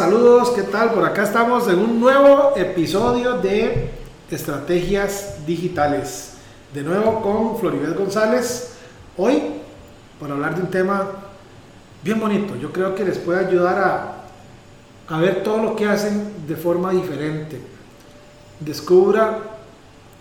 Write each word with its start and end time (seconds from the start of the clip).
Saludos, 0.00 0.52
¿qué 0.56 0.62
tal? 0.62 0.92
Por 0.92 1.04
acá 1.04 1.24
estamos 1.24 1.68
en 1.68 1.78
un 1.78 2.00
nuevo 2.00 2.54
episodio 2.56 3.34
de 3.34 3.90
Estrategias 4.30 5.44
Digitales. 5.46 6.38
De 6.72 6.82
nuevo 6.82 7.20
con 7.20 7.58
Floribel 7.58 7.92
González. 7.92 8.78
Hoy, 9.18 9.42
para 10.18 10.32
hablar 10.32 10.54
de 10.54 10.62
un 10.62 10.70
tema 10.70 11.06
bien 12.02 12.18
bonito. 12.18 12.56
Yo 12.56 12.72
creo 12.72 12.94
que 12.94 13.04
les 13.04 13.18
puede 13.18 13.46
ayudar 13.46 13.78
a, 13.78 15.14
a 15.14 15.18
ver 15.18 15.42
todo 15.42 15.58
lo 15.58 15.76
que 15.76 15.86
hacen 15.86 16.46
de 16.48 16.56
forma 16.56 16.92
diferente. 16.92 17.60
Descubra 18.58 19.36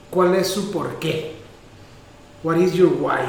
cuál 0.10 0.36
es 0.36 0.48
su 0.48 0.74
porqué. 0.74 1.38
What 2.44 2.58
is 2.58 2.74
your 2.74 2.90
why? 3.00 3.22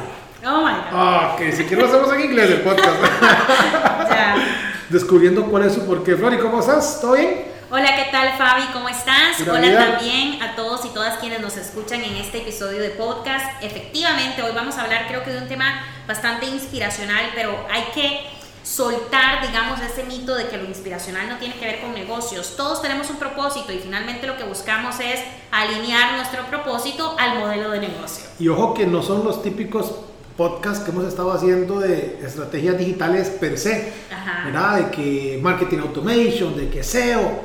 Oh 0.44 0.66
my 0.66 0.74
god. 0.90 1.34
Ok, 1.34 1.54
si 1.54 1.62
quiero 1.62 1.82
lo 1.82 1.88
hacemos 1.88 2.12
en 2.12 2.20
inglés 2.22 2.50
el 2.50 2.62
podcast. 2.62 2.96
Ya. 4.10 4.69
Descubriendo 4.90 5.46
cuál 5.46 5.62
es 5.62 5.74
su 5.74 5.86
porqué. 5.86 6.16
Flori, 6.16 6.38
¿cómo 6.38 6.58
estás? 6.58 7.00
¿Todo 7.00 7.12
bien? 7.12 7.46
Hola, 7.70 7.94
¿qué 7.94 8.10
tal 8.10 8.36
Fabi? 8.36 8.64
¿Cómo 8.72 8.88
estás? 8.88 9.40
Hola 9.48 9.92
también 9.92 10.42
a 10.42 10.56
todos 10.56 10.84
y 10.84 10.88
todas 10.88 11.18
quienes 11.18 11.40
nos 11.40 11.56
escuchan 11.56 12.02
en 12.02 12.16
este 12.16 12.38
episodio 12.38 12.82
de 12.82 12.90
podcast. 12.90 13.62
Efectivamente, 13.62 14.42
hoy 14.42 14.50
vamos 14.52 14.76
a 14.78 14.82
hablar 14.82 15.06
creo 15.06 15.22
que 15.22 15.30
de 15.30 15.38
un 15.38 15.46
tema 15.46 15.80
bastante 16.08 16.46
inspiracional, 16.46 17.24
pero 17.36 17.52
hay 17.70 17.84
que 17.94 18.20
soltar, 18.64 19.46
digamos, 19.46 19.78
ese 19.80 20.02
mito 20.02 20.34
de 20.34 20.48
que 20.48 20.56
lo 20.56 20.64
inspiracional 20.64 21.28
no 21.28 21.36
tiene 21.36 21.54
que 21.54 21.66
ver 21.66 21.80
con 21.80 21.94
negocios. 21.94 22.56
Todos 22.56 22.82
tenemos 22.82 23.08
un 23.10 23.16
propósito 23.16 23.72
y 23.72 23.78
finalmente 23.78 24.26
lo 24.26 24.36
que 24.36 24.42
buscamos 24.42 24.98
es 24.98 25.20
alinear 25.52 26.16
nuestro 26.16 26.46
propósito 26.46 27.14
al 27.16 27.38
modelo 27.38 27.70
de 27.70 27.78
negocio. 27.78 28.24
Y 28.40 28.48
ojo 28.48 28.74
que 28.74 28.88
no 28.88 29.04
son 29.04 29.22
los 29.22 29.40
típicos 29.40 29.94
podcasts 30.40 30.82
que 30.82 30.90
hemos 30.90 31.04
estado 31.04 31.32
haciendo 31.32 31.80
de 31.80 32.18
estrategias 32.24 32.78
digitales 32.78 33.28
per 33.28 33.58
se, 33.58 33.92
Ajá. 34.10 34.46
¿verdad? 34.46 34.76
De 34.78 34.90
que 34.90 35.38
marketing 35.42 35.80
automation, 35.80 36.56
de 36.56 36.70
que 36.70 36.82
SEO, 36.82 37.42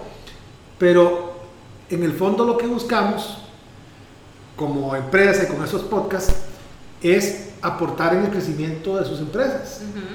pero 0.78 1.34
en 1.90 2.04
el 2.04 2.14
fondo 2.14 2.46
lo 2.46 2.58
que 2.58 2.66
buscamos 2.68 3.40
como 4.56 4.96
empresa 4.96 5.44
y 5.44 5.48
con 5.48 5.62
esos 5.62 5.82
podcasts 5.82 6.36
es 7.02 7.50
aportar 7.62 8.16
en 8.16 8.24
el 8.24 8.30
crecimiento 8.30 8.96
de 8.96 9.04
sus 9.04 9.20
empresas. 9.20 9.82
Ujú. 9.82 10.06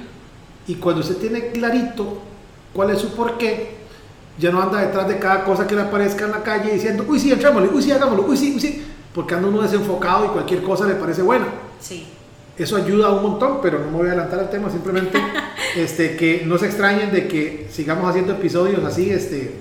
Y 0.67 0.77
cuando 0.77 1.03
usted 1.03 1.19
tiene 1.19 1.51
clarito 1.51 2.17
cuál 2.73 2.89
es 2.89 2.99
su 2.99 3.11
porqué, 3.11 3.77
ya 4.39 4.51
no 4.51 4.63
anda 4.63 4.81
detrás 4.81 5.07
de 5.07 5.19
cada 5.19 5.45
cosa 5.45 5.67
que 5.67 5.75
le 5.75 5.83
aparezca 5.83 6.25
en 6.25 6.31
la 6.31 6.43
calle 6.43 6.73
diciendo, 6.73 7.05
uy, 7.07 7.21
sí, 7.21 7.31
entrémosle, 7.31 7.69
uy, 7.69 7.83
sí, 7.83 7.93
hagámoslo, 7.93 8.25
uy, 8.27 8.39
sí, 8.39 8.55
uy, 8.55 8.61
sí, 8.63 8.87
porque 9.15 9.35
anda 9.35 9.49
uno 9.49 9.61
desenfocado 9.61 10.25
y 10.25 10.29
cualquier 10.29 10.63
cosa 10.63 10.87
le 10.87 10.95
parece 10.95 11.21
buena. 11.21 11.45
Sí. 11.79 12.07
Eso 12.57 12.77
ayuda 12.77 13.11
un 13.11 13.23
montón, 13.23 13.61
pero 13.63 13.79
no 13.79 13.87
me 13.87 13.97
voy 13.99 14.09
a 14.09 14.13
adelantar 14.13 14.39
al 14.39 14.51
tema, 14.51 14.71
simplemente 14.71 15.19
este, 15.77 16.17
que 16.17 16.43
no 16.45 16.59
se 16.59 16.67
extrañen 16.67 17.11
de 17.11 17.27
que 17.27 17.69
sigamos 17.71 18.09
haciendo 18.09 18.33
episodios 18.33 18.85
así, 18.85 19.11
este, 19.11 19.55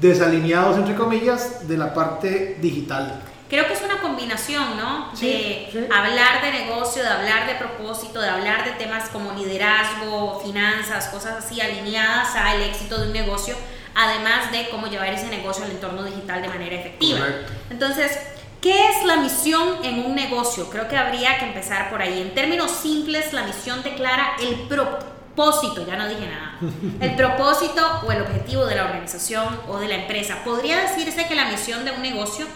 desalineados, 0.00 0.76
entre 0.76 0.94
comillas, 0.94 1.66
de 1.66 1.76
la 1.76 1.94
parte 1.94 2.58
digital. 2.60 3.22
Creo 3.48 3.66
que 3.66 3.74
es 3.74 3.82
una 3.82 4.00
combinación, 4.00 4.76
¿no? 4.76 5.14
Sí, 5.14 5.26
de 5.26 5.68
sí. 5.70 5.78
hablar 5.92 6.42
de 6.42 6.50
negocio, 6.50 7.02
de 7.02 7.08
hablar 7.08 7.46
de 7.46 7.54
propósito, 7.54 8.20
de 8.20 8.28
hablar 8.28 8.64
de 8.64 8.72
temas 8.72 9.08
como 9.10 9.32
liderazgo, 9.32 10.40
finanzas, 10.40 11.08
cosas 11.08 11.44
así 11.44 11.60
alineadas 11.60 12.34
al 12.34 12.62
éxito 12.62 12.98
de 12.98 13.06
un 13.08 13.12
negocio, 13.12 13.54
además 13.94 14.50
de 14.50 14.68
cómo 14.70 14.86
llevar 14.88 15.08
ese 15.12 15.28
negocio 15.28 15.64
al 15.64 15.72
entorno 15.72 16.02
digital 16.02 16.42
de 16.42 16.48
manera 16.48 16.74
efectiva. 16.74 17.20
Correcto. 17.20 17.52
Entonces, 17.70 18.18
¿qué 18.64 18.88
es 18.88 19.04
la 19.04 19.18
misión 19.18 19.84
en 19.84 20.06
un 20.06 20.14
negocio? 20.14 20.70
Creo 20.70 20.88
que 20.88 20.96
habría 20.96 21.38
que 21.38 21.44
empezar 21.44 21.90
por 21.90 22.00
ahí. 22.00 22.22
En 22.22 22.34
términos 22.34 22.70
simples, 22.70 23.34
la 23.34 23.42
misión 23.42 23.82
declara 23.82 24.36
el 24.40 24.54
propósito, 24.60 25.86
ya 25.86 25.96
no 25.96 26.08
dije 26.08 26.26
nada, 26.26 26.58
el 26.98 27.14
propósito 27.14 27.82
o 28.06 28.10
el 28.10 28.22
objetivo 28.22 28.64
de 28.64 28.76
la 28.76 28.86
organización 28.86 29.60
o 29.68 29.78
de 29.78 29.88
la 29.88 29.96
empresa. 29.96 30.42
Podría 30.46 30.78
decirse 30.80 31.26
que 31.26 31.34
la 31.34 31.50
misión 31.50 31.84
de 31.84 31.90
un 31.90 32.00
negocio 32.00 32.46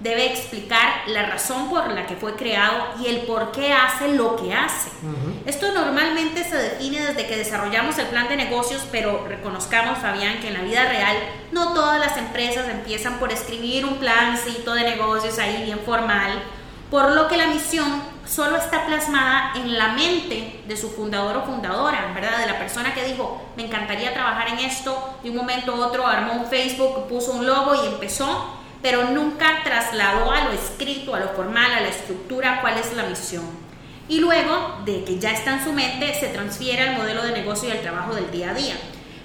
debe 0.00 0.26
explicar 0.26 1.08
la 1.08 1.26
razón 1.26 1.68
por 1.68 1.90
la 1.90 2.06
que 2.06 2.14
fue 2.14 2.36
creado 2.36 2.88
y 3.00 3.06
el 3.06 3.22
por 3.22 3.50
qué 3.50 3.72
hace 3.72 4.14
lo 4.14 4.36
que 4.36 4.54
hace. 4.54 4.90
Esto 5.44 5.72
normalmente 5.72 6.44
se 6.44 6.56
define 6.56 7.00
desde 7.00 7.26
que 7.26 7.36
desarrollamos 7.36 7.98
el 7.98 8.06
plan 8.06 8.28
de 8.28 8.36
negocios, 8.36 8.86
pero 8.92 9.26
reconozcamos, 9.26 9.98
Fabián, 9.98 10.38
que 10.40 10.48
en 10.48 10.54
la 10.54 10.62
vida 10.62 10.88
real 10.88 11.16
no 11.50 11.74
todas 11.74 11.98
las 11.98 12.16
empresas 12.16 12.68
empiezan 12.68 13.18
por 13.18 13.32
escribir 13.32 13.84
un 13.84 13.98
plancito 13.98 14.74
de 14.74 14.84
negocios 14.84 15.38
ahí 15.38 15.64
bien 15.64 15.80
formal, 15.80 16.42
por 16.90 17.10
lo 17.10 17.28
que 17.28 17.36
la 17.36 17.48
misión 17.48 18.02
solo 18.26 18.56
está 18.56 18.86
plasmada 18.86 19.52
en 19.56 19.76
la 19.76 19.88
mente 19.88 20.62
de 20.66 20.76
su 20.76 20.90
fundador 20.90 21.38
o 21.38 21.42
fundadora, 21.44 22.12
¿verdad? 22.14 22.38
De 22.38 22.46
la 22.46 22.58
persona 22.58 22.94
que 22.94 23.04
dijo, 23.04 23.42
me 23.56 23.64
encantaría 23.64 24.12
trabajar 24.12 24.48
en 24.48 24.58
esto, 24.58 25.18
de 25.22 25.30
un 25.30 25.36
momento 25.36 25.72
a 25.72 25.86
otro 25.86 26.06
armó 26.06 26.34
un 26.34 26.46
Facebook, 26.46 27.08
puso 27.08 27.32
un 27.32 27.46
logo 27.46 27.74
y 27.74 27.88
empezó, 27.88 28.57
pero 28.82 29.10
nunca 29.10 29.62
trasladó 29.64 30.30
a 30.30 30.44
lo 30.44 30.52
escrito, 30.52 31.14
a 31.14 31.20
lo 31.20 31.28
formal, 31.30 31.72
a 31.72 31.80
la 31.80 31.88
estructura, 31.88 32.60
cuál 32.60 32.78
es 32.78 32.94
la 32.94 33.04
misión. 33.04 33.44
Y 34.08 34.20
luego 34.20 34.78
de 34.84 35.04
que 35.04 35.18
ya 35.18 35.32
está 35.32 35.54
en 35.54 35.64
su 35.64 35.72
mente, 35.72 36.14
se 36.18 36.28
transfiere 36.28 36.88
al 36.88 36.96
modelo 36.96 37.22
de 37.22 37.32
negocio 37.32 37.68
y 37.68 37.72
al 37.72 37.80
trabajo 37.80 38.14
del 38.14 38.30
día 38.30 38.50
a 38.50 38.54
día. 38.54 38.74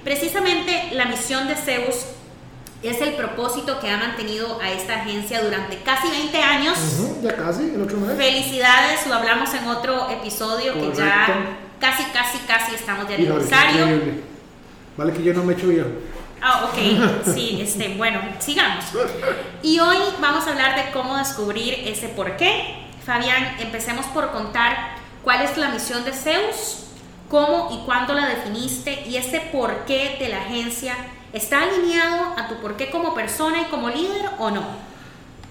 Precisamente 0.04 0.90
la 0.92 1.06
misión 1.06 1.48
de 1.48 1.56
Zeus 1.56 2.06
es 2.82 3.00
el 3.00 3.14
propósito 3.14 3.80
que 3.80 3.90
ha 3.90 3.98
mantenido 3.98 4.60
a 4.62 4.70
esta 4.72 4.96
agencia 4.96 5.42
durante 5.42 5.78
casi 5.84 6.10
20 6.10 6.38
años. 6.42 6.78
Ujú, 7.00 7.22
ya 7.24 7.36
casi, 7.36 7.64
el 7.64 7.82
otro 7.82 7.98
mes. 7.98 8.18
Felicidades, 8.18 9.08
lo 9.08 9.14
hablamos 9.14 9.54
en 9.54 9.66
otro 9.68 10.10
episodio 10.10 10.74
que 10.74 10.92
ya 10.94 11.26
Correcto. 11.28 11.50
casi, 11.80 12.04
casi, 12.12 12.38
casi 12.40 12.76
estamos 12.76 13.08
de 13.08 13.16
aniversario. 13.16 13.86
Vale 14.98 15.14
que 15.14 15.24
yo 15.24 15.34
no 15.34 15.44
me 15.44 15.54
echo 15.54 15.68
viejo. 15.68 15.88
Ah, 16.46 16.70
ok, 16.70 17.34
sí, 17.34 17.62
este, 17.62 17.96
bueno, 17.96 18.20
sigamos. 18.40 18.84
Y 19.62 19.80
hoy 19.80 19.96
vamos 20.20 20.46
a 20.46 20.52
hablar 20.52 20.76
de 20.76 20.92
cómo 20.92 21.16
descubrir 21.16 21.74
ese 21.88 22.10
por 22.10 22.36
qué. 22.36 22.84
Fabián, 23.06 23.56
empecemos 23.62 24.06
por 24.08 24.32
contar 24.32 24.98
cuál 25.24 25.42
es 25.42 25.56
la 25.56 25.70
misión 25.70 26.04
de 26.04 26.12
Zeus, 26.12 26.88
cómo 27.30 27.70
y 27.72 27.86
cuándo 27.86 28.14
la 28.14 28.28
definiste 28.28 29.08
y 29.08 29.16
ese 29.16 29.40
por 29.54 29.86
qué 29.86 30.18
de 30.20 30.28
la 30.28 30.42
agencia 30.42 30.96
está 31.32 31.64
alineado 31.64 32.34
a 32.38 32.50
tu 32.50 32.56
por 32.56 32.76
qué 32.76 32.92
como 32.92 33.14
persona 33.14 33.62
y 33.62 33.66
como 33.72 33.90
líder 33.90 34.32
o 34.38 34.52
no. 34.52 34.64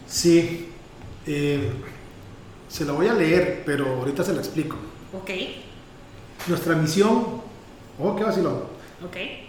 Sí, 0.06 0.74
eh, 1.26 1.72
se 2.68 2.84
lo 2.84 2.96
voy 2.96 3.08
a 3.08 3.14
leer, 3.14 3.62
pero 3.64 3.96
ahorita 3.96 4.22
se 4.24 4.34
lo 4.34 4.40
explico. 4.40 4.76
Ok, 5.14 5.30
Nuestra 6.48 6.74
misión, 6.74 7.40
oh, 7.98 8.14
qué 8.14 8.24
vacilón, 8.24 8.64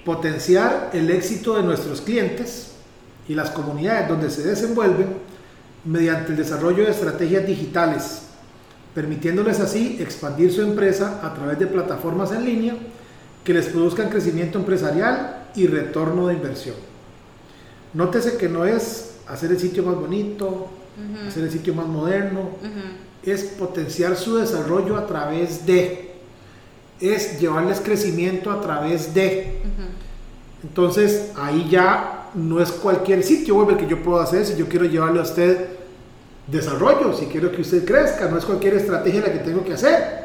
potenciar 0.05 0.91
el 0.93 1.09
éxito 1.09 1.55
de 1.55 1.63
nuestros 1.63 2.01
clientes 2.01 2.73
y 3.27 3.35
las 3.35 3.49
comunidades 3.51 4.09
donde 4.09 4.29
se 4.29 4.43
desenvuelven 4.43 5.07
mediante 5.85 6.31
el 6.31 6.37
desarrollo 6.37 6.83
de 6.83 6.91
estrategias 6.91 7.45
digitales, 7.45 8.23
permitiéndoles 8.93 9.59
así 9.59 9.97
expandir 9.99 10.51
su 10.51 10.61
empresa 10.61 11.19
a 11.23 11.33
través 11.33 11.59
de 11.59 11.67
plataformas 11.67 12.31
en 12.31 12.45
línea 12.45 12.75
que 13.43 13.53
les 13.53 13.67
produzcan 13.67 14.09
crecimiento 14.09 14.57
empresarial 14.59 15.47
y 15.55 15.67
retorno 15.67 16.27
de 16.27 16.35
inversión. 16.35 16.75
Nótese 17.93 18.37
que 18.37 18.49
no 18.49 18.65
es 18.65 19.15
hacer 19.27 19.51
el 19.51 19.59
sitio 19.59 19.83
más 19.83 19.95
bonito, 19.95 20.69
hacer 21.27 21.43
el 21.43 21.51
sitio 21.51 21.73
más 21.73 21.87
moderno, 21.87 22.51
es 23.23 23.43
potenciar 23.43 24.15
su 24.15 24.37
desarrollo 24.37 24.97
a 24.97 25.05
través 25.07 25.65
de, 25.65 26.12
es 27.03 27.39
llevarles 27.39 27.81
crecimiento 27.81 28.51
a 28.51 28.61
través 28.61 29.13
de. 29.13 29.59
Entonces 30.63 31.31
ahí 31.35 31.67
ya 31.69 32.29
no 32.33 32.61
es 32.61 32.71
cualquier 32.71 33.23
sitio 33.23 33.55
web 33.55 33.71
el 33.71 33.77
que 33.77 33.87
yo 33.87 34.01
puedo 34.01 34.19
hacer 34.19 34.45
si 34.45 34.55
yo 34.55 34.67
quiero 34.67 34.85
llevarle 34.85 35.19
a 35.19 35.23
usted 35.23 35.67
desarrollo, 36.47 37.13
si 37.13 37.25
quiero 37.25 37.51
que 37.51 37.61
usted 37.61 37.85
crezca, 37.85 38.27
no 38.27 38.37
es 38.37 38.45
cualquier 38.45 38.75
estrategia 38.75 39.21
la 39.21 39.31
que 39.31 39.39
tengo 39.39 39.63
que 39.63 39.73
hacer. 39.73 40.23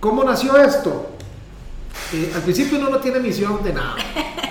¿Cómo 0.00 0.22
nació 0.24 0.56
esto? 0.56 1.10
Eh, 2.12 2.32
al 2.34 2.42
principio 2.42 2.78
uno 2.78 2.90
no 2.90 2.98
tiene 2.98 3.18
misión 3.20 3.62
de 3.62 3.72
nada. 3.72 3.96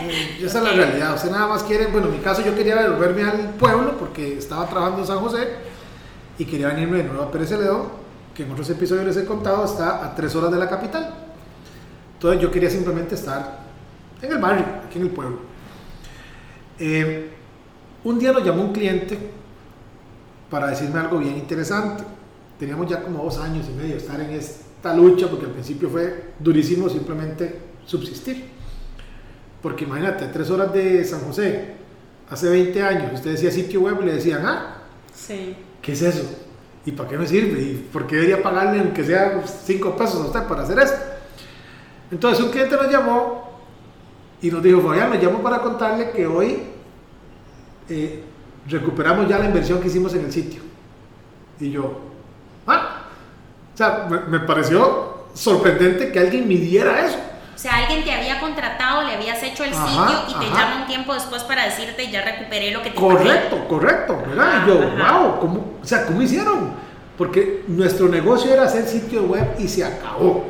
Eh, 0.02 0.40
esa 0.44 0.60
es 0.60 0.64
la 0.64 0.72
realidad. 0.74 1.16
Usted 1.16 1.32
nada 1.32 1.48
más 1.48 1.64
quiere, 1.64 1.88
bueno, 1.88 2.08
en 2.08 2.14
mi 2.14 2.20
caso 2.20 2.44
yo 2.44 2.56
quería 2.56 2.76
devolverme 2.76 3.24
al 3.24 3.50
pueblo 3.52 3.98
porque 3.98 4.38
estaba 4.38 4.68
trabajando 4.68 5.02
en 5.02 5.08
San 5.08 5.20
José 5.20 5.48
y 6.38 6.46
quería 6.46 6.68
venirme 6.68 6.98
de 6.98 7.04
nuevo 7.06 7.24
a 7.24 7.32
Pérez 7.32 7.50
Celedón, 7.50 7.88
que 8.38 8.44
en 8.44 8.52
otros 8.52 8.70
episodios 8.70 9.04
les 9.04 9.18
he 9.18 9.26
contado, 9.26 9.66
está 9.66 10.06
a 10.06 10.14
tres 10.14 10.36
horas 10.36 10.52
de 10.52 10.60
la 10.60 10.70
capital. 10.70 11.12
Entonces 12.14 12.40
yo 12.40 12.52
quería 12.52 12.70
simplemente 12.70 13.16
estar 13.16 13.62
en 14.22 14.32
el 14.32 14.38
barrio, 14.38 14.64
aquí 14.86 15.00
en 15.00 15.06
el 15.06 15.10
pueblo. 15.10 15.40
Eh, 16.78 17.32
un 18.04 18.20
día 18.20 18.32
nos 18.32 18.46
llamó 18.46 18.62
un 18.66 18.74
cliente 18.74 19.18
para 20.52 20.68
decirme 20.68 21.00
algo 21.00 21.18
bien 21.18 21.36
interesante. 21.36 22.04
Teníamos 22.60 22.88
ya 22.88 23.02
como 23.02 23.24
dos 23.24 23.40
años 23.40 23.66
y 23.70 23.74
medio 23.74 23.94
de 23.96 23.98
estar 23.98 24.22
en 24.22 24.30
esta 24.30 24.96
lucha, 24.96 25.28
porque 25.28 25.46
al 25.48 25.52
principio 25.54 25.90
fue 25.90 26.34
durísimo 26.40 26.90
simplemente 26.90 27.60
subsistir. 27.88 28.50
Porque 29.64 29.86
imagínate, 29.86 30.28
tres 30.28 30.52
horas 30.52 30.72
de 30.74 31.04
San 31.06 31.22
José, 31.22 31.74
hace 32.30 32.50
20 32.52 32.84
años, 32.84 33.14
usted 33.16 33.32
decía 33.32 33.50
sitio 33.50 33.82
web 33.82 33.98
y 34.04 34.06
le 34.06 34.14
decían, 34.14 34.46
ah, 34.46 34.84
Sí. 35.12 35.56
¿qué 35.82 35.94
es 35.94 36.02
eso? 36.04 36.47
¿Y 36.88 36.94
para 36.94 37.10
qué 37.10 37.18
me 37.18 37.28
sirve? 37.28 37.62
¿Y 37.62 37.90
por 37.92 38.08
qué 38.08 38.16
debería 38.16 38.42
pagarle 38.42 38.80
aunque 38.80 39.04
sea 39.04 39.44
5 39.46 39.98
pesos 39.98 40.22
a 40.22 40.26
usted 40.28 40.44
para 40.44 40.64
hacer 40.64 40.80
esto? 40.80 40.98
Entonces 42.10 42.42
un 42.46 42.50
cliente 42.50 42.78
nos 42.78 42.90
llamó 42.90 43.60
y 44.42 44.50
nos 44.50 44.64
dijo, 44.64 44.80
Fabián, 44.82 45.10
nos 45.10 45.22
llamo 45.22 45.44
para 45.44 45.60
contarle 45.60 46.12
que 46.12 46.26
hoy 46.26 46.60
eh, 47.90 48.24
recuperamos 48.70 49.28
ya 49.28 49.38
la 49.38 49.48
inversión 49.48 49.82
que 49.82 49.90
hicimos 49.90 50.14
en 50.14 50.24
el 50.24 50.32
sitio. 50.32 50.62
Y 51.60 51.72
yo, 51.72 52.00
ah, 52.68 53.04
o 53.74 53.78
sea, 53.78 54.08
me, 54.10 54.20
me 54.22 54.40
pareció 54.46 55.26
sorprendente 55.34 56.10
que 56.10 56.20
alguien 56.20 56.48
midiera 56.48 57.06
eso. 57.06 57.18
O 57.58 57.60
sea, 57.60 57.78
alguien 57.78 58.04
te 58.04 58.12
había 58.14 58.40
contratado, 58.40 59.02
le 59.02 59.16
habías 59.16 59.42
hecho 59.42 59.64
el 59.64 59.74
Ajá, 59.74 59.88
sitio 59.88 60.24
y 60.28 60.40
te 60.40 60.46
ajá. 60.46 60.62
llama 60.62 60.82
un 60.82 60.88
tiempo 60.88 61.16
después 61.16 61.42
para 61.42 61.66
decirte 61.66 62.12
ya 62.12 62.24
recuperé 62.24 62.70
lo 62.70 62.84
que 62.84 62.92
te 62.92 62.96
pagué". 62.96 63.16
Correcto, 63.18 63.68
correcto, 63.68 64.24
¿verdad? 64.28 64.62
Y 64.64 64.70
yo, 64.70 65.04
Ajá. 65.04 65.18
wow, 65.18 65.40
¿cómo, 65.40 65.60
o 65.82 65.86
sea, 65.86 66.06
¿cómo 66.06 66.22
hicieron? 66.22 66.70
Porque 67.18 67.64
nuestro 67.68 68.10
negocio 68.10 68.54
era 68.54 68.66
hacer 68.66 68.86
sitio 68.86 69.24
web 69.24 69.56
y 69.58 69.68
se 69.68 69.84
acabó. 69.84 70.46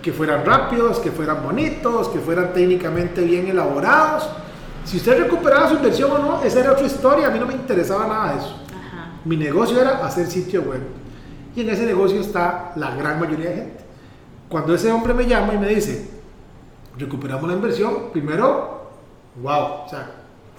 Que 0.00 0.12
fueran 0.12 0.46
rápidos, 0.46 0.98
que 1.00 1.10
fueran 1.10 1.42
bonitos, 1.42 2.08
que 2.08 2.18
fueran 2.20 2.54
técnicamente 2.54 3.20
bien 3.20 3.48
elaborados. 3.48 4.26
Si 4.86 4.96
usted 4.96 5.18
recuperaba 5.18 5.68
su 5.68 5.74
inversión 5.74 6.10
o 6.10 6.18
no, 6.20 6.42
esa 6.42 6.60
era 6.60 6.72
otra 6.72 6.86
historia, 6.86 7.26
a 7.26 7.30
mí 7.30 7.38
no 7.38 7.44
me 7.44 7.52
interesaba 7.52 8.06
nada 8.06 8.32
de 8.32 8.38
eso. 8.38 8.56
Ajá. 8.70 9.10
Mi 9.26 9.36
negocio 9.36 9.78
era 9.78 10.06
hacer 10.06 10.26
sitio 10.26 10.62
web. 10.62 10.80
Y 11.54 11.60
en 11.60 11.68
ese 11.68 11.84
negocio 11.84 12.18
está 12.18 12.72
la 12.76 12.94
gran 12.94 13.20
mayoría 13.20 13.50
de 13.50 13.56
gente. 13.56 13.84
Cuando 14.48 14.74
ese 14.74 14.90
hombre 14.90 15.12
me 15.12 15.26
llama 15.26 15.52
y 15.52 15.58
me 15.58 15.68
dice, 15.68 16.09
recuperamos 16.98 17.48
la 17.48 17.54
inversión, 17.56 18.10
primero, 18.12 18.90
wow, 19.42 19.84
o 19.86 19.88
sea, 19.88 20.10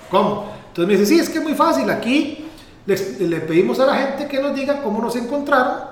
¿cómo? 0.09 0.51
Entonces 0.69 0.87
me 0.87 0.93
dice, 0.99 1.05
sí, 1.05 1.19
es 1.19 1.29
que 1.29 1.39
es 1.39 1.43
muy 1.43 1.53
fácil, 1.53 1.89
aquí 1.89 2.47
le 2.85 3.39
pedimos 3.41 3.79
a 3.79 3.85
la 3.85 3.95
gente 3.95 4.27
que 4.27 4.41
nos 4.41 4.55
diga 4.55 4.81
cómo 4.81 5.01
nos 5.01 5.15
encontraron 5.15 5.91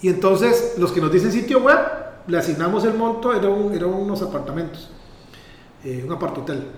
y 0.00 0.08
entonces 0.08 0.74
los 0.78 0.92
que 0.92 1.00
nos 1.00 1.10
dicen 1.12 1.30
sitio 1.32 1.60
web, 1.60 1.78
le 2.26 2.38
asignamos 2.38 2.84
el 2.84 2.94
monto, 2.94 3.32
eran 3.34 3.50
un- 3.52 3.74
eran 3.74 3.90
unos 3.92 4.22
apartamentos, 4.22 4.90
eh, 5.84 6.02
un 6.06 6.12
apartotel. 6.12 6.68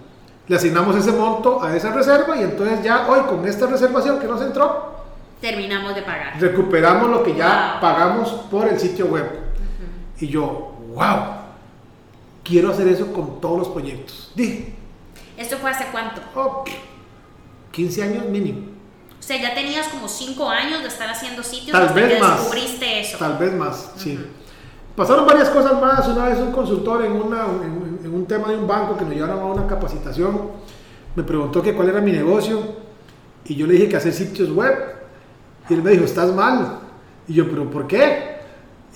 Le 0.46 0.56
asignamos 0.56 0.96
ese 0.96 1.12
monto 1.12 1.62
a 1.62 1.76
esa 1.76 1.92
reserva 1.92 2.36
y 2.36 2.42
entonces 2.42 2.82
ya 2.82 3.06
hoy 3.08 3.20
con 3.28 3.46
esta 3.46 3.66
reservación 3.66 4.18
que 4.18 4.26
nos 4.26 4.40
entró, 4.42 4.90
Terminamos 5.40 5.94
de 5.94 6.02
pagar. 6.02 6.40
recuperamos 6.40 7.10
lo 7.10 7.22
que 7.22 7.34
ya 7.34 7.72
Wow. 7.74 7.80
pagamos 7.80 8.28
por 8.50 8.66
el 8.68 8.78
sitio 8.78 9.06
web. 9.06 9.26
Y 10.20 10.28
yo, 10.28 10.74
wow, 10.94 11.16
quiero 12.50 12.70
hacer 12.70 12.88
eso 12.88 13.12
con 13.12 13.40
todos 13.40 13.58
los 13.58 13.68
proyectos. 13.68 14.32
Dije, 14.34 14.74
¿Esto 15.36 15.56
fue 15.58 15.70
hace 15.70 15.84
cuánto? 15.90 16.20
oh, 16.34 16.64
15 17.72 18.02
años 18.02 18.24
mínimo, 18.26 18.60
O 19.18 19.22
sea, 19.22 19.40
ya 19.40 19.54
tenías 19.54 19.88
como 19.88 20.08
5 20.08 20.48
años 20.48 20.82
de 20.82 20.88
estar 20.88 21.08
haciendo 21.08 21.42
sitios 21.42 21.72
tal 21.72 21.82
hasta 21.86 21.94
que 21.94 22.06
vez 22.06 22.20
más. 22.20 22.38
descubriste 22.40 23.00
eso. 23.00 23.18
Tal 23.18 23.38
vez 23.38 23.54
más, 23.54 23.92
sí. 23.96 24.18
Pasaron 24.96 25.24
varias 25.26 25.48
cosas 25.50 25.80
más. 25.80 26.06
Una 26.08 26.28
vez 26.28 26.38
un 26.38 26.52
consultor 26.52 27.04
en, 27.04 27.12
una- 27.12 27.44
en- 27.46 28.00
en 28.04 28.14
un 28.14 28.26
tema 28.26 28.48
de 28.48 28.56
un 28.56 28.66
banco 28.66 28.96
que 28.98 29.04
nos 29.04 29.14
llevaron 29.14 29.38
a 29.40 29.44
una 29.46 29.66
capacitación 29.66 30.50
me 31.16 31.22
preguntó 31.24 31.60
que 31.62 31.74
cuál 31.74 31.88
era 31.88 32.00
mi 32.00 32.12
negocio 32.12 32.60
y 33.44 33.54
yo 33.56 33.66
le 33.66 33.74
dije 33.74 33.88
que 33.88 33.96
hacer 33.96 34.12
sitios 34.12 34.50
web. 34.52 34.74
Y 35.68 35.74
él 35.74 35.82
me 35.82 35.90
dijo, 35.92 36.04
estás 36.04 36.32
mal. 36.34 36.78
Y 37.28 37.34
yo, 37.34 37.48
pero 37.48 37.70
¿por 37.70 37.86
qué? 37.86 38.36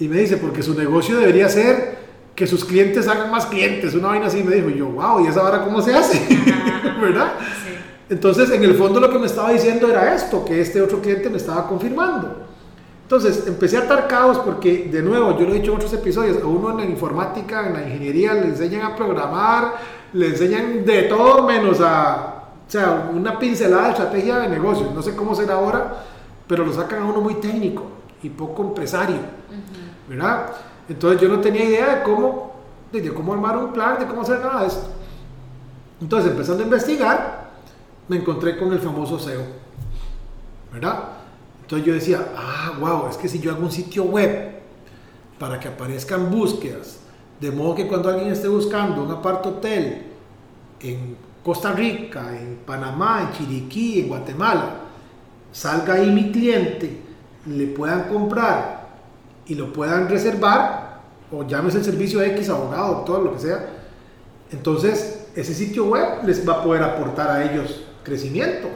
Y 0.00 0.08
me 0.08 0.18
dice, 0.18 0.36
porque 0.36 0.62
su 0.62 0.74
negocio 0.74 1.16
debería 1.18 1.48
ser 1.48 1.94
que 2.34 2.46
sus 2.46 2.64
clientes 2.64 3.06
hagan 3.08 3.31
más 3.31 3.46
clientes. 3.46 3.94
Una 3.94 4.08
vaina 4.08 4.26
así 4.26 4.42
me 4.42 4.54
dijo, 4.54 4.70
yo, 4.70 4.86
wow, 4.86 5.25
¿y 5.25 5.28
esa 5.28 5.40
ahora 5.40 5.64
cómo 5.64 5.81
se 5.81 5.94
hace? 5.94 6.19
Ajá. 6.52 6.96
¿Verdad? 7.00 7.32
Sí. 7.64 7.75
Entonces, 8.10 8.50
en 8.50 8.62
el 8.64 8.75
fondo 8.75 9.00
lo 9.00 9.10
que 9.10 9.19
me 9.19 9.26
estaba 9.26 9.50
diciendo 9.50 9.88
era 9.88 10.14
esto, 10.14 10.44
que 10.44 10.60
este 10.60 10.82
otro 10.82 11.00
cliente 11.00 11.31
me 11.31 11.36
estaba 11.36 11.66
confirmando. 11.66 12.44
Entonces, 13.02 13.46
empecé 13.46 13.76
a 13.76 13.81
atar 13.81 14.08
caos 14.08 14.38
porque, 14.38 14.88
de 14.90 15.02
nuevo, 15.02 15.38
yo 15.38 15.46
lo 15.46 15.54
he 15.54 15.58
dicho 15.58 15.70
en 15.70 15.76
otros 15.76 15.92
episodios, 15.92 16.42
a 16.42 16.46
uno 16.46 16.70
en 16.70 16.78
la 16.78 16.84
informática, 16.86 17.66
en 17.66 17.75
la 17.75 17.82
ingeniería, 17.82 18.34
le 18.34 18.46
enseñan 18.46 18.82
a 18.82 18.96
programar, 18.96 19.75
le 20.12 20.28
enseñan 20.28 20.84
de 20.84 21.02
todo 21.02 21.42
menos 21.46 21.80
a, 21.80 22.44
o 22.66 22.70
sea, 22.70 23.10
una 23.14 23.38
pincelada 23.38 23.84
de 23.84 23.90
estrategia 23.90 24.38
de 24.38 24.48
negocios. 24.48 24.92
No 24.94 25.02
sé 25.02 25.14
cómo 25.14 25.34
será 25.34 25.54
ahora, 25.54 26.04
pero 26.46 26.64
lo 26.64 26.72
sacan 26.72 27.02
a 27.02 27.04
uno 27.04 27.20
muy 27.20 27.34
técnico 27.34 27.84
y 28.22 28.30
poco 28.30 28.62
empresario, 28.62 29.19
¿verdad? 30.08 30.46
Entonces 30.88 31.20
yo 31.20 31.28
no 31.28 31.40
tenía 31.40 31.64
idea 31.64 31.96
de 31.96 32.02
cómo, 32.02 32.52
de, 32.92 33.12
cómo 33.12 33.32
armar 33.32 33.56
un 33.56 33.72
plan, 33.72 33.98
de 33.98 34.06
cómo 34.06 34.22
hacer 34.22 34.40
nada 34.40 34.62
de 34.62 34.66
esto. 34.69 34.86
Entonces, 36.00 36.31
empezando 36.32 36.62
a 36.62 36.66
investigar, 36.66 37.50
me 38.08 38.16
encontré 38.16 38.58
con 38.58 38.72
el 38.72 38.81
famoso 38.81 39.19
SEO, 39.19 39.42
¿verdad? 40.72 41.04
Entonces 41.62 41.86
yo 41.86 41.94
decía, 41.94 42.32
ah, 42.36 42.75
wow, 42.78 43.08
es 43.08 43.16
que 43.16 43.28
si 43.28 43.40
yo 43.40 43.52
hago 43.52 43.62
un 43.62 43.72
sitio 43.72 44.04
web 44.04 44.60
para 45.38 45.58
que 45.58 45.69
aparezcan 45.69 46.31
búsquedas, 46.31 46.98
de 47.40 47.50
modo 47.50 47.75
que 47.75 47.87
cuando 47.87 48.10
alguien 48.10 48.30
esté 48.30 48.48
buscando 48.48 49.02
un 49.02 49.10
apart 49.10 49.46
hotel 49.46 50.02
en 50.80 51.16
Costa 51.42 51.72
Rica, 51.72 52.37
en 52.38 52.58
Panamá, 52.66 53.22
en 53.22 53.32
Chiriquí, 53.32 54.00
en 54.00 54.08
Guatemala, 54.08 54.76
salga 55.52 55.94
ahí 55.94 56.10
mi 56.10 56.30
cliente, 56.30 57.00
le 57.46 57.66
puedan 57.69 58.08
comprar 58.08 58.83
y 59.46 59.55
lo 59.55 59.73
puedan 59.73 60.08
reservar, 60.08 61.00
o 61.31 61.46
llámese 61.46 61.79
el 61.79 61.85
servicio 61.85 62.23
X, 62.23 62.49
abogado, 62.49 62.94
doctor, 62.94 63.23
lo 63.23 63.32
que 63.35 63.41
sea, 63.41 63.69
entonces 64.52 65.26
ese 65.35 65.55
sitio 65.55 65.87
web 65.87 66.25
les 66.25 66.49
va 66.49 66.55
a 66.55 66.62
poder 66.62 66.82
aportar 66.82 67.31
a 67.31 67.50
ellos 67.50 67.85
crecimiento 68.05 68.69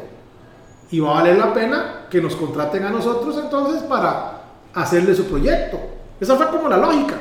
y 0.90 1.00
va 1.00 1.10
a 1.10 1.14
valer 1.22 1.38
la 1.38 1.54
pena 1.54 2.06
que 2.10 2.20
nos 2.20 2.34
contraten 2.34 2.84
a 2.84 2.90
nosotros 2.90 3.38
entonces 3.42 3.82
para 3.82 4.42
hacerle 4.74 5.14
su 5.14 5.24
proyecto. 5.26 5.78
Esa 6.20 6.36
fue 6.36 6.48
como 6.48 6.68
la 6.68 6.78
lógica. 6.78 7.16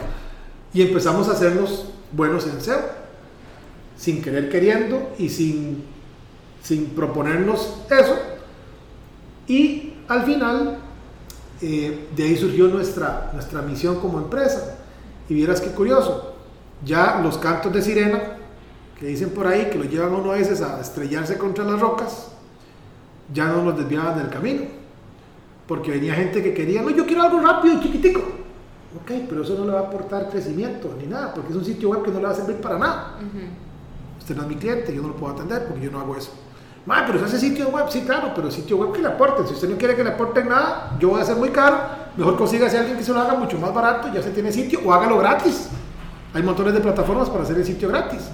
Y 0.73 0.81
empezamos 0.81 1.27
a 1.27 1.33
hacernos 1.33 1.85
buenos 2.11 2.47
en 2.47 2.61
SEO, 2.61 2.79
sin 3.95 4.21
querer 4.21 4.49
queriendo 4.49 5.11
y 5.17 5.29
sin, 5.29 5.83
sin 6.61 6.87
proponernos 6.87 7.81
eso. 7.89 8.17
Y 9.47 9.93
al 10.07 10.23
final, 10.23 10.77
eh, 11.61 12.09
de 12.15 12.23
ahí 12.23 12.35
surgió 12.35 12.67
nuestra, 12.67 13.31
nuestra 13.33 13.61
misión 13.61 13.99
como 13.99 14.19
empresa. 14.19 14.77
Y 15.29 15.33
vieras 15.33 15.59
qué 15.59 15.71
curioso, 15.71 16.35
ya 16.85 17.19
los 17.21 17.37
cantos 17.37 17.73
de 17.73 17.81
sirena, 17.81 18.37
que 18.99 19.07
dicen 19.07 19.29
por 19.31 19.45
ahí, 19.45 19.69
que 19.69 19.77
lo 19.77 19.83
llevan 19.83 20.13
uno 20.13 20.31
a 20.31 20.35
veces 20.35 20.61
a 20.61 20.79
estrellarse 20.79 21.37
contra 21.37 21.63
las 21.65 21.79
rocas, 21.79 22.29
ya 23.33 23.47
no 23.47 23.63
nos 23.63 23.77
desviaban 23.77 24.17
del 24.17 24.29
camino. 24.29 24.61
Porque 25.67 25.91
venía 25.91 26.13
gente 26.13 26.41
que 26.41 26.53
quería, 26.53 26.81
no, 26.81 26.89
yo 26.91 27.05
quiero 27.05 27.23
algo 27.23 27.41
rápido 27.41 27.75
y 27.75 27.81
chiquitico. 27.81 28.21
Ok, 29.01 29.11
pero 29.27 29.43
eso 29.43 29.55
no 29.55 29.65
le 29.65 29.73
va 29.73 29.79
a 29.79 29.83
aportar 29.83 30.29
crecimiento 30.29 30.95
ni 30.97 31.07
nada, 31.07 31.33
porque 31.33 31.49
es 31.51 31.55
un 31.55 31.65
sitio 31.65 31.89
web 31.89 32.03
que 32.03 32.11
no 32.11 32.19
le 32.19 32.25
va 32.25 32.31
a 32.31 32.35
servir 32.35 32.55
para 32.57 32.79
nada. 32.79 33.17
Usted 34.17 34.35
no 34.35 34.43
es 34.43 34.47
mi 34.47 34.55
cliente, 34.55 34.95
yo 34.95 35.01
no 35.01 35.09
lo 35.09 35.15
puedo 35.15 35.33
atender 35.33 35.67
porque 35.67 35.85
yo 35.85 35.91
no 35.91 35.99
hago 35.99 36.15
eso. 36.15 36.31
Ma, 36.87 37.03
pero 37.05 37.23
ese 37.25 37.37
sitio 37.37 37.67
web, 37.67 37.87
sí, 37.89 38.03
claro, 38.05 38.31
pero 38.33 38.49
sitio 38.49 38.77
web 38.77 38.93
que 38.93 39.01
le 39.01 39.09
aporten. 39.09 39.45
Si 39.45 39.53
usted 39.53 39.67
no 39.67 39.77
quiere 39.77 39.93
que 39.93 40.05
le 40.05 40.11
aporten 40.11 40.47
nada, 40.47 40.95
yo 40.97 41.09
voy 41.09 41.19
a 41.21 41.25
ser 41.25 41.35
muy 41.35 41.49
caro. 41.49 41.77
Mejor 42.15 42.37
consígase 42.37 42.77
a 42.77 42.79
alguien 42.79 42.97
que 42.97 43.03
se 43.03 43.11
lo 43.11 43.19
haga 43.19 43.33
mucho 43.33 43.59
más 43.59 43.73
barato, 43.73 44.07
ya 44.13 44.23
se 44.23 44.29
tiene 44.29 44.53
sitio, 44.53 44.79
o 44.85 44.93
hágalo 44.93 45.17
gratis. 45.17 45.67
Hay 46.33 46.41
montones 46.43 46.73
de 46.73 46.79
plataformas 46.79 47.29
para 47.29 47.43
hacer 47.43 47.57
el 47.57 47.65
sitio 47.65 47.89
gratis. 47.89 48.29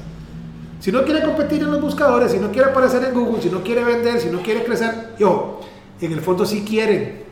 Si 0.80 0.92
no 0.92 1.04
quiere 1.04 1.24
competir 1.24 1.64
en 1.64 1.72
los 1.72 1.82
buscadores, 1.82 2.32
si 2.32 2.38
no 2.38 2.52
quiere 2.52 2.70
aparecer 2.70 3.04
en 3.04 3.16
Google, 3.16 3.42
si 3.42 3.50
no 3.50 3.64
quiere 3.64 3.84
vender, 3.84 4.22
si 4.22 4.30
no 4.30 4.44
quiere 4.44 4.64
crecer, 4.64 5.16
yo, 5.18 5.60
en 6.00 6.12
el 6.12 6.22
fondo 6.22 6.46
sí 6.46 6.64
quieren, 6.64 7.24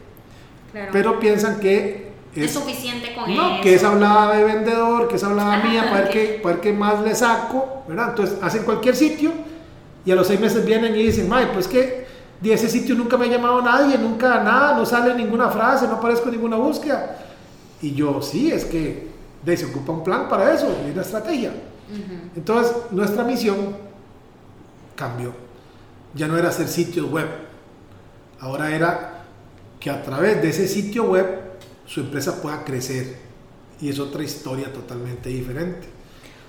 Claro. 0.71 0.89
pero 0.91 1.19
piensan 1.19 1.59
que 1.59 2.13
es, 2.33 2.45
es, 2.45 2.51
suficiente 2.51 3.13
con 3.13 3.35
no, 3.35 3.55
eso. 3.55 3.61
que 3.61 3.75
es 3.75 3.83
hablada 3.83 4.37
de 4.37 4.43
vendedor, 4.43 5.07
que 5.07 5.17
es 5.17 5.23
hablada 5.23 5.57
mía, 5.57 5.83
para 5.89 6.01
ver, 6.03 6.09
qué, 6.09 6.39
para 6.41 6.55
ver 6.55 6.63
qué 6.63 6.73
más 6.73 7.01
le 7.01 7.13
saco, 7.13 7.83
¿verdad? 7.87 8.09
Entonces 8.09 8.37
hacen 8.41 8.63
cualquier 8.63 8.95
sitio 8.95 9.50
y 10.05 10.11
a 10.11 10.15
los 10.15 10.27
seis 10.27 10.39
meses 10.39 10.65
vienen 10.65 10.95
y 10.95 11.03
dicen, 11.03 11.29
Mae, 11.29 11.47
pues 11.47 11.67
que 11.67 12.05
de 12.41 12.53
ese 12.53 12.69
sitio 12.69 12.95
nunca 12.95 13.17
me 13.17 13.25
ha 13.25 13.29
llamado 13.29 13.61
nadie, 13.61 13.97
nunca 13.97 14.43
nada, 14.43 14.75
no 14.75 14.85
sale 14.85 15.13
ninguna 15.13 15.49
frase, 15.49 15.87
no 15.87 15.93
aparezco 15.93 16.25
en 16.25 16.31
ninguna 16.31 16.57
búsqueda. 16.57 17.19
Y 17.81 17.93
yo, 17.93 18.21
sí, 18.21 18.51
es 18.51 18.65
que 18.65 19.09
de, 19.43 19.57
se 19.57 19.65
ocupa 19.65 19.91
un 19.91 20.03
plan 20.03 20.27
para 20.27 20.53
eso 20.53 20.75
y 20.87 20.91
una 20.91 21.01
estrategia. 21.01 21.51
Entonces, 22.35 22.73
nuestra 22.91 23.23
misión 23.23 23.75
cambió. 24.95 25.33
Ya 26.13 26.27
no 26.27 26.37
era 26.37 26.49
hacer 26.49 26.67
sitios 26.67 27.09
web. 27.11 27.27
Ahora 28.39 28.73
era 28.73 29.23
que 29.79 29.89
a 29.89 30.01
través 30.01 30.41
de 30.41 30.49
ese 30.49 30.67
sitio 30.67 31.05
web 31.05 31.27
su 31.85 32.01
empresa 32.01 32.41
pueda 32.41 32.63
crecer. 32.63 33.17
Y 33.81 33.89
es 33.89 33.99
otra 33.99 34.23
historia 34.23 34.71
totalmente 34.71 35.29
diferente. 35.29 35.87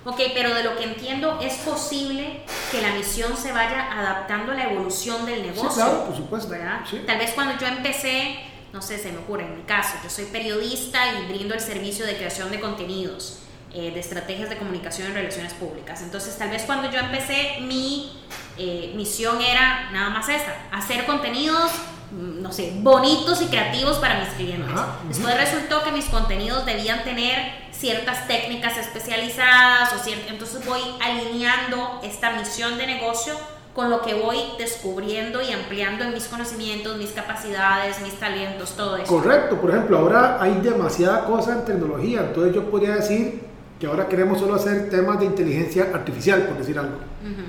Ok, 0.04 0.20
pero 0.34 0.54
de 0.54 0.64
lo 0.64 0.76
que 0.76 0.84
entiendo, 0.84 1.38
¿es 1.40 1.54
posible 1.58 2.40
que 2.72 2.82
la 2.82 2.92
misión 2.94 3.36
se 3.36 3.52
vaya 3.52 3.92
adaptando 3.92 4.52
a 4.52 4.54
la 4.56 4.64
evolución 4.72 5.24
del 5.26 5.42
negocio? 5.42 5.70
Sí, 5.70 5.76
claro, 5.76 6.06
por 6.06 6.16
supuesto. 6.16 6.48
¿verdad? 6.48 6.80
Sí. 6.88 7.02
Tal 7.06 7.18
vez 7.18 7.30
cuando 7.34 7.56
yo 7.58 7.68
empecé, 7.68 8.40
no 8.72 8.82
sé, 8.82 8.98
se 8.98 9.12
me 9.12 9.18
ocurre, 9.18 9.44
en 9.44 9.56
mi 9.58 9.62
caso, 9.62 9.94
yo 10.02 10.10
soy 10.10 10.24
periodista 10.24 10.98
y 11.12 11.32
brindo 11.32 11.54
el 11.54 11.60
servicio 11.60 12.04
de 12.04 12.16
creación 12.16 12.50
de 12.50 12.58
contenidos, 12.58 13.38
eh, 13.72 13.92
de 13.92 14.00
estrategias 14.00 14.50
de 14.50 14.58
comunicación 14.58 15.06
en 15.08 15.14
relaciones 15.14 15.54
públicas. 15.54 16.02
Entonces, 16.02 16.36
tal 16.36 16.50
vez 16.50 16.64
cuando 16.64 16.90
yo 16.90 16.98
empecé, 16.98 17.58
mi 17.60 18.12
eh, 18.58 18.92
misión 18.96 19.40
era 19.40 19.90
nada 19.92 20.10
más 20.10 20.28
esa, 20.28 20.52
hacer 20.72 21.06
contenidos 21.06 21.70
mm, 22.10 22.42
no 22.42 22.52
sé, 22.52 22.72
bonitos 22.76 23.40
y 23.40 23.46
creativos 23.46 23.98
para 23.98 24.18
mis 24.18 24.30
clientes. 24.30 24.72
Ajá. 24.72 24.98
Después 25.06 25.36
resultó 25.36 25.84
que 25.84 25.92
mis 25.92 26.06
contenidos 26.06 26.66
debían 26.66 27.04
tener 27.04 27.70
ciertas 27.82 28.28
técnicas 28.28 28.78
especializadas 28.78 29.92
o 29.92 29.96
cier- 29.98 30.22
entonces 30.28 30.64
voy 30.64 30.80
alineando 31.00 32.00
esta 32.04 32.30
misión 32.38 32.78
de 32.78 32.86
negocio 32.86 33.34
con 33.74 33.90
lo 33.90 34.02
que 34.02 34.14
voy 34.14 34.36
descubriendo 34.56 35.40
y 35.42 35.50
ampliando 35.52 36.04
en 36.04 36.12
mis 36.14 36.24
conocimientos, 36.28 36.96
mis 36.96 37.10
capacidades, 37.10 38.00
mis 38.02 38.12
talentos, 38.14 38.76
todo 38.76 38.96
eso. 38.98 39.06
Correcto, 39.06 39.60
por 39.60 39.70
ejemplo, 39.70 39.98
ahora 39.98 40.38
hay 40.40 40.60
demasiada 40.62 41.24
cosa 41.24 41.54
en 41.54 41.64
tecnología, 41.64 42.20
entonces 42.20 42.54
yo 42.54 42.70
podría 42.70 42.94
decir 42.96 43.40
que 43.80 43.86
ahora 43.88 44.06
queremos 44.08 44.38
solo 44.38 44.54
hacer 44.54 44.88
temas 44.88 45.18
de 45.18 45.24
inteligencia 45.26 45.88
artificial, 45.92 46.42
por 46.42 46.58
decir 46.58 46.78
algo. 46.78 46.96
Ujú, 46.96 47.42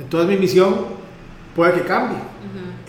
Entonces 0.00 0.28
mi 0.28 0.36
misión 0.36 0.84
puede 1.56 1.72
que 1.74 1.82
cambie. 1.82 2.18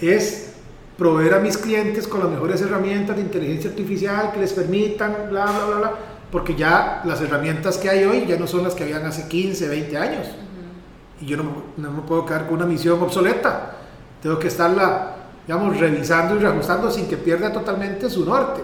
Es 0.01 0.53
proveer 0.97 1.35
a 1.35 1.39
mis 1.39 1.57
clientes 1.57 2.07
con 2.07 2.19
las 2.21 2.29
mejores 2.29 2.59
herramientas 2.61 3.15
de 3.15 3.21
inteligencia 3.21 3.69
artificial 3.69 4.31
que 4.33 4.39
les 4.41 4.51
permitan, 4.51 5.27
bla, 5.29 5.45
bla, 5.45 5.65
bla, 5.67 5.77
bla, 5.77 5.91
porque 6.31 6.55
ya 6.55 7.01
las 7.05 7.21
herramientas 7.21 7.77
que 7.77 7.89
hay 7.89 8.03
hoy 8.03 8.25
ya 8.27 8.37
no 8.37 8.47
son 8.47 8.63
las 8.63 8.75
que 8.75 8.83
habían 8.83 9.05
hace 9.05 9.27
15, 9.27 9.67
20 9.67 9.97
años. 9.97 10.27
Y 11.21 11.25
yo 11.25 11.37
no, 11.37 11.43
no 11.77 11.91
me 11.91 12.01
puedo 12.01 12.25
quedar 12.25 12.45
con 12.45 12.55
una 12.55 12.65
misión 12.65 13.01
obsoleta. 13.01 13.77
Tengo 14.21 14.37
que 14.37 14.47
estarla, 14.47 15.15
digamos, 15.47 15.77
revisando 15.77 16.35
y 16.35 16.39
reajustando 16.39 16.91
sin 16.91 17.07
que 17.07 17.17
pierda 17.17 17.51
totalmente 17.51 18.09
su 18.09 18.25
norte. 18.25 18.61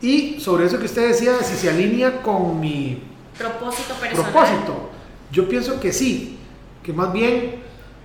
Y 0.00 0.38
sobre 0.40 0.66
eso 0.66 0.78
que 0.78 0.86
usted 0.86 1.08
decía, 1.08 1.32
si 1.42 1.56
se 1.56 1.70
alinea 1.70 2.22
con 2.22 2.60
mi 2.60 3.02
Propósito 3.36 3.94
personal. 3.94 4.32
propósito, 4.32 4.90
yo 5.30 5.48
pienso 5.48 5.80
que 5.80 5.92
sí, 5.92 6.38
que 6.82 6.92
más 6.92 7.12
bien 7.12 7.62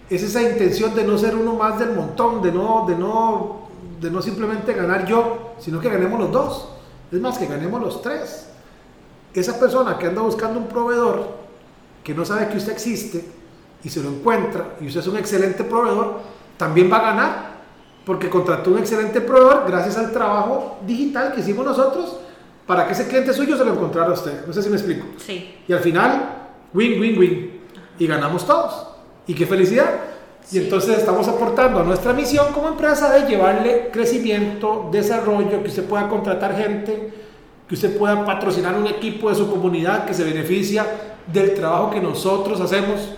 es 0.09 0.23
esa 0.23 0.41
intención 0.41 0.93
de 0.95 1.03
no 1.03 1.17
ser 1.17 1.35
uno 1.35 1.55
más 1.55 1.79
del 1.79 1.93
montón, 1.93 2.41
de 2.41 2.51
no, 2.51 2.85
de 2.87 2.95
no, 2.95 3.67
de 3.99 4.11
no 4.11 4.21
simplemente 4.21 4.73
ganar 4.73 5.05
yo, 5.05 5.55
sino 5.59 5.79
que 5.79 5.89
ganemos 5.89 6.19
los 6.19 6.31
dos. 6.31 6.69
Es 7.11 7.19
más, 7.19 7.37
que 7.37 7.45
ganemos 7.45 7.81
los 7.81 8.01
tres. 8.01 8.49
Esa 9.33 9.59
persona 9.59 9.97
que 9.97 10.07
anda 10.07 10.21
buscando 10.21 10.59
un 10.59 10.67
proveedor, 10.67 11.27
que 12.03 12.13
no 12.13 12.25
sabe 12.25 12.47
que 12.49 12.57
usted 12.57 12.73
existe, 12.73 13.25
y 13.83 13.89
se 13.89 14.01
lo 14.01 14.09
encuentra, 14.09 14.75
y 14.79 14.87
usted 14.87 15.01
es 15.01 15.07
un 15.07 15.17
excelente 15.17 15.63
proveedor, 15.63 16.19
también 16.57 16.91
va 16.91 16.97
a 16.97 17.01
ganar, 17.01 17.53
porque 18.05 18.29
contrató 18.29 18.71
un 18.71 18.79
excelente 18.79 19.21
proveedor 19.21 19.63
gracias 19.67 19.97
al 19.97 20.11
trabajo 20.11 20.77
digital 20.85 21.33
que 21.33 21.41
hicimos 21.41 21.65
nosotros 21.65 22.17
para 22.65 22.85
que 22.85 22.93
ese 22.93 23.07
cliente 23.07 23.33
suyo 23.33 23.57
se 23.57 23.65
lo 23.65 23.73
encontrara 23.73 24.09
a 24.09 24.13
usted. 24.13 24.45
No 24.45 24.53
sé 24.53 24.61
si 24.61 24.69
me 24.69 24.75
explico. 24.75 25.05
Sí. 25.17 25.55
Y 25.67 25.73
al 25.73 25.79
final, 25.79 26.49
win, 26.73 26.99
win, 26.99 27.17
win. 27.17 27.61
Y 27.99 28.07
ganamos 28.07 28.45
todos. 28.45 28.87
Y 29.27 29.33
qué 29.33 29.45
felicidad. 29.45 29.89
Sí. 30.43 30.57
Y 30.57 30.63
entonces 30.63 30.97
estamos 30.97 31.27
aportando 31.27 31.79
a 31.79 31.83
nuestra 31.83 32.13
misión 32.13 32.53
como 32.53 32.69
empresa 32.69 33.11
de 33.13 33.27
llevarle 33.27 33.89
crecimiento, 33.91 34.89
desarrollo, 34.91 35.61
que 35.61 35.69
usted 35.69 35.85
pueda 35.85 36.07
contratar 36.09 36.55
gente, 36.55 37.22
que 37.73 37.87
usted 37.87 37.97
pueda 37.97 38.23
patrocinar 38.23 38.75
un 38.77 38.85
equipo 38.85 39.29
de 39.29 39.35
su 39.35 39.49
comunidad 39.49 40.05
que 40.05 40.13
se 40.13 40.23
beneficia 40.23 40.85
del 41.25 41.55
trabajo 41.55 41.89
que 41.89 41.99
nosotros 41.99 42.61
hacemos. 42.61 43.09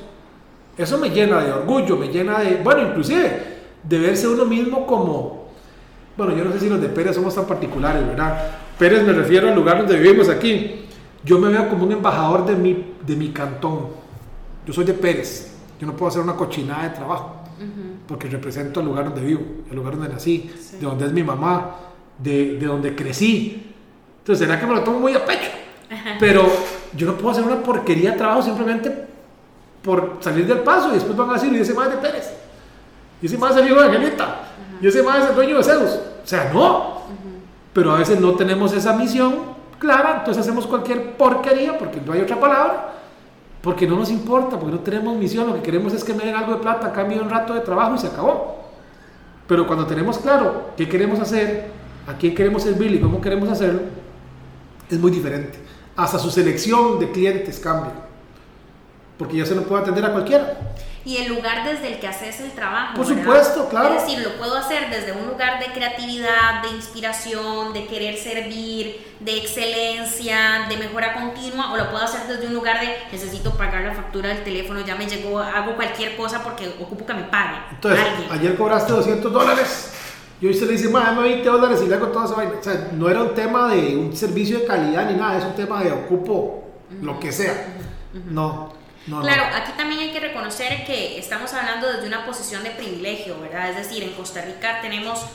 Eso 0.77 0.97
me 0.97 1.09
llena 1.09 1.41
de 1.43 1.51
orgullo, 1.51 1.97
me 1.97 2.07
llena 2.07 2.39
de, 2.39 2.61
bueno, 2.63 2.87
inclusive 2.87 3.55
de 3.83 3.99
verse 3.99 4.29
uno 4.29 4.45
mismo 4.45 4.87
como, 4.87 5.47
bueno, 6.15 6.33
yo 6.37 6.45
no 6.45 6.53
sé 6.53 6.61
si 6.61 6.69
los 6.69 6.79
de 6.79 6.87
Pérez 6.87 7.15
somos 7.15 7.35
tan 7.35 7.45
particulares, 7.45 8.07
¿verdad? 8.07 8.51
Pérez 8.79 9.03
me 9.05 9.11
refiero 9.11 9.49
al 9.49 9.55
lugar 9.55 9.79
donde 9.79 9.97
vivimos 9.99 10.29
aquí. 10.29 10.85
Yo 11.25 11.37
me 11.37 11.49
veo 11.49 11.67
como 11.67 11.83
un 11.83 11.91
embajador 11.91 12.45
de 12.45 12.55
mi, 12.55 12.93
de 13.05 13.15
mi 13.17 13.29
cantón. 13.33 13.87
Yo 14.65 14.71
soy 14.71 14.85
de 14.85 14.93
Pérez. 14.93 15.51
Yo 15.81 15.85
no 15.85 15.97
puedo 15.97 16.07
hacer 16.07 16.21
una 16.21 16.35
cochinada 16.37 16.83
de 16.83 16.89
trabajo 16.91 17.41
Ujú. 17.57 17.97
porque 18.07 18.29
represento 18.29 18.79
el 18.79 18.85
lugar 18.85 19.03
donde 19.03 19.19
vivo, 19.19 19.41
el 19.69 19.75
lugar 19.75 19.97
donde 19.97 20.13
nací, 20.13 20.49
Sí. 20.57 20.77
de 20.77 20.85
donde 20.85 21.07
es 21.07 21.11
mi 21.11 21.23
mamá, 21.23 21.75
de, 22.19 22.55
de 22.57 22.65
donde 22.65 22.95
crecí. 22.95 23.73
Entonces, 24.25 24.47
¿será 24.47 24.59
que 24.59 24.65
me 24.65 24.73
lo 24.73 24.81
tomo 24.81 25.01
muy 25.01 25.13
a 25.13 25.23
pecho? 25.23 25.51
Pero 26.19 26.47
yo 26.95 27.05
no 27.05 27.13
puedo 27.13 27.29
hacer 27.29 27.43
una 27.43 27.61
porquería 27.61 28.13
de 28.13 28.17
trabajo 28.17 28.41
simplemente 28.41 29.05
por 29.83 30.17
salir 30.19 30.47
del 30.47 30.61
paso 30.61 30.89
y 30.89 30.93
después 30.95 31.15
van 31.15 31.29
a 31.29 31.33
decir, 31.33 31.53
y 31.53 31.59
ese 31.59 31.75
más 31.75 31.91
de 31.91 31.97
Pérez, 31.97 32.33
y 33.21 33.27
ese 33.27 33.37
más 33.37 33.51
es 33.51 33.61
el 33.61 33.67
hijo 33.67 33.79
de 33.79 33.85
Angelita, 33.85 34.39
y 34.81 34.87
ese 34.87 35.03
más 35.03 35.23
es 35.23 35.29
el 35.29 35.35
dueño 35.35 35.57
de 35.57 35.63
Zeus. 35.63 35.91
O 36.23 36.27
sea, 36.27 36.49
no. 36.51 37.01
Pero 37.71 37.91
a 37.91 37.99
veces 37.99 38.19
no 38.19 38.33
tenemos 38.33 38.73
esa 38.73 38.93
misión 38.93 39.35
clara, 39.77 40.15
entonces 40.17 40.41
hacemos 40.41 40.65
cualquier 40.65 41.11
porquería, 41.17 41.77
porque 41.77 42.01
no 42.03 42.13
hay 42.13 42.21
otra 42.21 42.39
palabra, 42.39 42.93
porque 43.61 43.85
no 43.85 43.95
nos 43.95 44.09
importa, 44.09 44.57
porque 44.57 44.73
no 44.73 44.79
tenemos 44.79 45.15
misión, 45.17 45.45
lo 45.45 45.53
que 45.53 45.61
queremos 45.61 45.93
es 45.93 46.03
que 46.03 46.15
me 46.15 46.25
den 46.25 46.33
algo 46.33 46.53
de 46.53 46.61
plata 46.61 46.91
de 46.91 47.19
un 47.19 47.29
rato 47.29 47.53
de 47.53 47.59
trabajo 47.59 47.93
y 47.93 47.99
se 47.99 48.07
acabó. 48.07 48.71
Pero 49.47 49.67
cuando 49.67 49.85
tenemos 49.85 50.17
claro 50.17 50.71
qué 50.75 50.89
queremos 50.89 51.19
hacer, 51.19 51.69
a 52.07 52.13
quién 52.13 52.33
queremos 52.33 52.63
servir 52.63 52.91
y 52.91 52.99
cómo 52.99 53.21
queremos 53.21 53.49
hacerlo, 53.49 53.81
es 54.89 54.99
muy 54.99 55.11
diferente. 55.11 55.57
Hasta 55.95 56.19
su 56.19 56.29
selección 56.29 56.99
de 56.99 57.11
clientes 57.11 57.59
cambia. 57.59 57.93
Porque 59.17 59.37
ya 59.37 59.45
se 59.45 59.55
no 59.55 59.61
puede 59.61 59.83
atender 59.83 60.03
a 60.05 60.11
cualquiera. 60.11 60.57
Y 61.05 61.17
el 61.17 61.35
lugar 61.35 61.63
desde 61.63 61.93
el 61.93 61.99
que 61.99 62.07
haces 62.07 62.41
el 62.41 62.51
trabajo. 62.51 62.95
Por 62.95 63.05
¿verdad? 63.05 63.21
supuesto, 63.21 63.69
claro. 63.69 63.93
Es 63.93 64.01
decir, 64.01 64.19
lo 64.23 64.37
puedo 64.37 64.57
hacer 64.57 64.89
desde 64.89 65.11
un 65.11 65.27
lugar 65.27 65.59
de 65.59 65.67
creatividad, 65.71 66.63
de 66.63 66.69
inspiración, 66.69 67.73
de 67.73 67.85
querer 67.85 68.17
servir, 68.17 69.15
de 69.19 69.37
excelencia, 69.37 70.65
de 70.67 70.77
mejora 70.77 71.13
continua, 71.13 71.71
o 71.73 71.77
lo 71.77 71.91
puedo 71.91 72.03
hacer 72.03 72.21
desde 72.27 72.47
un 72.47 72.55
lugar 72.55 72.81
de 72.81 72.95
necesito 73.11 73.51
pagar 73.55 73.83
la 73.83 73.93
factura 73.93 74.29
del 74.29 74.43
teléfono, 74.43 74.81
ya 74.83 74.95
me 74.95 75.05
llegó, 75.05 75.39
hago 75.39 75.75
cualquier 75.75 76.17
cosa 76.17 76.43
porque 76.43 76.69
ocupo 76.81 77.05
que 77.05 77.13
me 77.13 77.23
pague. 77.25 77.57
Entonces, 77.69 78.03
alguien. 78.03 78.31
ayer 78.31 78.57
cobraste 78.57 78.91
200 78.91 79.31
dólares 79.31 79.91
y 80.41 80.47
hoy 80.47 80.53
se 80.53 80.65
le 80.65 80.73
dice, 80.73 80.89
dame 80.89 81.21
20 81.21 81.47
dólares 81.47 81.81
y 81.83 81.87
le 81.87 81.95
hago 81.95 82.07
toda 82.07 82.25
esa 82.25 82.35
vaina. 82.35 82.53
O 82.59 82.63
sea, 82.63 82.89
no 82.93 83.09
era 83.09 83.21
un 83.21 83.33
tema 83.33 83.73
de 83.73 83.95
un 83.95 84.15
servicio 84.15 84.59
de 84.59 84.65
calidad 84.65 85.09
ni 85.09 85.17
nada, 85.17 85.37
es 85.37 85.45
un 85.45 85.55
tema 85.55 85.83
de 85.83 85.91
ocupo 85.91 86.63
lo 87.01 87.19
que 87.19 87.31
sea. 87.31 87.67
No, 88.13 88.73
no, 89.07 89.17
no. 89.17 89.21
Claro, 89.21 89.43
aquí 89.55 89.71
también 89.77 90.01
hay 90.01 90.11
que 90.11 90.19
reconocer 90.19 90.85
que 90.85 91.17
estamos 91.17 91.53
hablando 91.53 91.91
desde 91.91 92.07
una 92.07 92.25
posición 92.25 92.63
de 92.63 92.71
privilegio, 92.71 93.39
¿verdad? 93.39 93.69
Es 93.69 93.77
decir, 93.77 94.03
en 94.03 94.11
Costa 94.11 94.41
Rica 94.41 94.81
tenemos, 94.81 95.25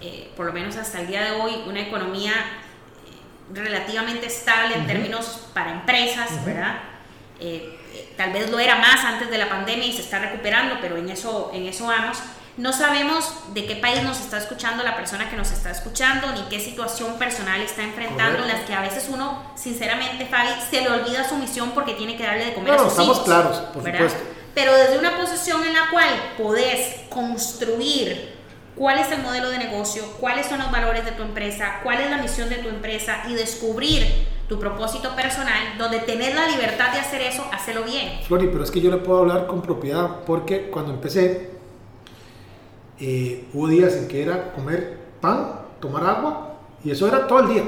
eh, 0.00 0.30
por 0.36 0.46
lo 0.46 0.52
menos 0.52 0.76
hasta 0.76 1.00
el 1.00 1.06
día 1.06 1.22
de 1.24 1.32
hoy, 1.32 1.62
una 1.66 1.80
economía 1.80 2.32
eh, 2.32 3.52
relativamente 3.52 4.26
estable 4.26 4.74
en 4.74 4.86
términos 4.86 5.48
para 5.52 5.72
empresas, 5.72 6.44
¿verdad? 6.46 6.78
Eh, 7.40 7.78
tal 8.16 8.32
vez 8.32 8.50
lo 8.50 8.58
era 8.58 8.76
más 8.76 9.04
antes 9.04 9.28
de 9.30 9.36
la 9.36 9.50
pandemia 9.50 9.86
y 9.86 9.92
se 9.92 10.00
está 10.00 10.18
recuperando, 10.18 10.76
pero 10.80 10.96
en 10.96 11.10
eso, 11.10 11.50
en 11.52 11.66
eso 11.66 11.86
vamos. 11.86 12.18
No 12.56 12.72
sabemos 12.72 13.34
de 13.52 13.66
qué 13.66 13.76
país 13.76 14.02
nos 14.02 14.18
está 14.18 14.38
escuchando 14.38 14.82
la 14.82 14.96
persona 14.96 15.28
que 15.28 15.36
nos 15.36 15.50
está 15.50 15.70
escuchando, 15.70 16.32
ni 16.32 16.40
qué 16.48 16.58
situación 16.58 17.18
personal 17.18 17.60
está 17.60 17.82
enfrentando, 17.82 18.38
en 18.42 18.48
las 18.48 18.60
que 18.62 18.72
a 18.72 18.80
veces 18.80 19.08
uno, 19.12 19.42
sinceramente, 19.56 20.24
Fabi, 20.26 20.48
se 20.70 20.80
le 20.80 20.88
olvida 20.88 21.28
su 21.28 21.36
misión 21.36 21.72
porque 21.72 21.92
tiene 21.94 22.16
que 22.16 22.22
darle 22.22 22.46
de 22.46 22.54
comer 22.54 22.72
No, 22.72 22.76
a 22.76 22.78
sus 22.84 22.88
estamos 22.92 23.12
hijos. 23.16 23.24
claros, 23.26 23.56
por 23.74 23.82
¿verdad? 23.82 24.08
supuesto. 24.08 24.28
Pero 24.54 24.74
desde 24.74 24.98
una 24.98 25.18
posición 25.18 25.64
en 25.64 25.74
la 25.74 25.90
cual 25.90 26.08
podés 26.38 27.00
construir 27.10 28.34
cuál 28.74 28.98
es 28.98 29.10
el 29.12 29.20
modelo 29.22 29.50
de 29.50 29.58
negocio, 29.58 30.02
cuáles 30.18 30.46
son 30.46 30.58
los 30.58 30.70
valores 30.70 31.04
de 31.04 31.12
tu 31.12 31.22
empresa, 31.22 31.80
cuál 31.82 32.00
es 32.00 32.10
la 32.10 32.16
misión 32.18 32.48
de 32.48 32.56
tu 32.56 32.70
empresa 32.70 33.22
y 33.28 33.34
descubrir 33.34 34.26
tu 34.48 34.58
propósito 34.58 35.14
personal, 35.14 35.76
donde 35.76 35.98
tener 35.98 36.34
la 36.34 36.46
libertad 36.48 36.90
de 36.92 37.00
hacer 37.00 37.20
eso, 37.20 37.44
hacelo 37.52 37.82
bien. 37.82 38.20
Flori, 38.26 38.46
pero 38.46 38.64
es 38.64 38.70
que 38.70 38.80
yo 38.80 38.90
le 38.90 38.96
puedo 38.98 39.18
hablar 39.20 39.46
con 39.46 39.60
propiedad 39.60 40.20
porque 40.26 40.70
cuando 40.70 40.92
empecé, 40.92 41.55
eh, 42.98 43.48
hubo 43.52 43.68
días 43.68 43.94
en 43.94 44.08
que 44.08 44.22
era 44.22 44.52
comer 44.52 44.98
pan, 45.20 45.60
tomar 45.80 46.04
agua 46.04 46.56
y 46.84 46.90
eso 46.90 47.06
era 47.06 47.26
todo 47.26 47.40
el 47.40 47.48
día. 47.48 47.64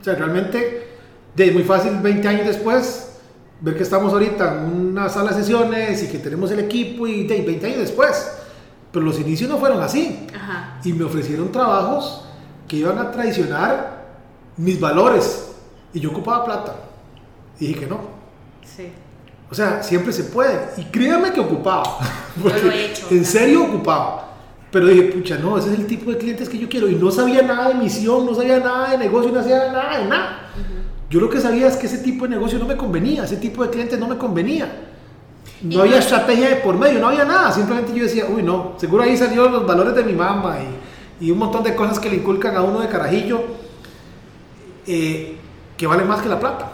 O 0.00 0.04
sea, 0.04 0.14
realmente, 0.14 0.88
de 1.34 1.50
muy 1.50 1.64
fácil 1.64 1.98
20 2.00 2.28
años 2.28 2.46
después, 2.46 3.18
ver 3.60 3.76
que 3.76 3.82
estamos 3.82 4.12
ahorita 4.12 4.64
en 4.64 4.88
una 4.90 5.08
sala 5.08 5.32
de 5.32 5.42
sesiones 5.42 6.02
y 6.02 6.08
que 6.08 6.18
tenemos 6.18 6.50
el 6.50 6.60
equipo 6.60 7.06
y 7.06 7.26
de 7.26 7.42
20 7.42 7.66
años 7.66 7.78
después. 7.78 8.38
Pero 8.92 9.04
los 9.04 9.18
inicios 9.20 9.48
no 9.48 9.58
fueron 9.58 9.80
así. 9.82 10.26
Ajá. 10.34 10.80
Y 10.84 10.92
me 10.92 11.04
ofrecieron 11.04 11.52
trabajos 11.52 12.24
que 12.66 12.76
iban 12.76 12.98
a 12.98 13.10
traicionar 13.10 14.04
mis 14.56 14.78
valores. 14.80 15.52
Y 15.92 16.00
yo 16.00 16.10
ocupaba 16.10 16.44
plata. 16.44 16.76
Y 17.58 17.68
dije 17.68 17.80
que 17.80 17.86
no. 17.86 18.00
Sí. 18.64 18.92
O 19.50 19.54
sea, 19.54 19.82
siempre 19.82 20.12
se 20.12 20.24
puede. 20.24 20.58
Y 20.76 20.84
créanme 20.84 21.32
que 21.32 21.40
ocupaba. 21.40 21.98
Yo 22.36 22.48
lo 22.48 22.50
he 22.50 22.52
Porque 22.60 22.86
hecho, 22.86 23.06
en 23.10 23.24
serio 23.24 23.64
ocupaba. 23.64 24.29
Pero 24.70 24.86
dije, 24.86 25.02
pucha, 25.12 25.36
no, 25.38 25.58
ese 25.58 25.72
es 25.72 25.80
el 25.80 25.86
tipo 25.86 26.10
de 26.10 26.18
clientes 26.18 26.48
que 26.48 26.58
yo 26.58 26.68
quiero. 26.68 26.88
Y 26.88 26.94
no 26.94 27.10
sabía 27.10 27.42
nada 27.42 27.68
de 27.68 27.74
misión, 27.74 28.24
no 28.24 28.34
sabía 28.34 28.60
nada 28.60 28.90
de 28.90 28.98
negocio, 28.98 29.32
no 29.32 29.40
sabía 29.40 29.72
nada 29.72 29.98
de 29.98 30.04
nada. 30.06 30.50
Yo 31.08 31.18
lo 31.20 31.28
que 31.28 31.40
sabía 31.40 31.66
es 31.66 31.76
que 31.76 31.86
ese 31.86 31.98
tipo 31.98 32.24
de 32.24 32.30
negocio 32.30 32.58
no 32.58 32.66
me 32.66 32.76
convenía, 32.76 33.24
ese 33.24 33.36
tipo 33.36 33.64
de 33.64 33.70
clientes 33.70 33.98
no 33.98 34.06
me 34.06 34.16
convenía. 34.16 34.86
No 35.62 35.82
había 35.82 35.98
estrategia 35.98 36.50
de 36.50 36.56
por 36.56 36.78
medio, 36.78 37.00
no 37.00 37.08
había 37.08 37.24
nada. 37.24 37.50
Simplemente 37.50 37.92
yo 37.92 38.04
decía, 38.04 38.26
uy, 38.28 38.42
no, 38.42 38.74
seguro 38.78 39.02
ahí 39.02 39.16
salieron 39.16 39.52
los 39.52 39.66
valores 39.66 39.94
de 39.94 40.04
mi 40.04 40.12
mamá 40.12 40.58
y, 41.20 41.26
y 41.26 41.30
un 41.30 41.38
montón 41.38 41.64
de 41.64 41.74
cosas 41.74 41.98
que 41.98 42.08
le 42.08 42.16
inculcan 42.16 42.56
a 42.56 42.62
uno 42.62 42.80
de 42.80 42.88
carajillo 42.88 43.42
eh, 44.86 45.36
que 45.76 45.86
valen 45.86 46.06
más 46.06 46.22
que 46.22 46.28
la 46.28 46.38
plata. 46.38 46.70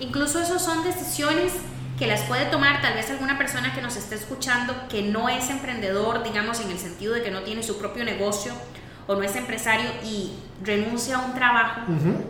Incluso 0.00 0.38
eso 0.40 0.58
son 0.58 0.84
decisiones 0.84 1.52
que 1.98 2.06
las 2.06 2.22
puede 2.22 2.46
tomar 2.46 2.80
tal 2.80 2.94
vez 2.94 3.10
alguna 3.10 3.36
persona 3.36 3.74
que 3.74 3.80
nos 3.80 3.96
esté 3.96 4.14
escuchando 4.14 4.74
que 4.88 5.02
no 5.02 5.28
es 5.28 5.50
emprendedor, 5.50 6.22
digamos, 6.22 6.60
en 6.60 6.70
el 6.70 6.78
sentido 6.78 7.14
de 7.14 7.22
que 7.22 7.30
no 7.30 7.42
tiene 7.42 7.62
su 7.62 7.78
propio 7.78 8.04
negocio 8.04 8.52
o 9.08 9.16
no 9.16 9.22
es 9.22 9.34
empresario 9.34 9.88
y 10.04 10.34
renuncia 10.62 11.16
a 11.16 11.24
un 11.24 11.34
trabajo 11.34 11.80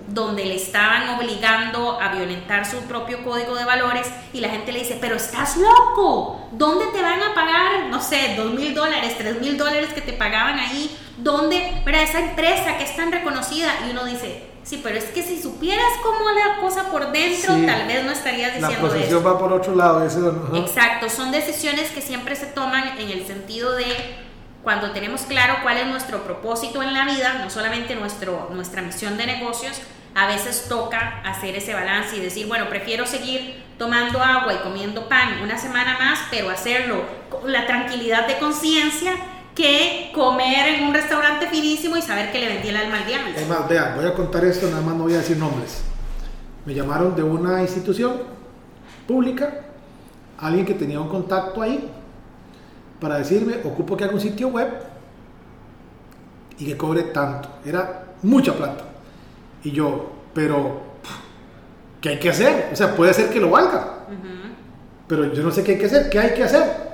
donde 0.07 0.45
le 0.45 0.55
estaban 0.55 1.19
obligando 1.19 2.01
a 2.01 2.15
violentar 2.15 2.65
su 2.65 2.79
propio 2.83 3.25
código 3.25 3.57
de 3.57 3.65
valores 3.65 4.07
y 4.33 4.41
la 4.41 4.49
gente 4.49 4.73
le 4.73 4.81
dice, 4.81 4.97
pero 5.01 5.17
estás 5.17 5.57
loco, 5.57 6.49
¿dónde 6.53 6.87
te 6.93 7.03
van 7.03 7.21
a 7.21 7.35
pagar, 7.35 7.87
no 7.91 8.01
sé, 8.01 8.35
dos 8.37 8.55
mil 8.55 8.75
dólares, 8.75 9.17
tres 9.19 9.41
mil 9.41 9.59
dólares 9.59 9.93
que 9.93 10.01
te 10.01 10.13
pagaban 10.13 10.59
ahí? 10.59 10.97
¿Dónde, 11.19 11.83
para 11.85 12.01
esa 12.01 12.21
empresa 12.21 12.79
que 12.79 12.85
es 12.85 12.95
tan 12.95 13.11
reconocida? 13.11 13.73
Y 13.87 13.91
uno 13.91 14.05
dice, 14.05 14.48
Sí, 14.69 14.81
pero 14.83 14.99
es 14.99 15.05
que 15.07 15.23
si 15.23 15.41
supieras 15.41 15.87
cómo 16.03 16.31
la 16.31 16.61
cosa 16.61 16.91
por 16.91 17.11
dentro, 17.11 17.55
tal 17.65 17.87
vez 17.87 18.05
no 18.05 18.13
estarías 18.13 18.55
diciendo 18.55 18.87
La 18.87 18.93
posición 18.93 19.27
va 19.27 19.39
por 19.39 19.51
otro 19.51 19.75
lado. 19.75 20.05
Eso, 20.05 20.51
Exacto, 20.57 21.09
son 21.09 21.31
decisiones 21.31 21.91
que 21.91 22.03
siempre 22.03 22.37
se 22.37 22.47
toman 22.47 22.99
en 22.99 23.09
el 23.09 23.27
sentido 23.27 23.73
de 23.73 23.87
cuando 24.63 24.91
tenemos 24.91 25.23
claro 25.23 25.57
cuál 25.63 25.79
es 25.79 25.87
nuestro 25.87 26.23
propósito 26.23 26.83
en 26.83 26.93
la 26.93 27.07
vida, 27.07 27.41
no 27.43 27.49
solamente 27.49 27.95
nuestro, 27.95 28.51
nuestra 28.53 28.83
misión 28.83 29.17
de 29.17 29.25
negocios, 29.25 29.81
a 30.15 30.27
veces 30.27 30.67
toca 30.69 31.23
hacer 31.25 31.57
ese 31.57 31.73
balance 31.73 32.17
y 32.17 32.21
decir, 32.21 32.47
bueno, 32.47 32.69
prefiero 32.69 33.07
seguir 33.07 33.63
tomando 33.79 34.23
agua 34.23 34.53
y 34.53 34.59
comiendo 34.59 35.09
pan 35.09 35.41
una 35.43 35.57
semana 35.57 35.97
más, 35.99 36.19
pero 36.31 36.51
hacerlo 36.51 37.05
con 37.31 37.51
la 37.51 37.67
tranquilidad 37.67 38.27
de 38.27 38.37
conciencia 38.37 39.13
que 39.59 40.13
comer 40.15 40.77
en 40.77 40.85
un 40.85 40.95
restaurante 40.95 41.49
finísimo 41.49 41.97
y 41.97 42.03
saber 42.03 42.31
que 42.31 42.39
le 42.39 42.47
vendí 42.47 42.69
el 42.69 42.77
alma 42.77 42.99
al 42.99 43.07
diablo. 43.07 43.33
Además, 43.37 43.69
vean, 43.69 43.97
voy 43.97 44.07
a 44.07 44.15
contar 44.15 44.45
esto, 44.45 44.69
nada 44.71 44.83
más 44.83 44.95
no 44.95 45.03
voy 45.03 45.15
a 45.15 45.19
decir 45.19 45.37
nombres. 45.37 45.83
Me 46.65 46.75
llamaron 46.75 47.17
de 47.17 47.25
una 47.25 47.61
institución 47.61 48.23
pública, 49.09 49.63
alguien 50.39 50.65
que 50.65 50.75
tenía 50.75 51.01
un 51.01 51.09
contacto 51.09 51.61
ahí, 51.61 51.91
para 53.01 53.19
decirme, 53.19 53.57
ocupo 53.65 53.97
que 53.97 54.05
haga 54.05 54.15
un 54.15 54.21
sitio 54.21 54.47
web 54.49 54.69
y 56.57 56.65
que 56.65 56.77
cobre 56.77 57.03
tanto. 57.03 57.49
Era 57.65 58.05
mucha 58.23 58.55
plata. 58.55 58.85
Y 59.65 59.73
yo, 59.73 60.13
pero, 60.35 60.83
¿qué 62.01 62.11
hay 62.11 62.19
que 62.21 62.31
hacer? 62.31 62.71
O 62.73 62.77
sea, 62.77 62.95
puede 62.95 63.13
ser 63.13 63.29
que 63.31 63.41
lo 63.41 63.51
valga. 63.51 64.07
Pero 65.09 65.33
yo 65.33 65.43
no 65.43 65.51
sé 65.51 65.65
qué 65.65 65.73
hay 65.73 65.79
que 65.79 65.87
hacer. 65.87 66.09
¿Qué 66.11 66.19
hay 66.19 66.35
que 66.35 66.45
hacer? 66.45 66.88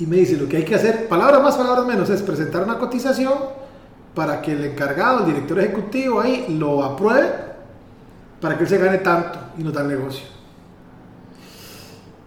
Y 0.00 0.06
me 0.06 0.16
dice 0.16 0.36
lo 0.36 0.48
que 0.48 0.58
hay 0.58 0.64
que 0.64 0.74
hacer, 0.74 1.08
palabras 1.08 1.42
más, 1.42 1.56
palabras 1.56 1.86
menos, 1.86 2.08
es 2.10 2.22
presentar 2.22 2.62
una 2.62 2.78
cotización 2.78 3.34
para 4.14 4.40
que 4.40 4.52
el 4.52 4.64
encargado, 4.64 5.20
el 5.20 5.26
director 5.26 5.58
ejecutivo 5.58 6.20
ahí 6.20 6.46
lo 6.58 6.84
apruebe 6.84 7.48
para 8.40 8.56
que 8.56 8.64
él 8.64 8.68
se 8.68 8.78
gane 8.78 8.98
tanto 8.98 9.38
y 9.58 9.62
no 9.62 9.72
tal 9.72 9.88
negocio. 9.88 10.26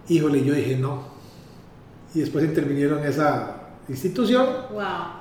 Híjole, 0.08 0.44
yo 0.44 0.54
dije 0.54 0.76
no. 0.76 1.12
Y 2.14 2.20
después 2.20 2.44
intervinieron 2.44 3.02
esa 3.04 3.56
institución. 3.88 4.46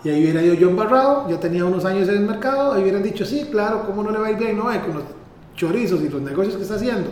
Y 0.04 0.10
ahí 0.10 0.22
hubiera 0.22 0.42
ido 0.42 0.54
yo 0.56 0.70
embarrado, 0.70 1.30
ya 1.30 1.40
tenía 1.40 1.64
unos 1.64 1.86
años 1.86 2.10
en 2.10 2.16
el 2.16 2.22
mercado, 2.22 2.74
ahí 2.74 2.82
hubieran 2.82 3.04
dicho, 3.04 3.26
sí, 3.26 3.48
claro, 3.50 3.86
¿cómo 3.86 4.04
no 4.04 4.12
le 4.12 4.20
va 4.20 4.28
a 4.28 4.32
ir 4.32 4.38
bien? 4.38 4.58
No, 4.58 4.64
con 4.64 4.96
los 4.96 5.04
chorizos 5.56 6.02
y 6.02 6.10
los 6.10 6.22
negocios 6.22 6.58
que 6.58 6.64
está 6.64 6.76
haciendo. 6.76 7.10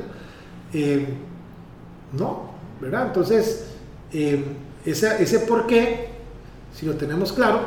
Eh, 0.74 1.08
no, 2.14 2.50
¿verdad? 2.82 3.08
Entonces, 3.08 3.72
eh, 4.12 4.44
ese, 4.86 5.22
ese 5.22 5.40
por 5.40 5.68
qué, 5.68 6.10
si 6.74 6.86
lo 6.86 6.96
tenemos 6.96 7.34
claro, 7.34 7.60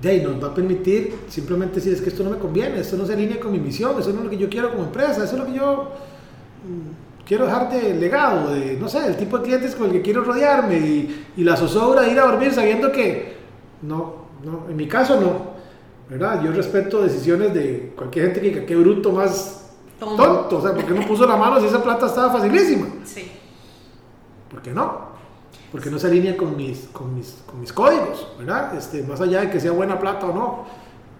de 0.00 0.10
ahí 0.10 0.20
nos 0.22 0.42
va 0.42 0.48
a 0.48 0.54
permitir 0.54 1.14
simplemente 1.28 1.76
decir 1.76 1.92
es 1.92 2.00
que 2.00 2.10
esto 2.10 2.22
no 2.22 2.30
me 2.30 2.38
conviene, 2.38 2.78
esto 2.78 2.96
no 2.96 3.04
se 3.04 3.14
alinea 3.14 3.40
con 3.40 3.50
mi 3.50 3.58
misión, 3.58 3.98
eso 3.98 4.10
no 4.10 4.18
es 4.18 4.24
lo 4.24 4.30
que 4.30 4.38
yo 4.38 4.48
quiero 4.48 4.70
como 4.70 4.84
empresa, 4.84 5.24
eso 5.24 5.34
es 5.34 5.38
lo 5.38 5.46
que 5.46 5.54
yo 5.54 5.92
mm, 6.64 7.24
quiero 7.26 7.46
dejar 7.46 7.70
de 7.70 7.94
legado, 7.94 8.54
de, 8.54 8.76
no 8.76 8.88
sé, 8.88 9.04
el 9.06 9.16
tipo 9.16 9.38
de 9.38 9.44
clientes 9.44 9.74
con 9.74 9.86
el 9.86 9.92
que 9.92 10.02
quiero 10.02 10.22
rodearme 10.22 10.78
y, 10.78 11.26
y 11.36 11.44
la 11.44 11.56
zozobra 11.56 12.02
de 12.02 12.12
ir 12.12 12.20
a 12.20 12.26
dormir 12.26 12.52
sabiendo 12.52 12.92
que 12.92 13.36
no, 13.82 14.28
no, 14.44 14.66
en 14.68 14.76
mi 14.76 14.86
caso 14.86 15.20
no, 15.20 15.58
¿verdad? 16.08 16.42
Yo 16.44 16.52
respeto 16.52 17.02
decisiones 17.02 17.52
de 17.52 17.92
cualquier 17.96 18.26
gente 18.26 18.40
que 18.40 18.48
diga, 18.50 18.66
qué 18.66 18.76
bruto 18.76 19.10
más 19.10 19.72
tonto, 19.98 20.58
o 20.58 20.62
sea, 20.62 20.74
porque 20.74 20.94
no 20.94 21.06
puso 21.06 21.26
la 21.26 21.36
mano 21.36 21.60
si 21.60 21.66
esa 21.66 21.82
plata 21.82 22.06
estaba 22.06 22.32
facilísima? 22.32 22.86
Sí. 23.04 23.32
¿Por 24.48 24.62
qué 24.62 24.72
no? 24.72 25.07
Porque 25.70 25.90
no 25.90 25.98
se 25.98 26.06
alinea 26.06 26.36
con 26.36 26.56
mis, 26.56 26.88
con 26.92 27.14
mis, 27.14 27.36
con 27.46 27.60
mis 27.60 27.72
códigos, 27.72 28.28
¿verdad? 28.38 28.74
Este, 28.76 29.02
más 29.02 29.20
allá 29.20 29.42
de 29.42 29.50
que 29.50 29.60
sea 29.60 29.72
buena 29.72 29.98
plata 29.98 30.26
o 30.26 30.34
no, 30.34 30.66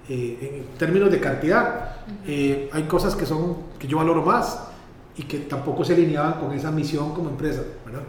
eh, 0.09 0.65
en 0.71 0.79
términos 0.79 1.11
de 1.11 1.21
cantidad, 1.21 1.97
eh, 2.27 2.71
hay 2.73 2.83
cosas 2.85 3.15
que, 3.15 3.27
son, 3.27 3.57
que 3.79 3.87
yo 3.87 3.99
valoro 3.99 4.23
más 4.23 4.59
y 5.17 5.25
que 5.25 5.39
tampoco 5.41 5.85
se 5.85 5.95
alineaban 5.95 6.35
con 6.35 6.53
esa 6.53 6.71
misión 6.71 7.13
como 7.13 7.29
empresa, 7.29 7.63
¿verdad? 7.85 8.03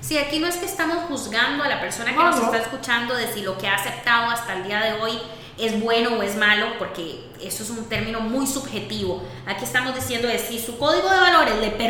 Sí, 0.00 0.18
aquí 0.18 0.38
no 0.40 0.48
es 0.48 0.56
que 0.56 0.66
estamos 0.66 0.98
juzgando 1.04 1.62
a 1.64 1.68
la 1.68 1.80
persona 1.80 2.10
que 2.10 2.16
nos 2.16 2.36
está 2.36 2.58
escuchando 2.58 3.14
de 3.14 3.32
si 3.32 3.42
lo 3.42 3.56
que 3.56 3.68
ha 3.68 3.76
aceptado 3.76 4.30
hasta 4.30 4.56
el 4.56 4.64
día 4.64 4.80
de 4.80 5.00
hoy 5.00 5.12
es 5.56 5.80
bueno 5.80 6.18
o 6.18 6.22
es 6.22 6.36
malo, 6.36 6.66
porque 6.78 7.20
eso 7.40 7.62
es 7.62 7.70
un 7.70 7.84
término 7.84 8.20
muy 8.20 8.46
subjetivo. 8.46 9.22
Aquí 9.46 9.64
estamos 9.64 9.94
diciendo 9.94 10.26
de 10.26 10.38
si 10.38 10.58
su 10.58 10.78
código 10.78 11.08
de 11.08 11.20
valores 11.20 11.56
le 11.60 11.70
permite 11.70 11.89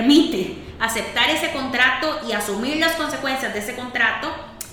aceptar 0.80 1.30
ese 1.30 1.52
contrato 1.52 2.20
y 2.26 2.32
asumir 2.32 2.78
las 2.78 2.92
consecuencias 2.92 3.52
de 3.52 3.60
ese 3.60 3.76
contrato, 3.76 4.28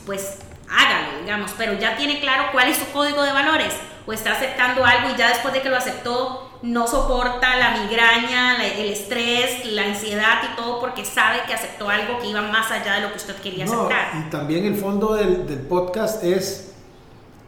pues 0.05 0.39
hágalo, 0.69 1.21
digamos, 1.21 1.51
pero 1.57 1.73
ya 1.73 1.97
tiene 1.97 2.19
claro 2.19 2.45
cuál 2.51 2.69
es 2.69 2.77
su 2.77 2.87
código 2.91 3.21
de 3.23 3.31
valores 3.31 3.73
o 4.05 4.13
está 4.13 4.31
aceptando 4.33 4.85
algo 4.85 5.09
y 5.13 5.17
ya 5.17 5.29
después 5.29 5.53
de 5.53 5.61
que 5.61 5.69
lo 5.69 5.75
aceptó 5.75 6.49
no 6.63 6.87
soporta 6.87 7.55
la 7.57 7.81
migraña, 7.81 8.65
el 8.65 8.89
estrés, 8.89 9.65
la 9.65 9.83
ansiedad 9.83 10.41
y 10.51 10.55
todo 10.55 10.79
porque 10.79 11.05
sabe 11.05 11.39
que 11.45 11.53
aceptó 11.53 11.89
algo 11.89 12.17
que 12.19 12.27
iba 12.27 12.41
más 12.41 12.71
allá 12.71 12.95
de 12.95 13.01
lo 13.01 13.11
que 13.11 13.17
usted 13.17 13.35
quería 13.35 13.65
aceptar. 13.65 14.07
Y 14.25 14.29
también 14.29 14.65
el 14.65 14.75
fondo 14.75 15.13
del, 15.13 15.45
del 15.45 15.59
podcast 15.59 16.23
es 16.23 16.73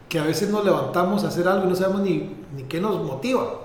que 0.08 0.18
a 0.18 0.24
veces 0.24 0.50
nos 0.50 0.64
levantamos 0.64 1.24
a 1.24 1.28
hacer 1.28 1.48
algo 1.48 1.66
y 1.66 1.68
no 1.70 1.74
sabemos 1.74 2.02
ni, 2.02 2.36
ni 2.54 2.64
qué 2.64 2.80
nos 2.80 3.02
motiva. 3.02 3.60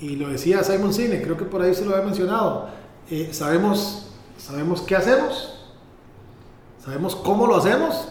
Y 0.00 0.16
lo 0.16 0.28
decía 0.28 0.62
Simon 0.64 0.92
Sinek, 0.92 1.22
creo 1.22 1.36
que 1.36 1.44
por 1.44 1.62
ahí 1.62 1.74
se 1.74 1.84
lo 1.84 1.92
había 1.92 2.04
mencionado. 2.04 2.68
Eh, 3.10 3.30
sabemos, 3.32 4.06
sabemos 4.38 4.82
qué 4.82 4.96
hacemos, 4.96 5.54
sabemos 6.84 7.16
cómo 7.16 7.46
lo 7.46 7.56
hacemos, 7.56 8.08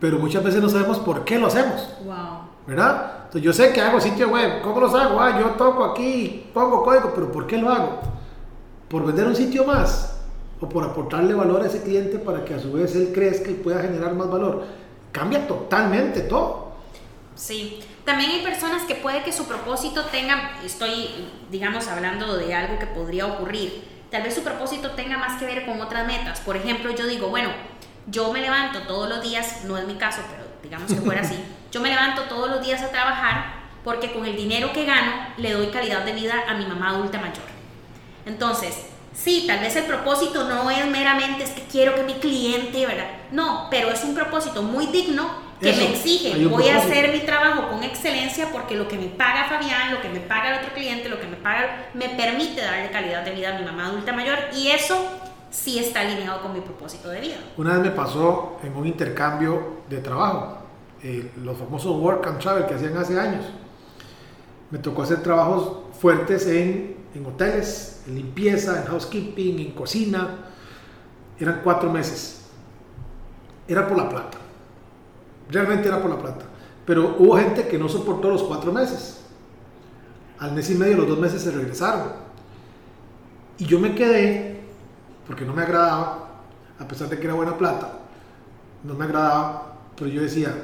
pero 0.00 0.18
muchas 0.18 0.44
veces 0.44 0.62
no 0.62 0.68
sabemos 0.68 0.98
por 0.98 1.24
qué 1.24 1.38
lo 1.38 1.48
hacemos. 1.48 1.88
Wow. 2.04 2.14
¿Verdad? 2.66 3.12
Entonces 3.24 3.42
yo 3.42 3.52
sé 3.52 3.72
que 3.72 3.80
hago 3.80 4.00
sitio 4.00 4.28
web, 4.28 4.62
¿cómo 4.62 4.80
los 4.80 4.94
hago? 4.94 5.20
Ah, 5.20 5.38
yo 5.40 5.50
toco 5.50 5.84
aquí, 5.84 6.50
pongo 6.54 6.82
código, 6.82 7.12
pero 7.14 7.32
¿por 7.32 7.46
qué 7.46 7.58
lo 7.58 7.70
hago? 7.70 8.00
¿Por 8.88 9.04
vender 9.04 9.26
un 9.26 9.36
sitio 9.36 9.64
más? 9.64 10.20
¿O 10.60 10.68
por 10.68 10.84
aportarle 10.84 11.34
valor 11.34 11.62
a 11.62 11.66
ese 11.66 11.82
cliente 11.82 12.18
para 12.18 12.44
que 12.44 12.54
a 12.54 12.60
su 12.60 12.72
vez 12.72 12.94
él 12.94 13.10
crezca 13.12 13.50
y 13.50 13.54
pueda 13.54 13.82
generar 13.82 14.14
más 14.14 14.30
valor? 14.30 14.62
cambia 15.14 15.46
totalmente 15.46 16.22
todo. 16.22 16.72
Sí, 17.36 17.78
también 18.04 18.30
hay 18.30 18.42
personas 18.42 18.82
que 18.82 18.94
puede 18.94 19.22
que 19.22 19.32
su 19.32 19.46
propósito 19.46 20.04
tenga, 20.06 20.58
estoy, 20.64 21.08
digamos, 21.50 21.88
hablando 21.88 22.36
de 22.36 22.54
algo 22.54 22.78
que 22.78 22.86
podría 22.86 23.26
ocurrir, 23.26 23.84
tal 24.10 24.22
vez 24.22 24.34
su 24.34 24.42
propósito 24.42 24.90
tenga 24.90 25.18
más 25.18 25.38
que 25.38 25.46
ver 25.46 25.64
con 25.64 25.80
otras 25.80 26.06
metas. 26.06 26.40
Por 26.40 26.56
ejemplo, 26.56 26.90
yo 26.94 27.06
digo, 27.06 27.28
bueno, 27.28 27.50
yo 28.06 28.32
me 28.32 28.40
levanto 28.40 28.80
todos 28.82 29.08
los 29.08 29.22
días, 29.22 29.64
no 29.64 29.78
es 29.78 29.86
mi 29.86 29.94
caso, 29.94 30.20
pero 30.30 30.44
digamos 30.62 30.92
que 30.92 31.00
fuera 31.00 31.22
así, 31.22 31.38
yo 31.72 31.80
me 31.80 31.88
levanto 31.88 32.22
todos 32.22 32.50
los 32.50 32.64
días 32.64 32.82
a 32.82 32.90
trabajar 32.90 33.64
porque 33.82 34.12
con 34.12 34.24
el 34.24 34.36
dinero 34.36 34.72
que 34.72 34.84
gano 34.84 35.12
le 35.36 35.52
doy 35.52 35.66
calidad 35.68 36.04
de 36.04 36.12
vida 36.12 36.44
a 36.48 36.54
mi 36.54 36.66
mamá 36.66 36.90
adulta 36.90 37.18
mayor. 37.18 37.44
Entonces, 38.26 38.86
Sí, 39.14 39.44
tal 39.46 39.60
vez 39.60 39.76
el 39.76 39.84
propósito 39.84 40.48
no 40.48 40.70
es 40.70 40.84
meramente 40.86 41.44
es 41.44 41.50
que 41.50 41.62
quiero 41.62 41.94
que 41.94 42.02
mi 42.02 42.14
cliente, 42.14 42.84
¿verdad? 42.84 43.08
No, 43.30 43.68
pero 43.70 43.90
es 43.90 44.02
un 44.02 44.14
propósito 44.14 44.62
muy 44.62 44.86
digno 44.86 45.30
que 45.60 45.72
me 45.72 45.92
exige. 45.92 46.46
Voy 46.46 46.68
a 46.68 46.78
hacer 46.78 47.12
excelencia 48.44 48.52
porque 48.52 48.76
lo 48.76 48.88
que 48.88 48.98
me 48.98 49.08
paga 49.08 49.48
Fabián, 49.48 49.94
lo 49.94 50.00
que 50.00 50.08
me 50.08 50.20
paga 50.20 50.54
el 50.54 50.60
otro 50.60 50.74
cliente, 50.74 51.08
lo 51.08 51.20
que 51.20 51.26
me 51.26 51.36
paga, 51.36 51.88
me 51.94 52.08
permite 52.10 52.60
darle 52.60 52.90
calidad 52.90 53.24
de 53.24 53.32
vida 53.32 53.54
a 53.54 53.58
mi 53.58 53.64
mamá 53.64 53.86
adulta 53.86 54.12
mayor 54.12 54.38
y 54.54 54.68
eso 54.68 54.96
sí 55.50 55.78
está 55.78 56.00
alineado 56.00 56.42
con 56.42 56.52
mi 56.52 56.60
propósito 56.60 57.08
de 57.08 57.20
vida. 57.20 57.36
Una 57.56 57.74
vez 57.74 57.82
me 57.82 57.90
pasó 57.90 58.58
en 58.62 58.74
un 58.76 58.86
intercambio 58.86 59.82
de 59.88 59.98
trabajo, 59.98 60.58
eh, 61.02 61.30
los 61.42 61.56
famosos 61.56 61.96
work 62.00 62.26
and 62.26 62.38
travel 62.38 62.66
que 62.66 62.74
hacían 62.74 62.96
hace 62.96 63.18
años. 63.18 63.44
Me 64.70 64.78
tocó 64.78 65.02
hacer 65.02 65.22
trabajos 65.22 65.84
fuertes 66.00 66.46
en, 66.46 66.96
en 67.14 67.26
hoteles, 67.26 68.02
en 68.06 68.16
limpieza, 68.16 68.80
en 68.80 68.86
housekeeping, 68.86 69.60
en 69.60 69.72
cocina. 69.72 70.28
Eran 71.38 71.60
cuatro 71.62 71.90
meses. 71.90 72.46
Era 73.68 73.86
por 73.86 73.96
la 73.96 74.08
plata. 74.08 74.38
Realmente 75.50 75.88
era 75.88 76.00
por 76.00 76.10
la 76.10 76.18
plata. 76.18 76.44
Pero 76.84 77.16
hubo 77.18 77.36
gente 77.36 77.66
que 77.66 77.78
no 77.78 77.88
soportó 77.88 78.30
los 78.30 78.42
cuatro 78.42 78.72
meses. 78.72 79.20
Al 80.38 80.52
mes 80.52 80.70
y 80.70 80.74
medio, 80.74 80.98
los 80.98 81.08
dos 81.08 81.18
meses 81.18 81.42
se 81.42 81.50
regresaron. 81.50 82.24
Y 83.58 83.66
yo 83.66 83.78
me 83.78 83.94
quedé, 83.94 84.60
porque 85.26 85.44
no 85.44 85.54
me 85.54 85.62
agradaba, 85.62 86.42
a 86.78 86.88
pesar 86.88 87.08
de 87.08 87.18
que 87.18 87.24
era 87.24 87.34
buena 87.34 87.56
plata, 87.56 88.00
no 88.82 88.94
me 88.94 89.04
agradaba, 89.04 89.76
pero 89.96 90.10
yo 90.10 90.22
decía, 90.22 90.54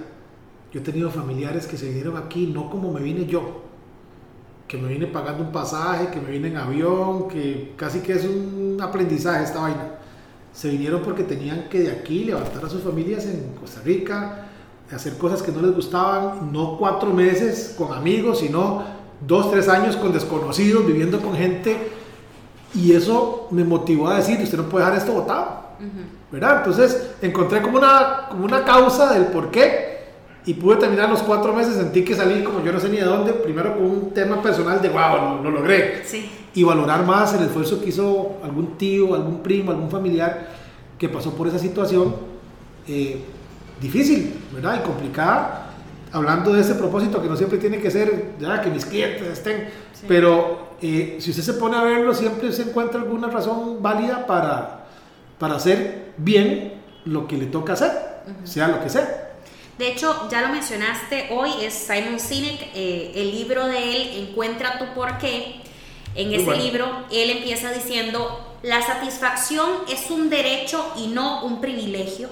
yo 0.72 0.80
he 0.80 0.82
tenido 0.82 1.10
familiares 1.10 1.66
que 1.66 1.76
se 1.76 1.86
vinieron 1.86 2.16
aquí 2.16 2.46
no 2.46 2.68
como 2.68 2.92
me 2.92 3.00
vine 3.00 3.26
yo, 3.26 3.62
que 4.66 4.76
me 4.76 4.88
vine 4.88 5.06
pagando 5.06 5.44
un 5.44 5.52
pasaje, 5.52 6.08
que 6.08 6.20
me 6.20 6.30
vine 6.30 6.48
en 6.48 6.56
avión, 6.56 7.28
que 7.28 7.74
casi 7.76 8.00
que 8.00 8.12
es 8.12 8.24
un 8.24 8.78
aprendizaje 8.80 9.44
esta 9.44 9.60
vaina. 9.60 9.94
Se 10.52 10.68
vinieron 10.68 11.02
porque 11.02 11.24
tenían 11.24 11.68
que 11.68 11.80
de 11.80 11.92
aquí 11.92 12.24
levantar 12.24 12.64
a 12.64 12.68
sus 12.68 12.82
familias 12.82 13.24
en 13.26 13.54
Costa 13.58 13.80
Rica, 13.82 14.49
hacer 14.92 15.16
cosas 15.16 15.42
que 15.42 15.52
no 15.52 15.62
les 15.62 15.74
gustaban, 15.74 16.52
no 16.52 16.76
cuatro 16.78 17.10
meses 17.12 17.74
con 17.76 17.92
amigos, 17.92 18.40
sino 18.40 18.82
dos, 19.26 19.50
tres 19.50 19.68
años 19.68 19.96
con 19.96 20.12
desconocidos, 20.12 20.86
viviendo 20.86 21.20
con 21.20 21.34
gente. 21.34 21.76
Y 22.74 22.92
eso 22.92 23.48
me 23.50 23.64
motivó 23.64 24.08
a 24.08 24.16
decir, 24.16 24.40
usted 24.40 24.58
no 24.58 24.64
puede 24.64 24.84
dejar 24.84 24.98
esto 24.98 25.12
botado. 25.12 25.60
¿Verdad? 26.30 26.58
Entonces 26.58 27.10
encontré 27.22 27.62
como 27.62 27.78
una, 27.78 28.26
como 28.28 28.44
una 28.44 28.64
causa 28.64 29.12
del 29.12 29.26
por 29.26 29.50
qué 29.50 29.90
y 30.46 30.54
pude 30.54 30.76
terminar 30.76 31.08
los 31.08 31.22
cuatro 31.22 31.52
meses, 31.52 31.74
sentí 31.74 32.04
que 32.04 32.14
salí 32.14 32.42
como 32.42 32.62
yo 32.64 32.72
no 32.72 32.80
sé 32.80 32.88
ni 32.88 32.96
de 32.96 33.04
dónde, 33.04 33.32
primero 33.32 33.74
con 33.74 33.84
un 33.84 34.10
tema 34.10 34.42
personal 34.42 34.80
de, 34.80 34.88
wow, 34.88 35.42
lo, 35.42 35.50
logré. 35.50 36.02
Sí. 36.04 36.30
Y 36.54 36.62
valorar 36.64 37.04
más 37.04 37.34
el 37.34 37.44
esfuerzo 37.44 37.80
que 37.80 37.90
hizo 37.90 38.36
algún 38.42 38.76
tío, 38.78 39.14
algún 39.14 39.42
primo, 39.42 39.70
algún 39.70 39.90
familiar 39.90 40.48
que 40.98 41.08
pasó 41.08 41.34
por 41.34 41.46
esa 41.48 41.58
situación 41.58 42.14
eh, 42.88 43.24
difícil, 43.80 44.34
¿verdad? 44.52 44.80
Y 44.82 44.86
complicada. 44.86 45.66
Hablando 46.12 46.52
de 46.52 46.60
ese 46.60 46.74
propósito 46.74 47.22
que 47.22 47.28
no 47.28 47.36
siempre 47.36 47.58
tiene 47.58 47.78
que 47.80 47.90
ser, 47.90 48.32
ya, 48.40 48.60
que 48.60 48.70
mis 48.70 48.84
clientes 48.84 49.28
estén, 49.28 49.68
pero 50.08 50.70
eh, 50.82 51.18
si 51.20 51.30
usted 51.30 51.42
se 51.42 51.52
pone 51.54 51.76
a 51.76 51.84
verlo, 51.84 52.12
siempre 52.14 52.52
se 52.52 52.62
encuentra 52.62 53.00
alguna 53.00 53.28
razón 53.28 53.80
válida 53.80 54.26
para, 54.26 54.86
para 55.38 55.54
hacer 55.54 56.12
bien 56.16 56.80
lo 57.04 57.28
que 57.28 57.36
le 57.36 57.46
toca 57.46 57.74
hacer, 57.74 57.92
sea 58.42 58.66
lo 58.68 58.82
que 58.82 58.88
sea. 58.88 59.30
De 59.78 59.88
hecho, 59.88 60.28
ya 60.30 60.42
lo 60.42 60.48
mencionaste 60.48 61.28
hoy, 61.30 61.50
es 61.62 61.72
Simon 61.72 62.20
Sinek, 62.20 62.70
eh, 62.74 63.12
el 63.14 63.30
libro 63.30 63.66
de 63.66 63.96
él, 63.96 64.28
Encuentra 64.28 64.78
tu 64.78 64.86
porqué. 64.94 65.62
En 66.14 66.34
ese 66.34 66.56
libro, 66.56 66.86
él 67.10 67.30
empieza 67.30 67.72
diciendo, 67.72 68.56
la 68.62 68.82
satisfacción 68.82 69.70
es 69.88 70.10
un 70.10 70.28
derecho 70.28 70.84
y 70.96 71.06
no 71.06 71.44
un 71.44 71.60
privilegio. 71.60 72.28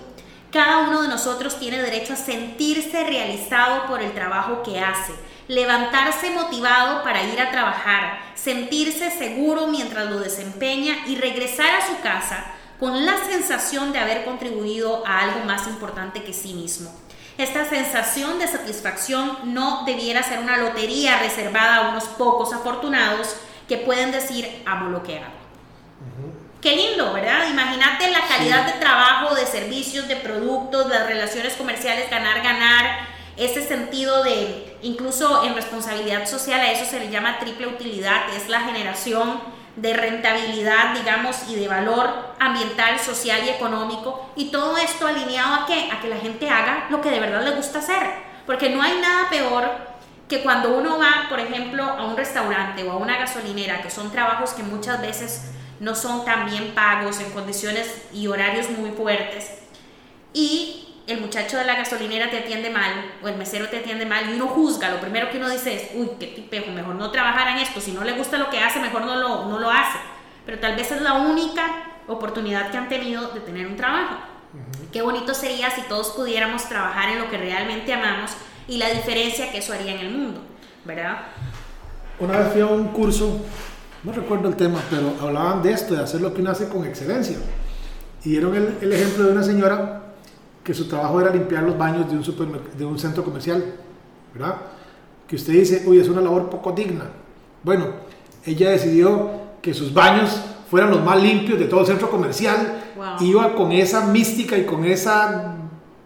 Cada 0.52 0.88
uno 0.88 1.02
de 1.02 1.08
nosotros 1.08 1.58
tiene 1.58 1.82
derecho 1.82 2.14
a 2.14 2.16
sentirse 2.16 3.04
realizado 3.04 3.86
por 3.86 4.00
el 4.00 4.14
trabajo 4.14 4.62
que 4.62 4.80
hace, 4.80 5.12
levantarse 5.46 6.30
motivado 6.30 7.02
para 7.02 7.22
ir 7.22 7.38
a 7.38 7.50
trabajar, 7.50 8.18
sentirse 8.34 9.10
seguro 9.10 9.66
mientras 9.66 10.08
lo 10.08 10.20
desempeña 10.20 10.96
y 11.06 11.16
regresar 11.16 11.74
a 11.74 11.86
su 11.86 12.00
casa 12.00 12.46
con 12.80 13.04
la 13.04 13.18
sensación 13.26 13.92
de 13.92 13.98
haber 13.98 14.24
contribuido 14.24 15.06
a 15.06 15.20
algo 15.20 15.44
más 15.44 15.66
importante 15.66 16.22
que 16.22 16.32
sí 16.32 16.54
mismo. 16.54 16.90
Esta 17.36 17.68
sensación 17.68 18.38
de 18.38 18.48
satisfacción 18.48 19.54
no 19.54 19.84
debiera 19.84 20.22
ser 20.22 20.38
una 20.38 20.56
lotería 20.56 21.18
reservada 21.18 21.76
a 21.76 21.90
unos 21.90 22.04
pocos 22.04 22.54
afortunados 22.54 23.36
que 23.68 23.76
pueden 23.76 24.12
decir 24.12 24.62
amo 24.64 24.88
lo 24.88 25.02
que 25.02 25.18
hago. 25.18 26.37
Qué 26.60 26.74
lindo, 26.74 27.12
¿verdad? 27.12 27.48
Imagínate 27.48 28.10
la 28.10 28.26
calidad 28.26 28.66
de 28.66 28.80
trabajo, 28.80 29.34
de 29.34 29.46
servicios, 29.46 30.08
de 30.08 30.16
productos, 30.16 30.88
las 30.88 31.06
relaciones 31.06 31.54
comerciales, 31.54 32.10
ganar, 32.10 32.42
ganar, 32.42 33.06
ese 33.36 33.62
sentido 33.64 34.24
de, 34.24 34.76
incluso 34.82 35.44
en 35.44 35.54
responsabilidad 35.54 36.26
social, 36.26 36.58
a 36.60 36.72
eso 36.72 36.84
se 36.84 36.98
le 36.98 37.10
llama 37.10 37.38
triple 37.38 37.68
utilidad, 37.68 38.34
es 38.36 38.48
la 38.48 38.62
generación 38.62 39.40
de 39.76 39.94
rentabilidad, 39.94 40.94
digamos, 40.94 41.36
y 41.48 41.54
de 41.54 41.68
valor 41.68 42.34
ambiental, 42.40 42.98
social 42.98 43.40
y 43.46 43.50
económico. 43.50 44.28
Y 44.34 44.50
todo 44.50 44.76
esto 44.76 45.06
alineado 45.06 45.62
a 45.62 45.66
qué? 45.66 45.88
A 45.92 46.00
que 46.00 46.08
la 46.08 46.16
gente 46.16 46.50
haga 46.50 46.88
lo 46.90 47.00
que 47.00 47.12
de 47.12 47.20
verdad 47.20 47.44
le 47.44 47.52
gusta 47.52 47.78
hacer. 47.78 48.02
Porque 48.44 48.70
no 48.70 48.82
hay 48.82 48.98
nada 49.00 49.30
peor 49.30 49.70
que 50.28 50.42
cuando 50.42 50.76
uno 50.76 50.98
va, 50.98 51.26
por 51.28 51.38
ejemplo, 51.38 51.84
a 51.84 52.04
un 52.06 52.16
restaurante 52.16 52.82
o 52.82 52.90
a 52.90 52.96
una 52.96 53.16
gasolinera, 53.16 53.80
que 53.80 53.90
son 53.90 54.10
trabajos 54.10 54.50
que 54.50 54.64
muchas 54.64 55.00
veces 55.00 55.52
no 55.80 55.94
son 55.94 56.24
tan 56.24 56.46
bien 56.46 56.72
pagos 56.74 57.20
en 57.20 57.30
condiciones 57.30 58.06
y 58.12 58.26
horarios 58.26 58.68
muy 58.70 58.90
fuertes, 58.90 59.58
y 60.32 60.84
el 61.06 61.20
muchacho 61.22 61.56
de 61.56 61.64
la 61.64 61.74
gasolinera 61.74 62.30
te 62.30 62.38
atiende 62.38 62.68
mal 62.68 63.12
o 63.22 63.28
el 63.28 63.36
mesero 63.36 63.68
te 63.68 63.78
atiende 63.78 64.04
mal 64.04 64.28
y 64.28 64.34
uno 64.34 64.46
juzga, 64.46 64.90
lo 64.90 65.00
primero 65.00 65.30
que 65.30 65.38
uno 65.38 65.48
dice 65.48 65.74
es, 65.74 65.90
uy, 65.94 66.10
qué 66.20 66.26
tipejo, 66.26 66.70
mejor 66.70 66.96
no 66.96 67.10
trabajar 67.10 67.48
en 67.48 67.58
esto, 67.58 67.80
si 67.80 67.92
no 67.92 68.04
le 68.04 68.12
gusta 68.12 68.36
lo 68.36 68.50
que 68.50 68.60
hace, 68.60 68.78
mejor 68.78 69.06
no 69.06 69.16
lo, 69.16 69.46
no 69.46 69.58
lo 69.58 69.70
hace. 69.70 69.98
Pero 70.44 70.58
tal 70.58 70.76
vez 70.76 70.92
es 70.92 71.00
la 71.00 71.14
única 71.14 71.62
oportunidad 72.06 72.70
que 72.70 72.76
han 72.76 72.88
tenido 72.88 73.28
de 73.28 73.40
tener 73.40 73.66
un 73.66 73.76
trabajo. 73.76 74.16
Qué 74.92 75.02
bonito 75.02 75.32
sería 75.34 75.70
si 75.70 75.82
todos 75.82 76.08
pudiéramos 76.10 76.68
trabajar 76.68 77.10
en 77.10 77.18
lo 77.18 77.30
que 77.30 77.38
realmente 77.38 77.92
amamos 77.92 78.32
y 78.66 78.76
la 78.76 78.90
diferencia 78.90 79.50
que 79.50 79.58
eso 79.58 79.72
haría 79.72 79.92
en 79.92 79.98
el 80.00 80.10
mundo, 80.10 80.42
¿verdad? 80.84 81.18
Una 82.18 82.38
vez 82.38 82.52
fui 82.52 82.60
a 82.60 82.66
un 82.66 82.88
curso, 82.88 83.40
no 84.04 84.12
recuerdo 84.12 84.48
el 84.48 84.56
tema, 84.56 84.80
pero 84.90 85.12
hablaban 85.20 85.62
de 85.62 85.72
esto, 85.72 85.94
de 85.94 86.02
hacer 86.02 86.20
lo 86.20 86.32
que 86.32 86.40
uno 86.40 86.50
hace 86.50 86.68
con 86.68 86.84
excelencia. 86.84 87.36
Y 88.24 88.30
dieron 88.30 88.54
el, 88.54 88.78
el 88.80 88.92
ejemplo 88.92 89.24
de 89.24 89.32
una 89.32 89.42
señora 89.42 90.02
que 90.62 90.74
su 90.74 90.86
trabajo 90.86 91.20
era 91.20 91.30
limpiar 91.30 91.62
los 91.62 91.78
baños 91.78 92.10
de 92.10 92.16
un, 92.16 92.60
de 92.76 92.84
un 92.84 92.98
centro 92.98 93.24
comercial, 93.24 93.64
¿verdad? 94.34 94.56
Que 95.26 95.36
usted 95.36 95.52
dice, 95.52 95.84
uy, 95.86 95.98
es 95.98 96.08
una 96.08 96.20
labor 96.20 96.50
poco 96.50 96.72
digna. 96.72 97.04
Bueno, 97.62 97.86
ella 98.44 98.70
decidió 98.70 99.30
que 99.62 99.74
sus 99.74 99.92
baños 99.92 100.40
fueran 100.70 100.90
los 100.90 101.02
más 101.02 101.22
limpios 101.22 101.58
de 101.58 101.64
todo 101.64 101.80
el 101.80 101.86
centro 101.86 102.10
comercial, 102.10 102.84
iba 103.20 103.54
con 103.54 103.72
esa 103.72 104.06
mística 104.06 104.56
y 104.56 104.64
con 104.64 104.84
esa 104.84 105.56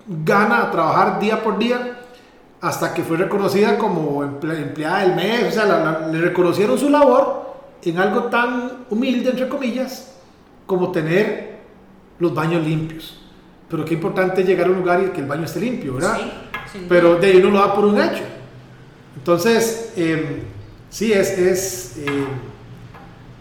gana 0.07 0.63
a 0.63 0.71
trabajar 0.71 1.19
día 1.19 1.43
por 1.43 1.59
día 1.59 1.99
hasta 2.61 2.95
que 2.95 3.03
fue 3.03 3.17
reconocida 3.17 3.77
como 3.77 4.23
empleada 4.23 5.01
del 5.01 5.17
mes, 5.17 5.49
o 5.49 5.51
sea, 5.51 6.09
le 6.13 6.21
reconocieron 6.21 6.79
su 6.79 6.89
labor 6.89 7.42
en 7.83 7.99
algo 7.99 8.25
tan 8.25 8.85
humilde, 8.91 9.31
entre 9.31 9.49
comillas, 9.49 10.15
como 10.67 10.93
tener 10.93 11.59
los 12.19 12.35
baños 12.35 12.65
limpios. 12.65 13.21
Pero 13.69 13.85
qué 13.85 13.95
importante 13.95 14.45
llegar 14.45 14.67
a 14.67 14.71
un 14.71 14.77
lugar 14.77 15.03
y 15.03 15.11
que 15.11 15.21
el 15.21 15.27
baño 15.27 15.45
esté 15.45 15.61
limpio, 15.61 15.95
¿verdad? 15.95 16.19
Sí, 16.71 16.87
Pero 16.89 17.17
de 17.17 17.27
ahí 17.27 17.37
uno 17.39 17.51
lo 17.51 17.59
da 17.59 17.75
por 17.75 17.85
un 17.85 18.01
hecho. 18.01 18.23
Entonces, 19.17 19.93
em, 19.97 20.41
sí, 20.91 21.13
es, 21.13 21.39
es 21.39 21.97
em, 22.07 22.27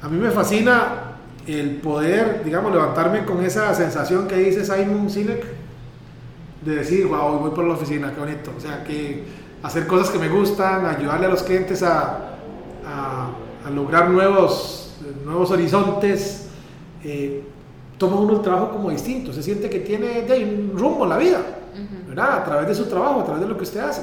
a 0.02 0.08
mí 0.08 0.18
me 0.18 0.32
fascina 0.32 1.18
el 1.48 1.78
poder, 1.78 2.44
digamos, 2.44 2.72
levantarme 2.72 3.26
con 3.26 3.44
esa 3.44 3.74
sensación 3.74 4.28
que 4.28 4.36
dice 4.38 4.66
Simon 4.66 5.10
Sinek, 5.10 5.44
de 6.64 6.76
decir, 6.76 7.08
wow, 7.08 7.40
voy 7.40 7.52
por 7.52 7.66
la 7.66 7.74
oficina, 7.74 8.14
qué 8.14 8.20
bonito. 8.20 8.52
O 8.56 8.60
sea, 8.60 8.84
que 8.84 9.24
hacer 9.64 9.88
cosas 9.88 10.10
que 10.10 10.20
me 10.20 10.30
gustan, 10.30 10.86
ayudarle 10.86 11.28
a 11.28 11.30
los 11.30 11.44
clientes 11.44 11.84
a, 11.84 12.36
a, 12.86 13.30
lograr 13.76 14.10
nuevos, 14.10 14.94
nuevos 15.26 15.52
horizontes. 15.52 16.50
Eh, 17.04 17.44
toma 17.98 18.16
uno 18.16 18.34
el 18.34 18.42
trabajo 18.42 18.72
como 18.72 18.90
distinto, 18.90 19.32
se 19.32 19.44
siente 19.44 19.70
que 19.70 19.80
tiene 19.80 20.24
de 20.24 20.44
un 20.44 20.74
rumbo 20.76 21.04
en 21.04 21.10
la 21.10 21.18
vida, 21.18 21.40
¿verdad? 22.08 22.40
A 22.40 22.44
través 22.44 22.68
de 22.68 22.76
su 22.76 22.86
trabajo, 22.86 23.22
a 23.22 23.24
través 23.24 23.44
de 23.44 23.48
lo 23.48 23.56
que 23.56 23.64
usted 23.64 23.80
hace. 23.80 24.02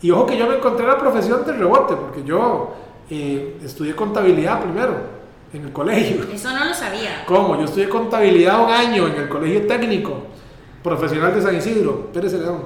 Y 0.00 0.12
ojo 0.12 0.26
que 0.26 0.38
yo 0.38 0.46
me 0.46 0.56
encontré 0.56 0.86
la 0.86 0.96
profesión 0.96 1.44
de 1.44 1.52
rebote, 1.52 1.96
porque 1.96 2.22
yo 2.22 2.74
eh, 3.10 3.58
estudié 3.64 3.96
contabilidad 3.96 4.62
primero 4.62 4.94
en 5.52 5.64
el 5.64 5.72
colegio. 5.72 6.24
Eso 6.32 6.52
no 6.52 6.66
lo 6.66 6.74
sabía. 6.74 7.24
¿Cómo? 7.26 7.56
Yo 7.56 7.64
estudié 7.64 7.88
contabilidad 7.88 8.62
un 8.64 8.70
año 8.70 9.08
en 9.08 9.14
el 9.14 9.28
colegio 9.28 9.66
técnico 9.66 10.22
profesional 10.82 11.34
de 11.34 11.42
San 11.42 11.56
Isidro, 11.56 12.12
Pérez 12.12 12.32
León. 12.34 12.62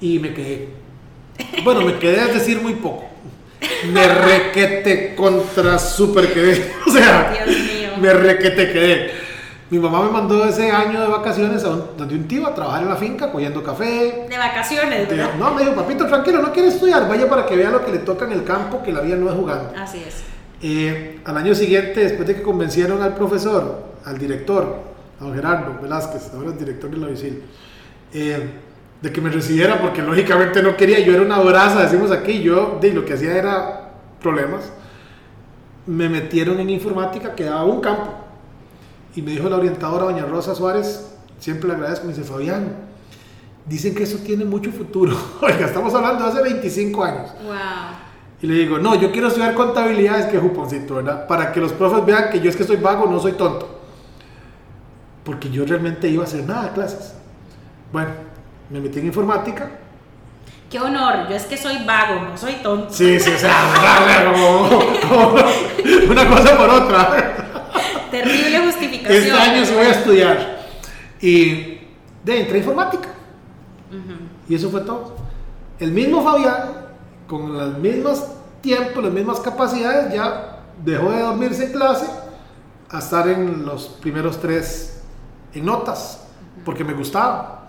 Y 0.00 0.18
me 0.18 0.34
quedé. 0.34 0.68
Bueno, 1.64 1.80
me 1.80 1.98
quedé 1.98 2.20
a 2.20 2.26
decir 2.26 2.60
muy 2.60 2.74
poco. 2.74 3.04
Me 3.92 4.06
requete 4.06 5.14
contra 5.14 5.78
super 5.78 6.32
quedé. 6.32 6.72
O 6.86 6.90
sea, 6.90 7.32
Dios 7.32 7.58
mío. 7.58 7.90
me 8.00 8.12
requete 8.12 8.72
quedé. 8.72 9.10
Mi 9.70 9.78
mamá 9.78 10.02
me 10.04 10.10
mandó 10.10 10.44
ese 10.44 10.70
año 10.70 11.00
de 11.00 11.08
vacaciones 11.08 11.64
a 11.64 11.68
donde 11.68 12.14
un 12.14 12.28
tío 12.28 12.46
a 12.46 12.54
trabajar 12.54 12.82
en 12.82 12.88
la 12.90 12.96
finca 12.96 13.32
cogiendo 13.32 13.62
café. 13.62 14.26
De 14.28 14.38
vacaciones, 14.38 15.08
¿verdad? 15.08 15.30
no, 15.38 15.52
me 15.54 15.62
dijo, 15.62 15.74
papito, 15.74 16.06
tranquilo, 16.06 16.40
no 16.42 16.52
quiere 16.52 16.68
estudiar, 16.68 17.08
vaya 17.08 17.28
para 17.28 17.46
que 17.46 17.56
vea 17.56 17.70
lo 17.70 17.84
que 17.84 17.90
le 17.90 17.98
toca 17.98 18.26
en 18.26 18.32
el 18.32 18.44
campo, 18.44 18.82
que 18.82 18.92
la 18.92 19.00
vida 19.00 19.16
no 19.16 19.28
es 19.28 19.34
jugando. 19.34 19.72
Así 19.76 20.04
es. 20.06 20.22
Eh, 20.62 21.20
al 21.24 21.36
año 21.36 21.54
siguiente, 21.54 22.00
después 22.00 22.28
de 22.28 22.36
que 22.36 22.42
convencieron 22.42 23.02
al 23.02 23.14
profesor, 23.14 23.84
al 24.04 24.18
director, 24.18 24.80
a 25.20 25.24
don 25.24 25.34
Gerardo 25.34 25.78
Velázquez, 25.82 26.32
ahora 26.34 26.50
es 26.50 26.58
director 26.58 26.90
de 26.90 26.96
la 26.96 27.06
VICIL, 27.08 27.42
eh, 28.12 28.50
de 29.04 29.12
que 29.12 29.20
me 29.20 29.28
recibiera, 29.28 29.82
porque 29.82 30.00
lógicamente 30.00 30.62
no 30.62 30.78
quería, 30.78 30.98
yo 31.00 31.12
era 31.12 31.20
una 31.20 31.38
brasa, 31.38 31.82
decimos 31.82 32.10
aquí, 32.10 32.40
yo 32.40 32.78
de, 32.80 32.94
lo 32.94 33.04
que 33.04 33.12
hacía 33.12 33.36
era 33.36 33.90
problemas, 34.18 34.72
me 35.86 36.08
metieron 36.08 36.58
en 36.58 36.70
informática 36.70 37.34
que 37.34 37.44
daba 37.44 37.64
un 37.64 37.82
campo 37.82 38.14
y 39.14 39.20
me 39.20 39.32
dijo 39.32 39.50
la 39.50 39.58
orientadora, 39.58 40.06
doña 40.06 40.24
Rosa 40.24 40.54
Suárez, 40.54 41.06
siempre 41.38 41.68
le 41.68 41.74
agradezco, 41.74 42.06
me 42.06 42.14
dice, 42.14 42.24
Fabián, 42.24 42.76
dicen 43.66 43.94
que 43.94 44.04
eso 44.04 44.16
tiene 44.24 44.46
mucho 44.46 44.72
futuro. 44.72 45.14
Oiga, 45.42 45.66
estamos 45.66 45.94
hablando 45.94 46.24
de 46.24 46.30
hace 46.30 46.42
25 46.42 47.04
años. 47.04 47.30
Wow. 47.44 47.54
Y 48.40 48.46
le 48.46 48.54
digo, 48.54 48.78
no, 48.78 48.94
yo 48.98 49.12
quiero 49.12 49.28
estudiar 49.28 49.52
contabilidad, 49.52 50.18
es 50.18 50.26
que 50.28 50.38
juponcito, 50.38 50.94
¿verdad? 50.94 51.26
Para 51.26 51.52
que 51.52 51.60
los 51.60 51.74
profes 51.74 52.06
vean 52.06 52.30
que 52.30 52.40
yo 52.40 52.48
es 52.48 52.56
que 52.56 52.64
soy 52.64 52.76
vago, 52.76 53.04
no 53.04 53.20
soy 53.20 53.32
tonto. 53.32 53.80
Porque 55.24 55.50
yo 55.50 55.66
realmente 55.66 56.08
iba 56.08 56.22
a 56.22 56.26
hacer 56.26 56.46
nada 56.46 56.68
de 56.68 56.70
clases. 56.70 57.12
Bueno, 57.92 58.32
me 58.74 58.80
metí 58.80 58.98
en 58.98 59.06
informática. 59.06 59.70
Qué 60.68 60.80
honor, 60.80 61.28
yo 61.28 61.36
es 61.36 61.44
que 61.44 61.56
soy 61.56 61.84
vago, 61.84 62.22
no 62.22 62.36
soy 62.36 62.54
tonto. 62.54 62.92
Sí, 62.92 63.20
sí, 63.20 63.30
o 63.30 63.38
sea, 63.38 64.24
como, 64.34 64.68
como 65.08 66.10
una 66.10 66.28
cosa 66.28 66.58
por 66.58 66.70
otra. 66.70 67.70
Terrible 68.10 68.64
justificación. 68.64 69.22
Este 69.22 69.30
año 69.30 69.64
sí 69.64 69.74
voy 69.74 69.86
a 69.86 69.90
estudiar. 69.90 70.58
Y 71.20 71.78
de 72.24 72.40
entré 72.40 72.56
a 72.56 72.58
informática. 72.58 73.10
Y 74.48 74.56
eso 74.56 74.68
fue 74.70 74.80
todo. 74.80 75.18
El 75.78 75.92
mismo 75.92 76.24
Fabián, 76.24 76.88
con 77.28 77.56
los 77.56 77.78
mismos 77.78 78.24
tiempos, 78.60 79.04
las 79.04 79.12
mismas 79.12 79.38
capacidades, 79.38 80.12
ya 80.12 80.64
dejó 80.84 81.12
de 81.12 81.20
dormirse 81.20 81.66
en 81.66 81.72
clase 81.74 82.06
a 82.90 82.98
estar 82.98 83.28
en 83.28 83.64
los 83.64 83.86
primeros 83.86 84.40
tres 84.40 85.00
en 85.52 85.64
notas, 85.64 86.26
porque 86.64 86.82
me 86.82 86.94
gustaba. 86.94 87.63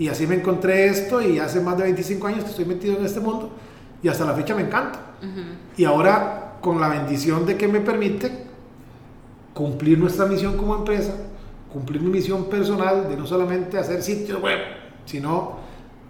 Y 0.00 0.08
así 0.08 0.26
me 0.26 0.34
encontré 0.34 0.86
esto 0.86 1.20
y 1.20 1.38
hace 1.38 1.60
más 1.60 1.76
de 1.76 1.82
25 1.82 2.26
años 2.26 2.44
que 2.44 2.50
estoy 2.50 2.64
metido 2.64 2.96
en 2.96 3.04
este 3.04 3.20
mundo 3.20 3.50
y 4.02 4.08
hasta 4.08 4.24
la 4.24 4.32
fecha 4.32 4.54
me 4.54 4.62
encanta. 4.62 4.98
Y 5.76 5.84
ahora 5.84 6.56
con 6.62 6.80
la 6.80 6.88
bendición 6.88 7.44
de 7.44 7.58
que 7.58 7.68
me 7.68 7.80
permite 7.80 8.46
cumplir 9.52 9.98
nuestra 9.98 10.24
misión 10.24 10.56
como 10.56 10.74
empresa, 10.74 11.12
cumplir 11.70 12.00
mi 12.00 12.08
misión 12.08 12.46
personal 12.46 13.10
de 13.10 13.16
no 13.18 13.26
solamente 13.26 13.76
hacer 13.76 14.02
sitios 14.02 14.40
web, 14.40 14.58
sino 15.04 15.58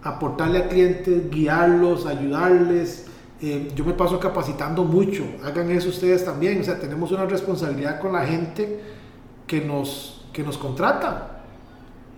aportarle 0.03 0.59
a 0.59 0.69
clientes, 0.69 1.29
guiarlos, 1.29 2.05
ayudarles. 2.05 3.07
Eh, 3.41 3.73
yo 3.75 3.83
me 3.83 3.91
paso 3.91 4.21
capacitando 4.21 4.85
mucho, 4.85 5.25
hagan 5.43 5.69
eso 5.69 5.89
ustedes 5.89 6.23
también, 6.23 6.61
o 6.61 6.63
sea, 6.63 6.79
tenemos 6.79 7.11
una 7.11 7.25
responsabilidad 7.25 7.99
con 7.99 8.13
la 8.13 8.25
gente 8.25 8.79
que 9.45 9.59
nos, 9.59 10.27
que 10.31 10.43
nos 10.43 10.57
contrata, 10.57 11.30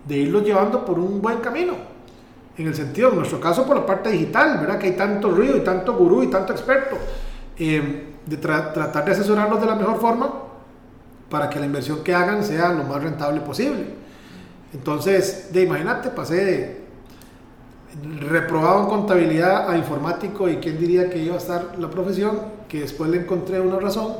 de 0.06 0.16
irlos 0.16 0.44
llevando 0.44 0.84
por 0.84 0.98
un 0.98 1.20
buen 1.20 1.38
camino. 1.38 1.74
En 2.56 2.68
el 2.68 2.74
sentido, 2.74 3.10
en 3.10 3.16
nuestro 3.16 3.40
caso, 3.40 3.66
por 3.66 3.76
la 3.76 3.86
parte 3.86 4.10
digital, 4.10 4.58
¿verdad? 4.60 4.78
Que 4.78 4.86
hay 4.88 4.96
tanto 4.96 5.30
ruido 5.30 5.56
y 5.56 5.60
tanto 5.60 5.94
gurú 5.94 6.22
y 6.22 6.28
tanto 6.28 6.52
experto. 6.52 6.96
Eh, 7.58 8.10
de 8.26 8.36
tratar 8.38 9.04
de 9.04 9.12
asesorarnos 9.12 9.60
de 9.60 9.66
la 9.66 9.74
mejor 9.74 10.00
forma 10.00 10.32
para 11.28 11.50
que 11.50 11.58
la 11.58 11.66
inversión 11.66 12.02
que 12.02 12.14
hagan 12.14 12.42
sea 12.42 12.72
lo 12.72 12.84
más 12.84 13.02
rentable 13.02 13.40
posible. 13.40 13.84
Entonces, 14.72 15.52
de 15.52 15.62
imagínate, 15.62 16.10
pasé 16.10 16.44
de 16.44 16.84
reprobado 18.20 18.82
en 18.82 18.88
contabilidad 18.88 19.70
a 19.70 19.76
informático 19.76 20.48
y 20.48 20.56
quién 20.56 20.78
diría 20.78 21.10
que 21.10 21.18
iba 21.18 21.34
a 21.34 21.38
estar 21.38 21.78
la 21.78 21.88
profesión, 21.90 22.40
que 22.68 22.80
después 22.80 23.10
le 23.10 23.18
encontré 23.18 23.60
una 23.60 23.78
razón 23.78 24.14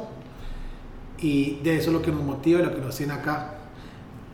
y 1.19 1.61
de 1.63 1.79
eso 1.79 1.91
es 1.91 1.97
lo 1.97 2.03
que 2.03 2.13
nos 2.13 2.23
motiva 2.23 2.61
y 2.61 2.65
lo 2.65 2.75
que 2.75 2.81
nos 2.81 2.97
tiene 2.97 3.15
acá. 3.15 3.55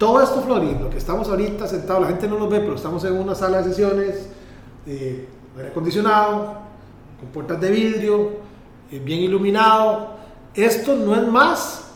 Todo 0.01 0.23
esto, 0.23 0.41
Florín, 0.41 0.81
lo 0.83 0.89
que 0.89 0.97
estamos 0.97 1.29
ahorita 1.29 1.67
sentados, 1.67 2.01
la 2.01 2.09
gente 2.09 2.27
no 2.27 2.39
nos 2.39 2.49
ve, 2.49 2.61
pero 2.61 2.77
estamos 2.77 3.05
en 3.05 3.19
una 3.19 3.35
sala 3.35 3.59
de 3.59 3.65
sesiones, 3.65 4.31
eh, 4.87 5.29
aire 5.59 5.69
acondicionado, 5.69 6.55
con 7.21 7.29
puertas 7.29 7.61
de 7.61 7.71
vidrio, 7.71 8.31
eh, 8.91 8.99
bien 8.99 9.21
iluminado. 9.21 10.15
Esto 10.55 10.95
no 10.95 11.15
es 11.15 11.29
más 11.29 11.93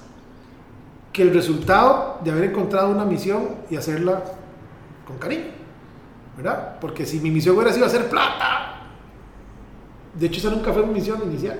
que 1.15 1.23
el 1.23 1.33
resultado 1.33 2.19
de 2.23 2.31
haber 2.31 2.51
encontrado 2.51 2.91
una 2.91 3.07
misión 3.07 3.49
y 3.71 3.77
hacerla 3.77 4.23
con 5.07 5.17
cariño, 5.17 5.53
¿verdad? 6.37 6.77
Porque 6.83 7.07
si 7.07 7.21
mi 7.21 7.31
misión 7.31 7.57
hubiera 7.57 7.73
sido 7.73 7.87
hacer 7.87 8.11
plata, 8.11 8.83
de 10.13 10.27
hecho 10.27 10.41
esa 10.41 10.51
nunca 10.51 10.75
fue 10.75 10.85
mi 10.85 10.93
misión 10.93 11.23
inicial. 11.23 11.59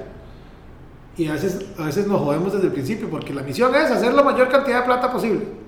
Y 1.17 1.27
a 1.27 1.33
veces, 1.33 1.65
a 1.79 1.87
veces 1.87 2.07
nos 2.07 2.21
jodemos 2.21 2.53
desde 2.53 2.67
el 2.67 2.73
principio, 2.75 3.09
porque 3.09 3.33
la 3.33 3.43
misión 3.43 3.75
es 3.75 3.91
hacer 3.91 4.13
la 4.13 4.23
mayor 4.23 4.51
cantidad 4.51 4.81
de 4.81 4.85
plata 4.85 5.11
posible. 5.11 5.64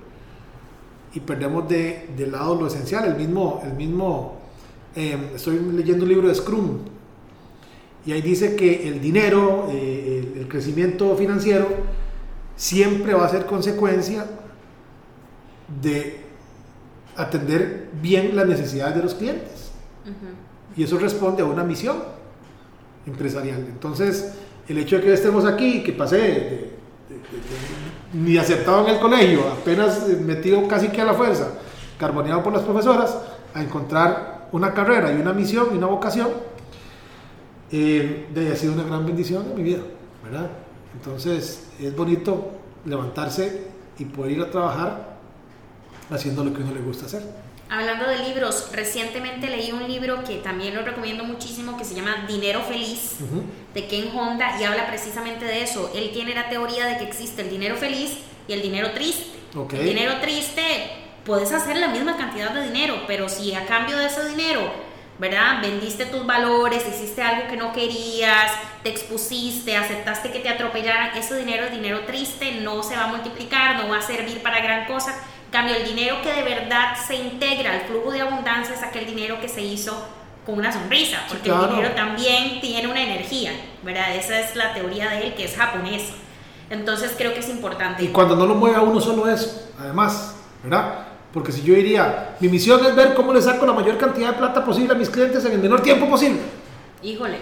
Y 1.16 1.20
perdemos 1.20 1.66
de, 1.66 2.11
de 2.14 2.26
lado 2.26 2.61
lo 2.61 2.66
esencial, 2.66 3.07
el 3.07 3.16
mismo, 3.16 3.62
el 3.64 3.72
mismo 3.72 4.37
eh, 4.94 5.31
estoy 5.35 5.59
leyendo 5.59 6.05
un 6.05 6.11
libro 6.11 6.29
de 6.29 6.35
Scrum, 6.35 6.81
y 8.05 8.12
ahí 8.12 8.20
dice 8.20 8.55
que 8.55 8.87
el 8.87 9.00
dinero, 9.00 9.66
eh, 9.70 10.33
el, 10.35 10.42
el 10.42 10.48
crecimiento 10.48 11.16
financiero, 11.16 11.68
siempre 12.55 13.14
va 13.14 13.24
a 13.24 13.31
ser 13.31 13.46
consecuencia 13.46 14.26
de 15.83 16.20
atender 17.16 17.88
bien 18.02 18.37
las 18.37 18.46
necesidades 18.46 18.96
de 18.96 19.02
los 19.02 19.14
clientes. 19.14 19.72
Y 20.76 20.83
eso 20.83 20.98
responde 20.98 21.42
a 21.42 21.46
una 21.46 21.64
misión 21.64 21.96
empresarial. 23.07 23.64
Entonces, 23.68 24.35
el 24.68 24.76
hecho 24.76 24.96
de 24.96 25.02
que 25.02 25.14
estemos 25.14 25.46
aquí, 25.46 25.83
que 25.83 25.92
pasé 25.92 26.72
ni 28.16 28.38
aceptado 28.38 28.87
en 28.87 28.94
el 28.94 29.00
colegio, 29.00 29.40
apenas 29.48 30.07
metido 30.20 30.66
casi 30.66 30.88
que 30.88 31.02
a 31.02 31.05
la 31.05 31.14
fuerza, 31.14 31.50
carboneado 31.98 32.42
por 32.42 32.52
las 32.52 32.62
profesoras, 32.62 33.16
a 33.52 33.62
encontrar 33.62 34.48
una 34.52 34.72
carrera 34.72 35.12
y 35.12 35.20
una 35.20 35.33
misión 35.33 35.68
y 35.72 35.76
una 35.76 35.87
vocación, 35.87 36.29
eh, 37.70 38.29
de 38.33 38.52
ha 38.52 38.57
sido 38.57 38.72
una 38.72 38.85
gran 38.85 39.05
bendición 39.05 39.44
en 39.50 39.57
mi 39.57 39.62
vida, 39.62 39.81
¿verdad? 40.24 40.50
Entonces 40.94 41.68
es 41.79 41.96
bonito 41.96 42.52
levantarse 42.85 43.66
y 43.98 44.05
poder 44.07 44.33
ir 44.33 44.42
a 44.42 44.50
trabajar 44.50 45.16
haciendo 46.11 46.44
lo 46.44 46.55
que 46.55 46.62
uno 46.62 46.72
le 46.72 46.81
gusta 46.81 47.07
hacer. 47.07 47.22
Hablando 47.68 48.07
de 48.07 48.18
libros, 48.20 48.68
recientemente 48.72 49.48
leí 49.48 49.72
un 49.72 49.88
libro 49.88 50.22
que 50.22 50.37
también 50.37 50.74
lo 50.74 50.83
recomiendo 50.83 51.24
muchísimo 51.24 51.76
que 51.76 51.85
se 51.85 51.94
llama 51.94 52.24
Dinero 52.29 52.62
Feliz 52.62 53.16
de 53.74 53.87
Ken 53.88 54.16
Honda 54.16 54.61
y 54.61 54.64
habla 54.64 54.87
precisamente 54.87 55.44
de 55.44 55.62
eso. 55.62 55.90
Él 55.94 56.11
tiene 56.12 56.35
la 56.35 56.48
teoría 56.48 56.87
de 56.87 56.98
que 56.98 57.05
existe 57.05 57.42
el 57.42 57.50
dinero 57.50 57.76
feliz 57.76 58.18
y 58.46 58.52
el 58.52 58.62
dinero 58.62 58.92
triste. 58.92 59.37
El 59.72 59.85
dinero 59.85 60.20
triste, 60.20 60.62
puedes 61.24 61.52
hacer 61.52 61.76
la 61.79 61.88
misma 61.88 62.16
cantidad 62.16 62.50
de 62.50 62.62
dinero, 62.62 63.02
pero 63.07 63.29
si 63.29 63.52
a 63.55 63.66
cambio 63.66 63.96
de 63.98 64.07
ese 64.07 64.29
dinero 64.29 64.70
¿verdad? 65.18 65.62
Vendiste 65.62 66.07
tus 66.07 66.26
valores, 66.26 66.87
hiciste 66.87 67.22
algo 67.22 67.48
que 67.48 67.57
no 67.57 67.72
querías, 67.72 68.52
te 68.83 68.90
expusiste, 68.90 69.76
aceptaste 69.76 70.31
que 70.31 70.40
te 70.40 70.48
atropellaran, 70.48 71.16
ese 71.16 71.37
dinero 71.38 71.64
es 71.64 71.72
dinero 71.72 72.00
triste, 72.00 72.61
no 72.61 72.83
se 72.83 72.96
va 72.96 73.05
a 73.05 73.07
multiplicar, 73.09 73.76
no 73.76 73.88
va 73.88 73.98
a 73.98 74.02
servir 74.02 74.42
para 74.42 74.61
gran 74.61 74.87
cosa. 74.87 75.18
Cambio, 75.57 75.75
el 75.75 75.87
dinero 75.87 76.16
que 76.23 76.35
de 76.35 76.42
verdad 76.42 76.95
se 77.07 77.14
integra 77.14 77.73
al 77.73 77.81
flujo 77.87 78.12
de 78.12 78.21
abundancia 78.21 78.75
es 78.75 78.83
aquel 78.83 79.07
dinero 79.07 79.40
que 79.40 79.49
se 79.49 79.62
hizo 79.62 80.07
con 80.45 80.59
una 80.59 80.71
sonrisa, 80.71 81.21
porque 81.31 81.49
el 81.49 81.59
dinero 81.71 81.95
también 81.95 82.61
tiene 82.61 82.87
una 82.87 83.01
energía, 83.01 83.53
¿verdad? 83.83 84.14
Esa 84.16 84.38
es 84.38 84.55
la 84.55 84.75
teoría 84.75 85.09
de 85.09 85.29
él, 85.29 85.35
que 85.35 85.47
es 85.47 85.57
japonesa. 85.57 86.12
Entonces 86.69 87.14
creo 87.16 87.33
que 87.33 87.40
es 87.40 87.49
importante. 87.49 88.05
Y 88.05 88.09
cuando 88.09 88.37
no 88.37 88.45
lo 88.45 88.55
mueve 88.55 88.77
a 88.77 88.83
uno 88.83 89.01
solo 89.01 89.27
eso, 89.31 89.71
además, 89.81 90.37
¿verdad? 90.62 91.07
Porque 91.33 91.53
si 91.53 91.62
yo 91.62 91.73
diría, 91.73 92.37
mi 92.38 92.51
misión 92.51 92.85
es 92.85 92.95
ver 92.95 93.14
cómo 93.14 93.33
le 93.33 93.40
saco 93.40 93.64
la 93.64 93.73
mayor 93.73 93.97
cantidad 93.97 94.33
de 94.33 94.37
plata 94.37 94.62
posible 94.62 94.92
a 94.92 94.97
mis 94.99 95.09
clientes 95.09 95.42
en 95.47 95.53
el 95.53 95.59
menor 95.59 95.81
tiempo 95.81 96.07
posible. 96.07 96.42
Híjole. 97.03 97.38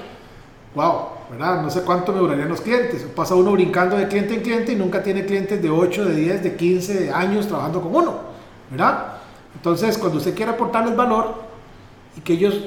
Wow, 0.77 1.09
¿verdad? 1.30 1.62
No 1.62 1.70
sé 1.70 1.82
cuánto 1.82 2.12
me 2.12 2.20
durarían 2.20 2.48
los 2.48 2.60
clientes. 2.60 3.02
Pasa 3.14 3.34
uno 3.34 3.52
brincando 3.52 3.96
de 3.96 4.08
cliente 4.08 4.34
en 4.34 4.40
cliente 4.42 4.72
y 4.72 4.76
nunca 4.76 5.02
tiene 5.02 5.24
clientes 5.24 5.60
de 5.60 5.70
8, 5.70 6.04
de 6.04 6.14
10, 6.14 6.42
de 6.42 6.56
15 6.56 7.12
años 7.12 7.48
trabajando 7.48 7.80
con 7.80 7.94
uno, 7.94 8.20
¿verdad? 8.70 9.14
Entonces, 9.54 9.98
cuando 9.98 10.18
usted 10.18 10.34
quiere 10.34 10.52
aportarles 10.52 10.96
valor 10.96 11.42
y 12.16 12.20
que 12.20 12.34
ellos 12.34 12.60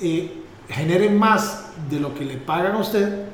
eh, 0.00 0.42
generen 0.68 1.18
más 1.18 1.70
de 1.88 2.00
lo 2.00 2.14
que 2.14 2.24
le 2.24 2.36
pagan 2.36 2.72
a 2.72 2.78
usted, 2.78 3.26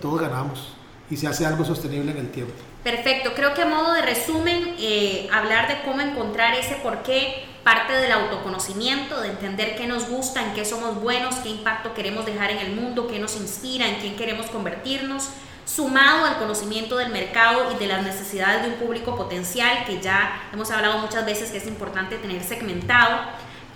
todos 0.00 0.20
ganamos 0.20 0.74
y 1.08 1.16
se 1.16 1.26
hace 1.26 1.46
algo 1.46 1.64
sostenible 1.64 2.12
en 2.12 2.18
el 2.18 2.30
tiempo. 2.30 2.52
Perfecto, 2.84 3.32
creo 3.34 3.54
que 3.54 3.62
a 3.62 3.66
modo 3.66 3.92
de 3.94 4.02
resumen, 4.02 4.74
eh, 4.78 5.28
hablar 5.32 5.68
de 5.68 5.82
cómo 5.84 6.00
encontrar 6.00 6.54
ese 6.54 6.76
por 6.76 6.98
qué 6.98 7.44
parte 7.64 7.92
del 7.92 8.12
autoconocimiento, 8.12 9.20
de 9.20 9.28
entender 9.30 9.76
qué 9.76 9.86
nos 9.86 10.08
gusta, 10.08 10.42
en 10.42 10.54
qué 10.54 10.64
somos 10.64 11.00
buenos, 11.00 11.36
qué 11.36 11.50
impacto 11.50 11.94
queremos 11.94 12.26
dejar 12.26 12.50
en 12.50 12.58
el 12.58 12.72
mundo, 12.72 13.06
qué 13.06 13.18
nos 13.18 13.36
inspira, 13.36 13.86
en 13.86 13.96
quién 13.96 14.16
queremos 14.16 14.46
convertirnos, 14.46 15.28
sumado 15.66 16.24
al 16.24 16.38
conocimiento 16.38 16.96
del 16.96 17.10
mercado 17.10 17.72
y 17.72 17.78
de 17.78 17.86
las 17.86 18.02
necesidades 18.02 18.62
de 18.62 18.68
un 18.70 18.74
público 18.74 19.16
potencial, 19.16 19.84
que 19.84 20.00
ya 20.00 20.48
hemos 20.52 20.70
hablado 20.70 20.98
muchas 20.98 21.24
veces 21.26 21.50
que 21.50 21.58
es 21.58 21.66
importante 21.66 22.16
tener 22.16 22.42
segmentado, 22.42 23.20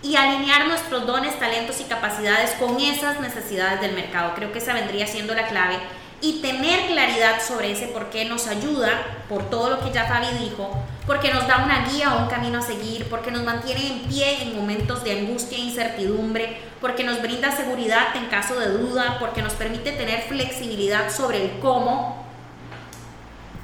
y 0.04 0.16
alinear 0.16 0.66
nuestros 0.68 1.06
dones, 1.06 1.38
talentos 1.38 1.80
y 1.80 1.84
capacidades 1.84 2.50
con 2.52 2.78
esas 2.78 3.20
necesidades 3.20 3.80
del 3.80 3.94
mercado. 3.94 4.34
Creo 4.34 4.52
que 4.52 4.58
esa 4.58 4.74
vendría 4.74 5.06
siendo 5.06 5.34
la 5.34 5.48
clave 5.48 5.78
y 6.20 6.42
tener 6.42 6.86
claridad 6.88 7.40
sobre 7.42 7.72
ese 7.72 7.86
por 7.86 8.10
qué 8.10 8.26
nos 8.26 8.46
ayuda, 8.46 9.00
por 9.30 9.48
todo 9.48 9.70
lo 9.70 9.80
que 9.80 9.92
ya 9.92 10.04
Fabi 10.04 10.26
dijo, 10.38 10.70
porque 11.06 11.32
nos 11.32 11.46
da 11.46 11.64
una 11.64 11.86
guía 11.88 12.14
o 12.14 12.22
un 12.22 12.28
camino 12.28 12.58
a 12.58 12.62
seguir, 12.62 13.08
porque 13.08 13.30
nos 13.30 13.42
mantiene 13.42 13.86
en 13.86 14.00
pie 14.08 14.42
en 14.42 14.56
momentos 14.56 15.04
de 15.04 15.18
angustia 15.20 15.58
e 15.58 15.62
incertidumbre, 15.62 16.58
porque 16.80 17.04
nos 17.04 17.20
brinda 17.20 17.54
seguridad 17.54 18.16
en 18.16 18.26
caso 18.26 18.58
de 18.58 18.68
duda, 18.68 19.18
porque 19.20 19.42
nos 19.42 19.52
permite 19.52 19.92
tener 19.92 20.22
flexibilidad 20.22 21.10
sobre 21.10 21.44
el 21.44 21.58
cómo 21.60 22.24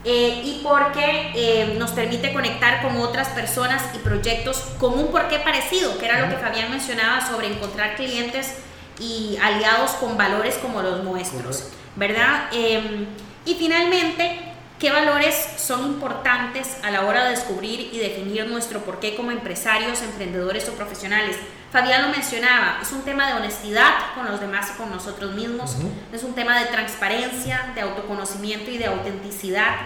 eh, 0.05 0.42
y 0.44 0.61
porque 0.62 1.31
eh, 1.35 1.76
nos 1.79 1.90
permite 1.90 2.33
conectar 2.33 2.83
con 2.83 2.96
otras 2.98 3.29
personas 3.29 3.83
y 3.94 3.98
proyectos 3.98 4.57
con 4.79 4.98
un 4.98 5.09
porqué 5.09 5.38
parecido, 5.40 5.98
que 5.98 6.07
era 6.07 6.20
lo 6.20 6.29
que 6.29 6.42
Fabián 6.42 6.70
mencionaba 6.70 7.26
sobre 7.26 7.48
encontrar 7.48 7.96
clientes 7.96 8.57
y 8.98 9.37
aliados 9.42 9.92
con 9.92 10.16
valores 10.16 10.57
como 10.57 10.81
los 10.81 11.05
nuestros, 11.05 11.68
¿verdad? 11.96 12.48
Em, 12.53 13.07
y 13.44 13.55
finalmente, 13.55 14.38
¿qué 14.81 14.90
valores 14.90 15.37
son 15.59 15.85
importantes 15.85 16.79
a 16.83 16.90
la 16.90 17.05
hora 17.05 17.25
de 17.25 17.31
descubrir 17.31 17.90
y 17.93 17.99
definir 17.99 18.47
nuestro 18.47 18.81
porqué 18.81 19.14
como 19.14 19.31
empresarios, 19.31 20.01
emprendedores 20.03 20.69
o 20.71 20.73
profesionales? 20.73 21.37
Fabián 21.71 22.03
lo 22.03 22.09
mencionaba, 22.09 22.79
es 22.83 22.90
un 22.90 23.03
tema 23.03 23.29
de 23.29 23.35
honestidad 23.35 23.93
con 24.14 24.27
los 24.27 24.40
demás 24.40 24.73
y 24.75 24.79
con 24.79 24.90
nosotros 24.90 25.35
mismos, 25.35 25.77
es 26.12 26.25
un 26.25 26.35
tema 26.35 26.59
de 26.59 26.66
transparencia, 26.66 27.71
de 27.75 27.83
autoconocimiento 27.83 28.71
y 28.71 28.79
de 28.79 28.87
autenticidad. 28.87 29.77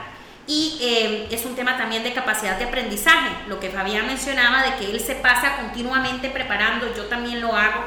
Y 0.47 0.79
eh, 0.81 1.29
es 1.31 1.45
un 1.45 1.57
tema 1.57 1.77
también 1.77 2.05
de 2.05 2.13
capacidad 2.13 2.57
de 2.57 2.65
aprendizaje, 2.65 3.31
lo 3.49 3.59
que 3.59 3.71
Fabián 3.71 4.07
mencionaba 4.07 4.63
de 4.63 4.77
que 4.77 4.91
él 4.91 5.01
se 5.01 5.17
pasa 5.17 5.57
continuamente 5.57 6.29
preparando, 6.29 6.95
yo 6.95 7.07
también 7.07 7.41
lo 7.41 7.55
hago. 7.57 7.83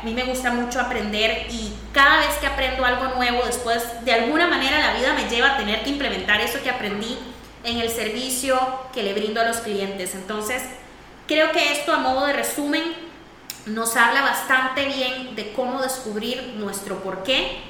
A 0.00 0.04
mí 0.04 0.12
me 0.12 0.24
gusta 0.24 0.50
mucho 0.50 0.80
aprender 0.80 1.46
y 1.50 1.72
cada 1.92 2.18
vez 2.18 2.34
que 2.40 2.46
aprendo 2.46 2.84
algo 2.84 3.14
nuevo, 3.16 3.42
después 3.44 3.82
de 4.04 4.12
alguna 4.12 4.46
manera 4.46 4.78
la 4.78 4.94
vida 4.94 5.14
me 5.14 5.28
lleva 5.28 5.54
a 5.54 5.56
tener 5.56 5.82
que 5.82 5.90
implementar 5.90 6.40
eso 6.40 6.62
que 6.62 6.70
aprendí 6.70 7.18
en 7.64 7.78
el 7.78 7.88
servicio 7.88 8.58
que 8.92 9.02
le 9.02 9.14
brindo 9.14 9.40
a 9.40 9.44
los 9.44 9.58
clientes. 9.58 10.14
Entonces, 10.14 10.62
creo 11.26 11.52
que 11.52 11.72
esto 11.72 11.92
a 11.92 11.98
modo 11.98 12.26
de 12.26 12.34
resumen 12.34 12.82
nos 13.66 13.96
habla 13.96 14.22
bastante 14.22 14.84
bien 14.86 15.34
de 15.34 15.52
cómo 15.52 15.80
descubrir 15.80 16.54
nuestro 16.56 17.02
porqué 17.02 17.60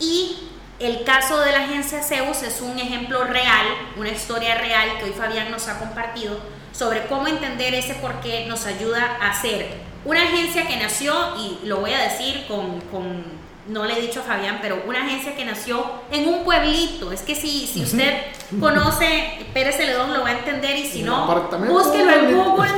y 0.00 0.48
el 0.80 1.04
caso 1.04 1.40
de 1.40 1.52
la 1.52 1.64
agencia 1.64 2.02
Zeus 2.02 2.42
es 2.42 2.60
un 2.60 2.78
ejemplo 2.78 3.24
real, 3.24 3.66
una 3.96 4.10
historia 4.10 4.56
real 4.56 4.98
que 4.98 5.04
hoy 5.04 5.12
Fabián 5.12 5.50
nos 5.50 5.68
ha 5.68 5.78
compartido 5.78 6.40
sobre 6.72 7.06
cómo 7.06 7.28
entender 7.28 7.74
ese 7.74 7.94
porqué 7.94 8.46
nos 8.46 8.66
ayuda 8.66 9.18
a 9.20 9.40
ser 9.40 9.87
una 10.04 10.22
agencia 10.22 10.66
que 10.66 10.76
nació, 10.76 11.14
y 11.36 11.66
lo 11.66 11.78
voy 11.78 11.92
a 11.92 11.98
decir 11.98 12.46
con, 12.46 12.80
con 12.92 13.38
no 13.68 13.84
le 13.84 13.98
he 13.98 14.00
dicho 14.00 14.20
a 14.20 14.22
Fabián, 14.22 14.58
pero 14.62 14.82
una 14.86 15.04
agencia 15.04 15.36
que 15.36 15.44
nació 15.44 15.84
en 16.10 16.28
un 16.28 16.44
pueblito. 16.44 17.12
Es 17.12 17.22
que 17.22 17.34
si, 17.34 17.66
si 17.66 17.82
usted 17.82 18.14
conoce 18.58 19.46
Pérez 19.52 19.76
Celedón 19.76 20.14
lo 20.14 20.22
va 20.22 20.30
a 20.30 20.32
entender 20.32 20.76
y 20.76 20.86
si 20.86 21.02
no, 21.02 21.26
búsquelo 21.68 22.12
en 22.12 22.34
Google. 22.34 22.68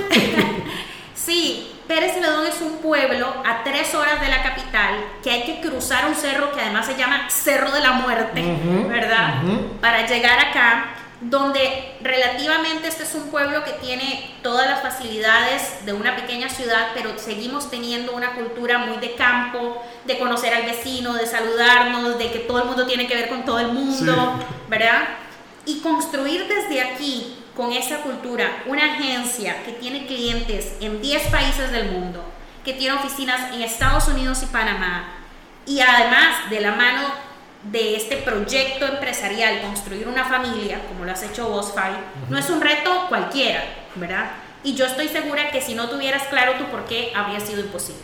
sí, 1.14 1.70
Pérez 1.86 2.14
Celedón 2.14 2.46
es 2.46 2.60
un 2.60 2.78
pueblo 2.78 3.26
a 3.44 3.62
tres 3.62 3.94
horas 3.94 4.20
de 4.20 4.28
la 4.28 4.42
capital 4.42 4.96
que 5.22 5.30
hay 5.30 5.42
que 5.44 5.60
cruzar 5.60 6.06
un 6.06 6.14
cerro 6.14 6.52
que 6.52 6.60
además 6.60 6.86
se 6.86 6.96
llama 6.96 7.28
Cerro 7.30 7.70
de 7.70 7.80
la 7.80 7.92
Muerte, 7.92 8.42
¿verdad? 8.88 9.42
Para 9.80 10.06
llegar 10.06 10.38
acá, 10.38 10.94
donde 11.20 11.96
relativamente 12.00 12.88
este 12.88 13.02
es 13.02 13.14
un 13.14 13.30
pueblo 13.30 13.62
que 13.62 13.72
tiene 13.72 14.34
todas 14.42 14.66
las 14.66 14.80
facilidades 14.80 15.84
de 15.84 15.92
una 15.92 16.16
pequeña 16.16 16.48
ciudad, 16.48 16.88
pero 16.94 17.18
seguimos 17.18 17.70
teniendo 17.70 18.12
una 18.12 18.34
cultura 18.34 18.78
muy 18.78 18.96
de 18.98 19.14
campo, 19.14 19.82
de 20.06 20.18
conocer 20.18 20.54
al 20.54 20.64
vecino, 20.64 21.12
de 21.12 21.26
saludarnos, 21.26 22.18
de 22.18 22.30
que 22.30 22.38
todo 22.40 22.60
el 22.60 22.64
mundo 22.64 22.86
tiene 22.86 23.06
que 23.06 23.14
ver 23.14 23.28
con 23.28 23.44
todo 23.44 23.58
el 23.58 23.68
mundo, 23.68 24.38
¿verdad? 24.68 25.08
Y 25.66 25.80
construir 25.80 26.48
desde 26.48 26.80
aquí 26.80 27.36
con 27.54 27.72
esa 27.72 27.98
cultura 27.98 28.62
una 28.64 28.94
agencia 28.94 29.62
que 29.64 29.72
tiene 29.72 30.06
clientes 30.06 30.72
en 30.80 31.02
10 31.02 31.26
países 31.28 31.70
del 31.70 31.90
mundo, 31.90 32.24
que 32.64 32.72
tiene 32.72 32.96
oficinas 32.96 33.52
en 33.52 33.60
Estados 33.60 34.08
Unidos 34.08 34.42
y 34.42 34.46
Panamá, 34.46 35.16
y 35.66 35.80
además 35.80 36.48
de 36.48 36.60
la 36.60 36.72
mano 36.72 37.29
de 37.64 37.96
este 37.96 38.16
proyecto 38.16 38.86
empresarial, 38.86 39.60
construir 39.62 40.08
una 40.08 40.24
familia, 40.24 40.80
como 40.88 41.04
lo 41.04 41.12
has 41.12 41.22
hecho 41.22 41.48
vos, 41.48 41.72
Fai, 41.72 41.92
no 42.28 42.38
es 42.38 42.48
un 42.48 42.60
reto 42.60 42.90
cualquiera, 43.08 43.62
¿verdad? 43.96 44.30
Y 44.64 44.74
yo 44.74 44.86
estoy 44.86 45.08
segura 45.08 45.50
que 45.50 45.60
si 45.60 45.74
no 45.74 45.88
tuvieras 45.88 46.24
claro 46.28 46.54
tu 46.54 46.64
por 46.70 46.84
qué, 46.84 47.12
habría 47.14 47.40
sido 47.40 47.60
imposible. 47.60 48.00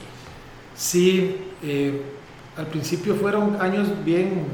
Sí, 0.74 1.52
eh, 1.62 2.02
al 2.56 2.66
principio 2.66 3.14
fueron 3.14 3.60
años 3.60 3.88
bien 4.04 4.46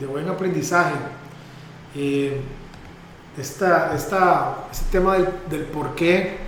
de, 0.00 0.06
buen 0.06 0.28
aprendizaje. 0.28 0.94
Eh, 1.94 2.40
esta, 3.38 3.94
esta, 3.94 4.66
este 4.70 4.84
tema 4.90 5.14
del, 5.14 5.28
del, 5.50 5.64
por 5.64 5.94
qué, 5.94 6.38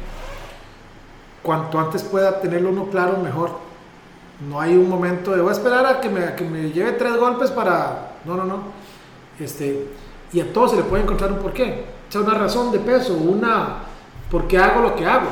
cuanto 1.43 1.79
antes 1.79 2.03
pueda 2.03 2.41
tenerlo 2.41 2.71
uno 2.71 2.89
claro, 2.91 3.19
mejor. 3.19 3.67
No 4.40 4.61
hay 4.61 4.77
un 4.77 4.88
momento 4.88 5.33
de 5.35 5.40
voy 5.40 5.51
a 5.51 5.53
esperar 5.53 5.85
a 5.85 6.01
que 6.01 6.09
me, 6.09 6.35
que 6.35 6.44
me 6.44 6.70
lleve 6.70 6.92
tres 6.92 7.16
golpes 7.16 7.51
para. 7.51 8.12
No, 8.24 8.37
no, 8.37 8.44
no. 8.44 8.62
Este, 9.38 9.88
y 10.33 10.40
a 10.40 10.53
todos 10.53 10.72
se 10.72 10.77
le 10.77 10.85
puede 10.85 11.03
encontrar 11.03 11.33
un 11.33 11.38
porqué. 11.38 11.87
O 12.09 12.12
sea, 12.12 12.20
una 12.20 12.35
razón 12.35 12.70
de 12.70 12.79
peso, 12.79 13.14
una. 13.14 13.79
¿Por 14.31 14.46
qué 14.46 14.59
hago 14.59 14.83
lo 14.83 14.94
que 14.94 15.07
hago? 15.07 15.29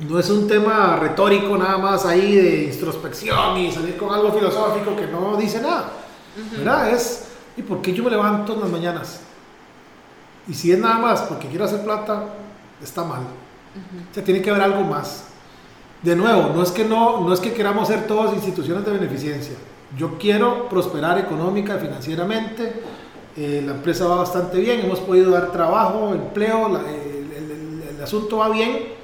No 0.00 0.18
es 0.18 0.28
un 0.30 0.48
tema 0.48 0.96
retórico 0.96 1.56
nada 1.56 1.78
más 1.78 2.04
ahí 2.06 2.34
de 2.34 2.64
introspección 2.64 3.56
y 3.58 3.70
salir 3.70 3.96
con 3.96 4.12
algo 4.12 4.32
filosófico 4.32 4.96
que 4.96 5.06
no 5.06 5.36
dice 5.36 5.60
nada. 5.60 5.90
¿Verdad? 6.56 6.90
Es. 6.90 7.28
¿Y 7.56 7.62
por 7.62 7.80
qué 7.82 7.92
yo 7.92 8.04
me 8.04 8.10
levanto 8.10 8.54
en 8.54 8.60
las 8.60 8.70
mañanas? 8.70 9.20
Y 10.48 10.54
si 10.54 10.72
es 10.72 10.78
nada 10.78 10.98
más 10.98 11.22
porque 11.22 11.48
quiero 11.48 11.64
hacer 11.64 11.84
plata, 11.84 12.24
está 12.82 13.04
mal. 13.04 13.20
O 13.20 14.14
sea, 14.14 14.24
tiene 14.24 14.42
que 14.42 14.50
haber 14.50 14.62
algo 14.62 14.82
más. 14.82 15.29
De 16.02 16.16
nuevo, 16.16 16.52
no 16.54 16.62
es 16.62 16.70
que 16.70 16.84
no, 16.84 17.20
no 17.20 17.32
es 17.32 17.40
que 17.40 17.52
queramos 17.52 17.88
ser 17.88 18.06
todas 18.06 18.34
instituciones 18.34 18.84
de 18.84 18.92
beneficencia. 18.92 19.54
Yo 19.96 20.16
quiero 20.18 20.68
prosperar 20.68 21.18
económica, 21.18 21.76
financieramente. 21.76 22.72
Eh, 23.36 23.62
la 23.64 23.72
empresa 23.72 24.06
va 24.06 24.16
bastante 24.16 24.58
bien, 24.60 24.80
hemos 24.80 25.00
podido 25.00 25.30
dar 25.30 25.52
trabajo, 25.52 26.12
empleo, 26.12 26.68
el, 26.68 28.02
asunto 28.02 28.38
va 28.38 28.48
bien, 28.48 28.94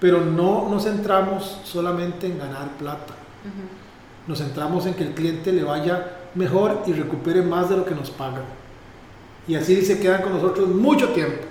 pero 0.00 0.18
no 0.24 0.66
nos 0.70 0.84
centramos 0.84 1.60
solamente 1.64 2.26
en 2.26 2.38
ganar 2.38 2.68
plata. 2.78 3.14
Nos 4.26 4.38
centramos 4.38 4.86
en 4.86 4.94
que 4.94 5.04
el 5.04 5.12
cliente 5.12 5.52
le 5.52 5.62
vaya 5.62 6.20
mejor 6.34 6.82
y 6.86 6.94
recupere 6.94 7.42
más 7.42 7.68
de 7.68 7.76
lo 7.76 7.84
que 7.84 7.94
nos 7.94 8.10
paga 8.10 8.40
y 9.46 9.54
así 9.54 9.84
se 9.84 10.00
quedan 10.00 10.22
con 10.22 10.32
nosotros 10.32 10.68
mucho 10.68 11.10
tiempo. 11.10 11.42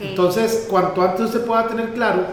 Entonces, 0.00 0.66
cuanto 0.68 1.02
antes 1.02 1.26
usted 1.26 1.44
pueda 1.44 1.68
tener 1.68 1.94
claro 1.94 2.26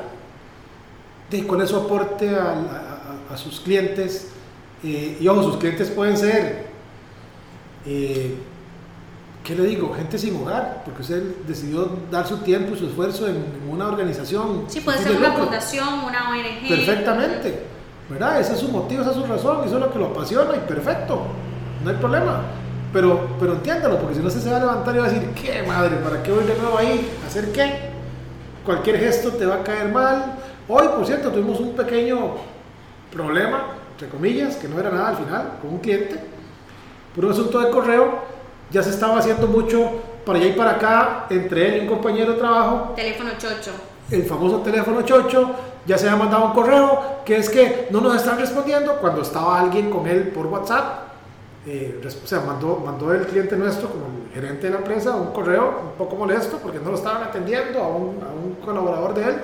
de 1.29 1.43
cuál 1.45 1.61
es 1.61 1.69
su 1.69 1.77
aporte 1.77 2.29
a, 2.35 3.35
sus 3.35 3.59
clientes, 3.59 4.29
eh, 4.83 5.17
y 5.19 5.27
ojo, 5.27 5.43
sus 5.43 5.57
clientes 5.57 5.91
pueden 5.91 6.17
ser, 6.17 6.65
eh, 7.85 8.35
¿qué 9.43 9.55
le 9.55 9.63
digo? 9.65 9.93
Gente 9.93 10.17
sin 10.17 10.35
hogar, 10.37 10.81
porque 10.85 11.01
usted 11.03 11.21
decidió 11.45 11.89
dar 12.09 12.25
su 12.25 12.37
tiempo 12.37 12.73
y 12.73 12.79
su 12.79 12.87
esfuerzo 12.87 13.27
en, 13.27 13.43
una 13.69 13.87
organización. 13.87 14.63
Sí, 14.67 14.81
puede 14.81 14.97
ser 14.99 15.17
una 15.17 15.33
fundación, 15.33 15.87
una 16.05 16.29
ONG. 16.31 16.67
Perfectamente, 16.67 17.63
¿verdad? 18.09 18.39
Ese 18.39 18.53
es 18.53 18.59
su 18.59 18.69
motivo, 18.69 19.01
esa 19.01 19.11
es 19.11 19.17
su 19.17 19.25
razón, 19.25 19.65
eso 19.65 19.75
es 19.75 19.81
lo 19.81 19.91
que 19.91 19.99
lo 19.99 20.07
apasiona 20.07 20.55
y 20.55 20.67
perfecto, 20.67 21.21
no 21.83 21.89
hay 21.89 21.95
problema. 21.97 22.41
Pero, 22.93 23.35
pero 23.39 23.53
entiéndalo, 23.53 23.99
porque 23.99 24.15
si 24.15 24.21
no 24.21 24.29
se 24.29 24.49
va 24.49 24.57
a 24.57 24.59
levantar 24.61 24.95
y 24.95 24.99
va 24.99 25.05
a 25.05 25.09
decir, 25.09 25.29
¿qué 25.31 25.61
madre? 25.63 25.97
¿Para 25.97 26.23
qué 26.23 26.31
voy 26.31 26.45
de 26.45 26.55
nuevo 26.55 26.77
ahí? 26.77 27.07
¿Hacer 27.27 27.51
qué? 27.51 27.89
Cualquier 28.65 28.97
gesto 28.99 29.31
te 29.31 29.45
va 29.45 29.55
a 29.55 29.63
caer 29.63 29.91
mal. 29.91 30.36
Hoy, 30.69 30.87
por 30.87 31.05
cierto, 31.05 31.31
tuvimos 31.31 31.59
un 31.59 31.75
pequeño 31.75 32.35
problema, 33.11 33.67
entre 33.91 34.09
comillas, 34.09 34.55
que 34.57 34.67
no 34.67 34.79
era 34.79 34.89
nada 34.89 35.09
al 35.09 35.17
final, 35.17 35.51
con 35.61 35.71
un 35.71 35.79
cliente, 35.79 36.19
por 37.15 37.25
un 37.25 37.31
asunto 37.31 37.59
de 37.59 37.69
correo. 37.69 38.37
Ya 38.69 38.83
se 38.83 38.89
estaba 38.89 39.17
haciendo 39.17 39.47
mucho 39.47 39.89
para 40.25 40.39
allá 40.39 40.47
y 40.47 40.53
para 40.53 40.71
acá 40.71 41.25
entre 41.29 41.67
él 41.69 41.77
y 41.77 41.79
un 41.81 41.87
compañero 41.87 42.33
de 42.33 42.39
trabajo. 42.39 42.93
Teléfono 42.95 43.31
chocho. 43.37 43.71
El 44.11 44.23
famoso 44.23 44.57
teléfono 44.61 45.01
chocho. 45.03 45.51
Ya 45.85 45.97
se 45.97 46.09
había 46.09 46.21
mandado 46.21 46.47
un 46.47 46.51
correo 46.51 47.21
que 47.23 47.37
es 47.37 47.49
que 47.49 47.87
no 47.91 48.01
nos 48.01 48.13
están 48.17 48.37
respondiendo 48.37 48.97
cuando 48.97 49.21
estaba 49.21 49.57
alguien 49.57 49.89
con 49.89 50.05
él 50.05 50.27
por 50.29 50.47
WhatsApp 50.47 51.07
eh, 51.69 51.99
o 52.01 52.27
sea, 52.27 52.39
mandó, 52.39 52.77
mandó 52.77 53.13
el 53.13 53.25
cliente 53.25 53.57
nuestro, 53.57 53.89
como 53.89 54.05
el 54.05 54.33
gerente 54.33 54.67
de 54.67 54.69
la 54.71 54.77
empresa, 54.77 55.15
un 55.15 55.33
correo 55.33 55.81
un 55.91 55.97
poco 55.97 56.15
molesto 56.15 56.59
porque 56.63 56.79
no 56.79 56.91
lo 56.91 56.95
estaban 56.95 57.23
atendiendo 57.23 57.83
a 57.83 57.89
un, 57.89 58.23
a 58.23 58.31
un 58.31 58.55
colaborador 58.63 59.13
de 59.13 59.23
él. 59.23 59.35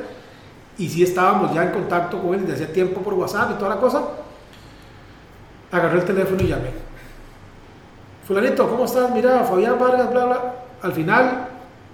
Y 0.77 0.89
sí 0.89 1.03
estábamos 1.03 1.53
ya 1.53 1.63
en 1.63 1.71
contacto 1.71 2.21
con 2.21 2.33
él 2.33 2.41
desde 2.41 2.63
hacía 2.63 2.73
tiempo 2.73 3.01
por 3.01 3.13
WhatsApp 3.13 3.51
y 3.51 3.53
toda 3.55 3.75
la 3.75 3.81
cosa. 3.81 4.01
Agarré 5.71 5.99
el 5.99 6.05
teléfono 6.05 6.41
y 6.41 6.47
llamé. 6.47 6.71
Fulanito, 8.27 8.67
¿cómo 8.69 8.85
estás? 8.85 9.11
Mira, 9.11 9.43
Fabián 9.43 9.77
Vargas, 9.79 10.11
bla, 10.11 10.25
bla. 10.25 10.55
Al 10.81 10.93
final, 10.93 11.47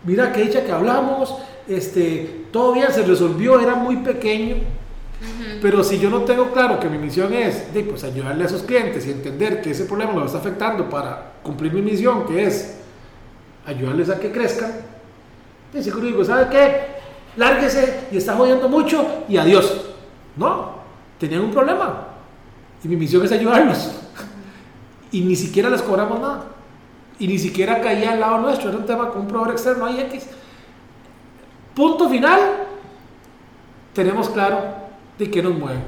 mira 0.03 0.32
que 0.32 0.41
dicha 0.41 0.63
que 0.63 0.71
hablamos, 0.71 1.36
este, 1.67 2.45
todo 2.51 2.73
bien, 2.73 2.91
se 2.91 3.03
resolvió, 3.03 3.59
era 3.59 3.75
muy 3.75 3.97
pequeño 3.97 4.57
pero 5.61 5.84
si 5.84 5.99
yo 5.99 6.09
no 6.09 6.21
tengo 6.21 6.51
claro 6.51 6.80
que 6.80 6.89
mi 6.89 6.97
misión 6.97 7.34
es 7.34 7.73
de, 7.73 7.84
pues, 7.84 8.03
ayudarle 8.03 8.43
a 8.43 8.47
esos 8.47 8.63
clientes 8.63 9.05
y 9.05 9.11
entender 9.11 9.61
que 9.61 9.71
ese 9.71 9.86
problema 9.86 10.13
lo 10.13 10.25
está 10.25 10.38
afectando 10.38 10.89
para 10.89 11.34
cumplir 11.43 11.73
mi 11.73 11.82
misión, 11.82 12.25
que 12.25 12.45
es 12.45 12.77
ayudarles 13.65 14.09
a 14.09 14.19
que 14.19 14.32
crezcan, 14.32 14.71
y 15.73 15.84
seguro 15.84 16.05
digo, 16.05 16.23
¿sabe 16.23 16.47
qué? 16.49 16.98
Lárguese 17.39 18.09
y 18.11 18.17
está 18.17 18.35
jodiendo 18.35 18.67
mucho 18.67 19.23
y 19.29 19.37
adiós. 19.37 19.85
No, 20.35 20.73
tenían 21.17 21.41
un 21.41 21.51
problema 21.51 22.07
y 22.83 22.87
mi 22.89 22.97
misión 22.97 23.25
es 23.25 23.31
ayudarlos. 23.31 23.91
Y 25.11 25.21
ni 25.21 25.35
siquiera 25.35 25.71
les 25.71 25.81
cobramos 25.81 26.19
nada. 26.19 26.43
y 27.17 27.27
ni 27.27 27.39
siquiera 27.39 27.81
caía 27.81 28.11
al 28.11 28.19
lado 28.19 28.37
nuestro, 28.37 28.69
era 28.69 28.77
un 28.77 28.85
tema 28.85 29.09
con 29.09 29.21
un 29.21 29.27
proveedor 29.27 29.53
externo, 29.53 29.85
hay 29.87 30.01
X. 30.01 30.27
Punto 31.73 32.07
final, 32.07 32.39
tenemos 33.93 34.29
claro 34.29 34.61
de 35.17 35.31
qué 35.31 35.41
nos 35.41 35.57
mueve 35.57 35.79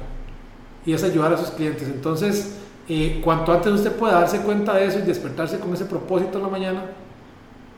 y 0.85 0.93
es 0.93 1.03
ayudar 1.03 1.33
a 1.33 1.37
sus 1.37 1.51
clientes. 1.51 1.87
Entonces, 1.87 2.57
eh, 2.89 3.21
cuanto 3.23 3.53
antes 3.53 3.71
usted 3.71 3.91
pueda 3.91 4.21
darse 4.21 4.39
cuenta 4.39 4.73
de 4.73 4.85
eso 4.85 4.97
y 4.97 5.03
despertarse 5.03 5.59
con 5.59 5.71
ese 5.73 5.85
propósito 5.85 6.39
en 6.39 6.43
la 6.43 6.49
mañana, 6.49 6.85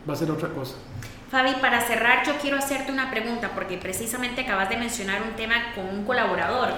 va 0.07 0.13
a 0.13 0.15
ser 0.15 0.31
otra 0.31 0.47
cosa. 0.47 0.75
Fabi, 1.33 1.53
para 1.55 1.81
cerrar, 1.81 2.23
yo 2.27 2.33
quiero 2.39 2.59
hacerte 2.59 2.91
una 2.91 3.09
pregunta, 3.09 3.49
porque 3.55 3.79
precisamente 3.79 4.41
acabas 4.41 4.69
de 4.69 4.77
mencionar 4.77 5.23
un 5.23 5.35
tema 5.35 5.55
con 5.73 5.89
un 5.89 6.05
colaborador. 6.05 6.69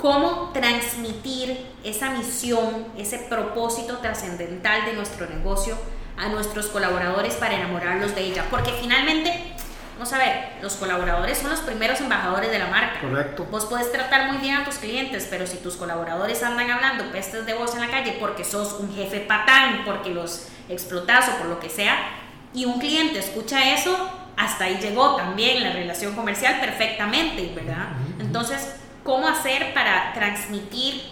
¿Cómo 0.00 0.50
transmitir 0.52 1.64
esa 1.84 2.10
misión, 2.10 2.86
ese 2.98 3.18
propósito 3.18 3.98
trascendental 3.98 4.84
de 4.84 4.94
nuestro 4.94 5.28
negocio 5.28 5.78
a 6.18 6.26
nuestros 6.26 6.66
colaboradores 6.66 7.34
para 7.34 7.54
enamorarlos 7.54 8.16
de 8.16 8.22
ella? 8.22 8.44
Porque 8.50 8.72
finalmente, 8.80 9.54
vamos 9.94 10.12
a 10.12 10.18
ver, 10.18 10.54
los 10.60 10.74
colaboradores 10.74 11.38
son 11.38 11.50
los 11.50 11.60
primeros 11.60 12.00
embajadores 12.00 12.50
de 12.50 12.58
la 12.58 12.66
marca. 12.66 13.00
Correcto. 13.02 13.46
Vos 13.48 13.66
puedes 13.66 13.92
tratar 13.92 14.26
muy 14.32 14.38
bien 14.38 14.56
a 14.56 14.64
tus 14.64 14.78
clientes, 14.78 15.28
pero 15.30 15.46
si 15.46 15.58
tus 15.58 15.76
colaboradores 15.76 16.42
andan 16.42 16.68
hablando 16.68 17.12
pestes 17.12 17.46
de 17.46 17.54
vos 17.54 17.76
en 17.76 17.82
la 17.82 17.90
calle 17.92 18.16
porque 18.18 18.42
sos 18.42 18.72
un 18.80 18.92
jefe 18.92 19.20
patán, 19.20 19.82
porque 19.84 20.10
los 20.10 20.48
explotas 20.68 21.28
o 21.28 21.38
por 21.38 21.46
lo 21.46 21.60
que 21.60 21.68
sea, 21.70 21.96
y 22.52 22.64
un 22.64 22.78
cliente 22.78 23.18
escucha 23.18 23.74
eso, 23.74 23.96
hasta 24.36 24.64
ahí 24.64 24.78
llegó 24.80 25.16
también 25.16 25.62
la 25.62 25.72
relación 25.72 26.14
comercial 26.14 26.60
perfectamente, 26.60 27.52
¿verdad? 27.54 27.90
Entonces, 28.18 28.76
¿cómo 29.04 29.28
hacer 29.28 29.72
para 29.74 30.12
transmitir 30.14 31.02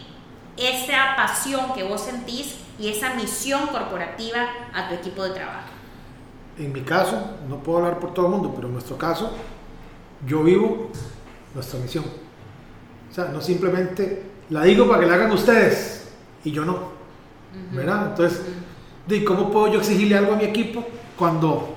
esa 0.57 1.15
pasión 1.17 1.75
que 1.75 1.85
vos 1.85 2.01
sentís 2.01 2.57
y 2.79 2.89
esa 2.89 3.15
misión 3.15 3.67
corporativa 3.69 4.49
a 4.75 4.89
tu 4.89 4.95
equipo 4.95 5.23
de 5.25 5.31
trabajo? 5.31 5.69
En 6.59 6.73
mi 6.73 6.81
caso, 6.81 7.37
no 7.49 7.63
puedo 7.63 7.79
hablar 7.79 8.01
por 8.01 8.15
todo 8.15 8.27
el 8.27 8.33
mundo, 8.33 8.53
pero 8.55 8.67
en 8.67 8.73
nuestro 8.73 8.99
caso, 8.99 9.33
yo 10.27 10.43
vivo 10.43 10.91
nuestra 11.55 11.79
misión. 11.79 12.05
O 13.11 13.15
sea, 13.15 13.27
no 13.27 13.41
simplemente 13.41 14.23
la 14.51 14.65
digo 14.65 14.89
para 14.89 15.01
que 15.01 15.07
la 15.07 15.15
hagan 15.15 15.31
ustedes 15.31 16.11
y 16.45 16.51
yo 16.51 16.65
no. 16.65 16.99
¿Verdad? 17.73 18.09
Entonces, 18.09 18.43
¿cómo 19.27 19.51
puedo 19.51 19.69
yo 19.69 19.79
exigirle 19.79 20.17
algo 20.17 20.35
a 20.35 20.37
mi 20.37 20.45
equipo 20.45 20.85
cuando 21.19 21.75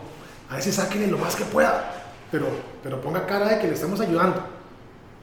a 0.50 0.56
veces 0.56 0.76
saquen 0.76 1.10
lo 1.10 1.18
más 1.18 1.36
que 1.36 1.44
pueda, 1.46 1.92
pero, 2.32 2.46
pero 2.84 3.02
ponga 3.02 3.26
cara 3.26 3.50
de 3.50 3.60
que 3.60 3.68
le 3.68 3.74
estamos 3.74 4.00
ayudando. 4.00 4.42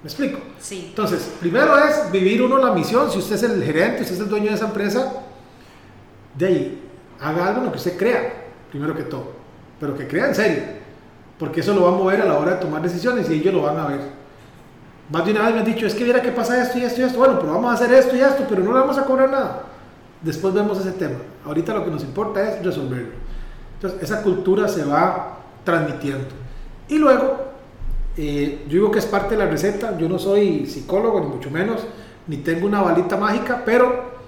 ¿Me 0.03 0.09
explico? 0.09 0.39
Sí. 0.61 0.87
Entonces, 0.91 1.31
primero 1.41 1.77
es 1.79 2.11
vivir 2.11 2.43
uno 2.43 2.59
la 2.59 2.73
misión. 2.73 3.11
Si 3.11 3.19
usted 3.19 3.37
es 3.37 3.43
el 3.43 3.63
gerente, 3.63 4.03
usted 4.03 4.15
es 4.15 4.21
el 4.21 4.29
dueño 4.29 4.51
de 4.51 4.55
esa 4.55 4.67
empresa, 4.67 5.13
de 6.37 6.47
ahí, 6.47 6.91
haga 7.21 7.49
algo 7.49 7.61
en 7.61 7.67
lo 7.67 7.73
que 7.73 7.79
usted 7.79 7.97
crea, 7.97 8.33
primero 8.71 8.95
que 8.95 9.03
todo. 9.03 9.33
Pero 9.81 9.97
que 9.97 10.07
crea 10.07 10.29
en 10.29 10.35
serio. 10.35 10.63
Porque 11.39 11.61
eso 11.61 11.75
lo 11.75 11.83
va 11.83 11.89
a 11.89 11.93
mover 11.93 12.21
a 12.21 12.25
la 12.25 12.39
hora 12.39 12.55
de 12.55 12.61
tomar 12.61 12.83
decisiones 12.83 13.29
y 13.31 13.35
ellos 13.35 13.55
lo 13.55 13.63
van 13.63 13.79
a 13.79 13.87
ver. 13.87 14.01
Más 15.11 15.25
de 15.25 15.33
una 15.33 15.45
vez 15.45 15.55
me 15.55 15.61
han 15.61 15.65
dicho, 15.65 15.87
es 15.87 15.95
que 15.95 16.05
mira 16.05 16.21
qué 16.21 16.33
pasa 16.33 16.61
esto 16.63 16.79
y 16.79 16.85
esto 16.85 17.01
y 17.01 17.05
esto. 17.05 17.19
Bueno, 17.19 17.39
pero 17.39 17.55
vamos 17.55 17.71
a 17.71 17.75
hacer 17.75 17.93
esto 17.95 18.15
y 18.15 18.21
esto, 18.21 18.45
pero 18.49 18.63
no 18.63 18.73
le 18.73 18.81
vamos 18.81 18.99
a 18.99 19.05
cobrar 19.05 19.31
nada. 19.31 19.63
Después 20.21 20.53
vemos 20.53 20.79
ese 20.79 20.93
tema. 20.93 21.17
Ahorita 21.45 21.73
lo 21.75 21.85
que 21.85 21.91
nos 21.91 22.03
importa 22.03 22.43
es 22.43 22.65
resolverlo. 22.65 23.28
Entonces, 23.79 24.03
esa 24.03 24.23
cultura 24.23 24.67
se 24.67 24.85
va 24.85 25.39
transmitiendo. 25.63 26.27
Y 26.89 26.99
luego, 26.99 27.37
eh, 28.17 28.65
yo 28.67 28.73
digo 28.73 28.91
que 28.91 28.99
es 28.99 29.07
parte 29.07 29.37
de 29.37 29.45
la 29.45 29.49
receta, 29.49 29.97
yo 29.97 30.09
no 30.09 30.19
soy 30.19 30.67
psicólogo, 30.67 31.21
ni 31.21 31.27
mucho 31.27 31.51
menos, 31.51 31.87
ni 32.27 32.39
tengo 32.39 32.67
una 32.67 32.83
balita 32.83 33.17
mágica, 33.17 33.63
pero 33.65 34.19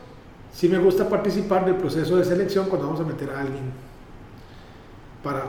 sí 0.53 0.69
me 0.69 0.79
gusta 0.79 1.09
participar 1.09 1.65
del 1.65 1.75
proceso 1.75 2.17
de 2.17 2.25
selección 2.25 2.67
cuando 2.67 2.87
vamos 2.87 3.01
a 3.01 3.05
meter 3.05 3.31
a 3.31 3.41
alguien 3.41 3.73
para, 5.25 5.45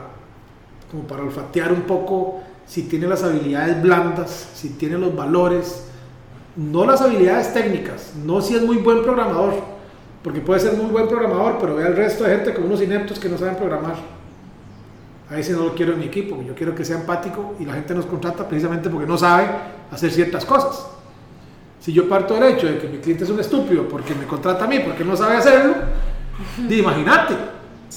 como 0.90 1.04
para 1.04 1.22
olfatear 1.22 1.72
un 1.72 1.82
poco 1.82 2.40
si 2.66 2.82
tiene 2.82 3.06
las 3.06 3.22
habilidades 3.22 3.80
blandas, 3.80 4.50
si 4.54 4.70
tiene 4.70 4.98
los 4.98 5.14
valores, 5.14 5.84
no 6.56 6.84
las 6.84 7.00
habilidades 7.00 7.54
técnicas, 7.54 8.12
no 8.24 8.40
si 8.40 8.56
es 8.56 8.62
muy 8.62 8.78
buen 8.78 9.02
programador, 9.02 9.54
porque 10.22 10.40
puede 10.40 10.60
ser 10.60 10.74
muy 10.74 10.90
buen 10.90 11.08
programador, 11.08 11.58
pero 11.60 11.74
ve 11.74 11.84
al 11.84 11.96
resto 11.96 12.24
de 12.24 12.36
gente 12.36 12.54
con 12.54 12.64
unos 12.64 12.80
ineptos 12.80 13.18
que 13.18 13.28
no 13.28 13.36
saben 13.36 13.56
programar. 13.56 13.96
Ahí 15.30 15.42
sí 15.42 15.52
no 15.52 15.64
lo 15.64 15.74
quiero 15.74 15.94
en 15.94 15.98
mi 15.98 16.06
equipo, 16.06 16.42
yo 16.42 16.54
quiero 16.54 16.74
que 16.74 16.84
sea 16.84 16.96
empático 16.96 17.54
y 17.58 17.64
la 17.64 17.72
gente 17.72 17.94
nos 17.94 18.06
contrata 18.06 18.46
precisamente 18.46 18.90
porque 18.90 19.06
no 19.06 19.16
sabe 19.16 19.46
hacer 19.90 20.10
ciertas 20.10 20.44
cosas. 20.44 20.86
Si 21.80 21.92
yo 21.92 22.08
parto 22.08 22.34
del 22.34 22.54
hecho 22.54 22.66
de 22.66 22.78
que 22.78 22.86
mi 22.86 22.98
cliente 22.98 23.24
es 23.24 23.30
un 23.30 23.40
estúpido 23.40 23.88
porque 23.88 24.14
me 24.14 24.26
contrata 24.26 24.66
a 24.66 24.68
mí 24.68 24.78
porque 24.80 25.04
no 25.04 25.16
sabe 25.16 25.36
hacerlo, 25.36 25.74
imagínate, 26.68 27.34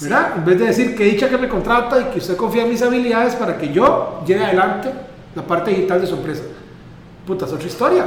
¿verdad? 0.00 0.32
En 0.38 0.44
vez 0.44 0.58
de 0.58 0.66
decir 0.66 0.96
que 0.96 1.04
dicha 1.04 1.28
que 1.28 1.38
me 1.38 1.48
contrata 1.48 2.00
y 2.00 2.04
que 2.06 2.18
usted 2.18 2.36
confía 2.36 2.64
en 2.64 2.70
mis 2.70 2.82
habilidades 2.82 3.36
para 3.36 3.56
que 3.56 3.72
yo 3.72 4.22
lleve 4.26 4.44
adelante 4.44 4.90
la 5.34 5.42
parte 5.42 5.70
digital 5.70 6.00
de 6.00 6.06
su 6.06 6.16
empresa. 6.16 6.42
Puta, 7.26 7.44
es 7.44 7.52
otra 7.52 7.66
historia, 7.66 8.06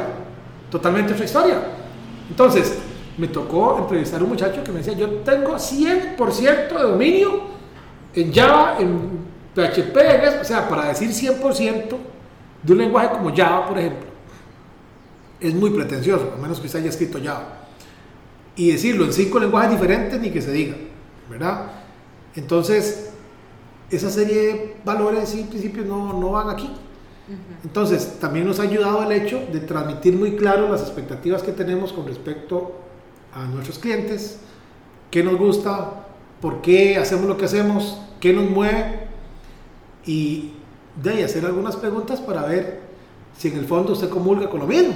totalmente 0.72 1.14
otra 1.14 1.26
historia. 1.26 1.62
Entonces, 2.30 2.78
me 3.20 3.28
tocó 3.28 3.80
entrevistar 3.80 4.22
a 4.22 4.24
un 4.24 4.30
muchacho 4.30 4.64
que 4.64 4.72
me 4.72 4.78
decía, 4.78 4.94
yo 4.94 5.10
tengo 5.18 5.56
100% 5.56 6.70
de 6.70 6.84
dominio 6.84 7.42
en 8.16 8.34
Java, 8.34 8.78
en 8.80 9.20
PHP, 9.54 9.98
en 9.98 10.40
o 10.40 10.44
sea, 10.44 10.68
para 10.70 10.86
decir 10.86 11.10
100% 11.10 11.96
de 12.64 12.72
un 12.74 12.78
lenguaje 12.78 13.10
como 13.10 13.36
Java, 13.36 13.68
por 13.68 13.78
ejemplo, 13.78 14.08
es 15.40 15.54
muy 15.54 15.70
pretencioso, 15.72 16.34
a 16.38 16.42
menos 16.42 16.60
que 16.60 16.68
usted 16.68 16.80
haya 16.80 16.90
escrito 16.90 17.20
Java. 17.22 17.60
Y 18.56 18.72
decirlo 18.72 19.06
en 19.06 19.14
cinco 19.14 19.40
lenguajes 19.40 19.72
diferentes, 19.72 20.20
ni 20.20 20.32
que 20.32 20.42
se 20.42 20.52
diga, 20.52 20.76
¿verdad? 21.30 21.72
Entonces, 22.36 23.12
esa 23.90 24.10
serie 24.10 24.36
de 24.36 24.76
valores 24.86 25.36
y 25.36 25.44
principios 25.44 25.86
no, 25.86 26.14
no 26.14 26.32
van 26.32 26.50
aquí. 26.50 26.70
Entonces, 27.64 28.18
también 28.20 28.48
nos 28.48 28.60
ha 28.60 28.64
ayudado 28.64 29.04
el 29.04 29.12
hecho 29.12 29.42
de 29.52 29.60
transmitir 29.60 30.16
muy 30.16 30.36
claro 30.36 30.70
las 30.70 30.82
expectativas 30.82 31.44
que 31.44 31.52
tenemos 31.52 31.94
con 31.94 32.08
respecto 32.08 32.89
a 33.34 33.46
nuestros 33.46 33.80
clientes, 33.80 34.40
qué 35.12 35.24
nos 35.24 35.38
gusta, 35.38 36.06
por 36.42 36.62
qué 36.62 36.98
hacemos 36.98 37.26
lo 37.26 37.38
que 37.38 37.46
hacemos, 37.46 38.00
qué 38.20 38.34
nos 38.34 38.50
mueve 38.50 39.08
y 40.06 40.54
de 41.02 41.12
ahí 41.12 41.24
hacer 41.24 41.46
algunas 41.46 41.76
preguntas 41.76 42.20
para 42.20 42.44
ver 42.44 42.82
si 43.38 43.50
en 43.50 43.58
el 43.58 43.66
fondo 43.66 43.94
usted 43.94 44.10
comulga 44.10 44.50
con 44.50 44.60
lo 44.60 44.68
mismo, 44.68 44.94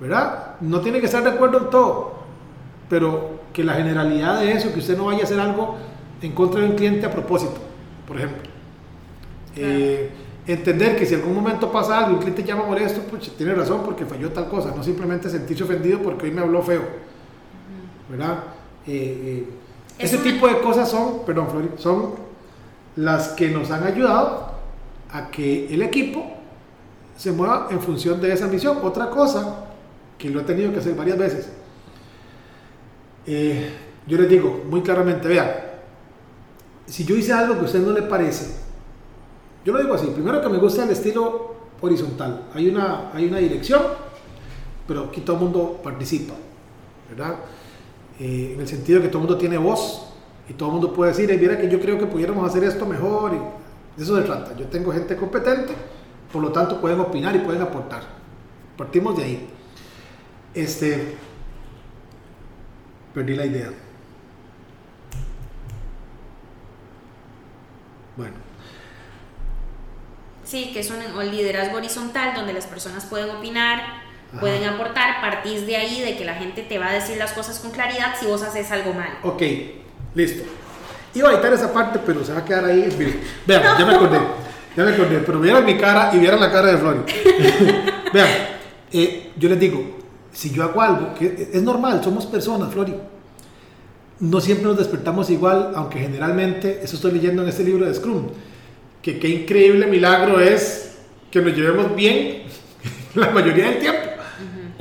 ¿verdad? 0.00 0.56
No 0.60 0.80
tiene 0.80 1.00
que 1.00 1.06
estar 1.06 1.22
de 1.22 1.30
acuerdo 1.30 1.58
en 1.58 1.70
todo, 1.70 2.14
pero 2.88 3.40
que 3.52 3.64
la 3.64 3.74
generalidad 3.74 4.40
de 4.40 4.52
eso, 4.52 4.72
que 4.72 4.80
usted 4.80 4.96
no 4.96 5.06
vaya 5.06 5.20
a 5.20 5.24
hacer 5.24 5.40
algo 5.40 5.76
en 6.20 6.32
contra 6.32 6.60
de 6.60 6.68
un 6.68 6.76
cliente 6.76 7.06
a 7.06 7.10
propósito, 7.10 7.54
por 8.06 8.16
ejemplo. 8.16 8.42
Eh, 9.56 10.10
entender 10.46 10.96
que 10.96 11.06
si 11.06 11.14
en 11.14 11.20
algún 11.20 11.36
momento 11.36 11.70
pasa 11.70 11.98
algo 11.98 12.12
y 12.12 12.14
un 12.14 12.20
cliente 12.20 12.44
llama 12.44 12.64
molesto, 12.64 13.00
pues 13.10 13.30
tiene 13.36 13.54
razón 13.54 13.82
porque 13.84 14.06
falló 14.06 14.30
tal 14.30 14.48
cosa, 14.48 14.72
no 14.74 14.82
simplemente 14.82 15.28
sentirse 15.28 15.64
ofendido 15.64 16.00
porque 16.00 16.26
hoy 16.26 16.32
me 16.32 16.40
habló 16.40 16.62
feo. 16.62 16.82
¿Verdad? 18.08 18.44
Eh, 18.86 19.46
eh, 19.46 19.48
ese 19.98 20.18
tipo 20.18 20.48
de 20.48 20.60
cosas 20.60 20.90
son, 20.90 21.24
perdón, 21.24 21.48
Flori, 21.48 21.70
son 21.76 22.14
las 22.96 23.28
que 23.28 23.50
nos 23.50 23.70
han 23.70 23.84
ayudado 23.84 24.52
a 25.10 25.30
que 25.30 25.72
el 25.72 25.82
equipo 25.82 26.24
se 27.16 27.32
mueva 27.32 27.68
en 27.70 27.80
función 27.80 28.20
de 28.20 28.32
esa 28.32 28.46
misión. 28.48 28.78
Otra 28.82 29.10
cosa 29.10 29.66
que 30.18 30.30
lo 30.30 30.40
he 30.40 30.44
tenido 30.44 30.72
que 30.72 30.78
hacer 30.78 30.94
varias 30.94 31.18
veces, 31.18 31.52
eh, 33.26 33.70
yo 34.06 34.18
les 34.18 34.28
digo 34.28 34.62
muy 34.68 34.82
claramente, 34.82 35.28
vean, 35.28 35.50
si 36.86 37.04
yo 37.04 37.16
hice 37.16 37.32
algo 37.32 37.54
que 37.54 37.60
a 37.60 37.64
usted 37.64 37.80
no 37.80 37.92
le 37.92 38.02
parece, 38.02 38.56
yo 39.64 39.72
lo 39.72 39.78
digo 39.78 39.94
así, 39.94 40.06
primero 40.08 40.40
que 40.40 40.48
me 40.48 40.58
gusta 40.58 40.84
el 40.84 40.90
estilo 40.90 41.54
horizontal, 41.80 42.46
hay 42.54 42.68
una, 42.68 43.12
hay 43.12 43.26
una 43.26 43.38
dirección, 43.38 43.82
pero 44.86 45.04
aquí 45.04 45.20
todo 45.20 45.36
el 45.36 45.42
mundo 45.42 45.80
participa, 45.82 46.34
¿verdad? 47.08 47.36
Eh, 48.24 48.52
en 48.54 48.60
el 48.60 48.68
sentido 48.68 49.00
de 49.00 49.06
que 49.06 49.08
todo 49.08 49.18
el 49.20 49.26
mundo 49.26 49.36
tiene 49.36 49.58
voz 49.58 50.06
y 50.48 50.52
todo 50.52 50.68
el 50.68 50.74
mundo 50.74 50.92
puede 50.92 51.10
decir, 51.10 51.36
mira 51.40 51.58
que 51.58 51.68
yo 51.68 51.80
creo 51.80 51.98
que 51.98 52.06
pudiéramos 52.06 52.48
hacer 52.48 52.62
esto 52.62 52.86
mejor, 52.86 53.34
y 53.34 53.98
de 53.98 54.04
eso 54.04 54.16
se 54.16 54.22
trata. 54.22 54.56
Yo 54.56 54.66
tengo 54.66 54.92
gente 54.92 55.16
competente, 55.16 55.74
por 56.32 56.40
lo 56.40 56.52
tanto 56.52 56.80
pueden 56.80 57.00
opinar 57.00 57.34
y 57.34 57.40
pueden 57.40 57.62
aportar. 57.62 58.04
Partimos 58.76 59.16
de 59.16 59.24
ahí. 59.24 59.50
Este, 60.54 61.16
perdí 63.12 63.34
la 63.34 63.44
idea. 63.44 63.72
Bueno. 68.16 68.36
Sí, 70.44 70.70
que 70.72 70.78
es 70.78 70.92
un 70.92 71.00
liderazgo 71.28 71.78
horizontal 71.78 72.34
donde 72.36 72.52
las 72.52 72.66
personas 72.66 73.04
pueden 73.06 73.30
opinar, 73.30 74.01
pueden 74.40 74.64
aportar, 74.64 75.20
partís 75.20 75.66
de 75.66 75.76
ahí, 75.76 76.00
de 76.00 76.16
que 76.16 76.24
la 76.24 76.34
gente 76.34 76.62
te 76.62 76.78
va 76.78 76.88
a 76.88 76.92
decir 76.92 77.16
las 77.16 77.32
cosas 77.32 77.58
con 77.58 77.70
claridad 77.70 78.14
si 78.18 78.26
vos 78.26 78.42
haces 78.42 78.70
algo 78.70 78.92
mal. 78.94 79.18
Ok, 79.22 79.42
listo. 80.14 80.44
Iba 81.14 81.28
a 81.28 81.32
editar 81.34 81.52
esa 81.52 81.72
parte, 81.72 82.00
pero 82.04 82.24
se 82.24 82.32
va 82.32 82.38
a 82.40 82.44
quedar 82.44 82.64
ahí. 82.64 82.88
Vean, 83.46 83.62
ya 83.78 83.84
me 83.84 83.94
acordé, 83.94 84.18
ya 84.76 84.84
me 84.84 84.92
acordé, 84.92 85.18
pero 85.18 85.40
vieran 85.40 85.64
mi 85.64 85.76
cara 85.76 86.10
y 86.14 86.18
vieran 86.18 86.40
la 86.40 86.50
cara 86.50 86.72
de 86.72 86.78
Flori. 86.78 87.00
Vean, 88.12 88.28
eh, 88.92 89.32
yo 89.36 89.48
les 89.50 89.60
digo, 89.60 89.98
si 90.32 90.50
yo 90.50 90.62
hago 90.62 90.80
algo, 90.80 91.14
que 91.14 91.50
es 91.52 91.62
normal, 91.62 92.02
somos 92.02 92.24
personas, 92.24 92.72
Flori. 92.72 92.94
no 94.20 94.40
siempre 94.40 94.66
nos 94.66 94.78
despertamos 94.78 95.28
igual, 95.28 95.72
aunque 95.74 95.98
generalmente, 95.98 96.80
eso 96.82 96.96
estoy 96.96 97.12
leyendo 97.12 97.42
en 97.42 97.50
este 97.50 97.64
libro 97.64 97.84
de 97.84 97.94
Scrum, 97.94 98.28
que 99.02 99.18
qué 99.18 99.28
increíble 99.28 99.86
milagro 99.86 100.40
es 100.40 100.96
que 101.30 101.42
nos 101.42 101.54
llevemos 101.54 101.94
bien 101.94 102.44
la 103.14 103.30
mayoría 103.30 103.64
del 103.66 103.78
tiempo. 103.78 104.11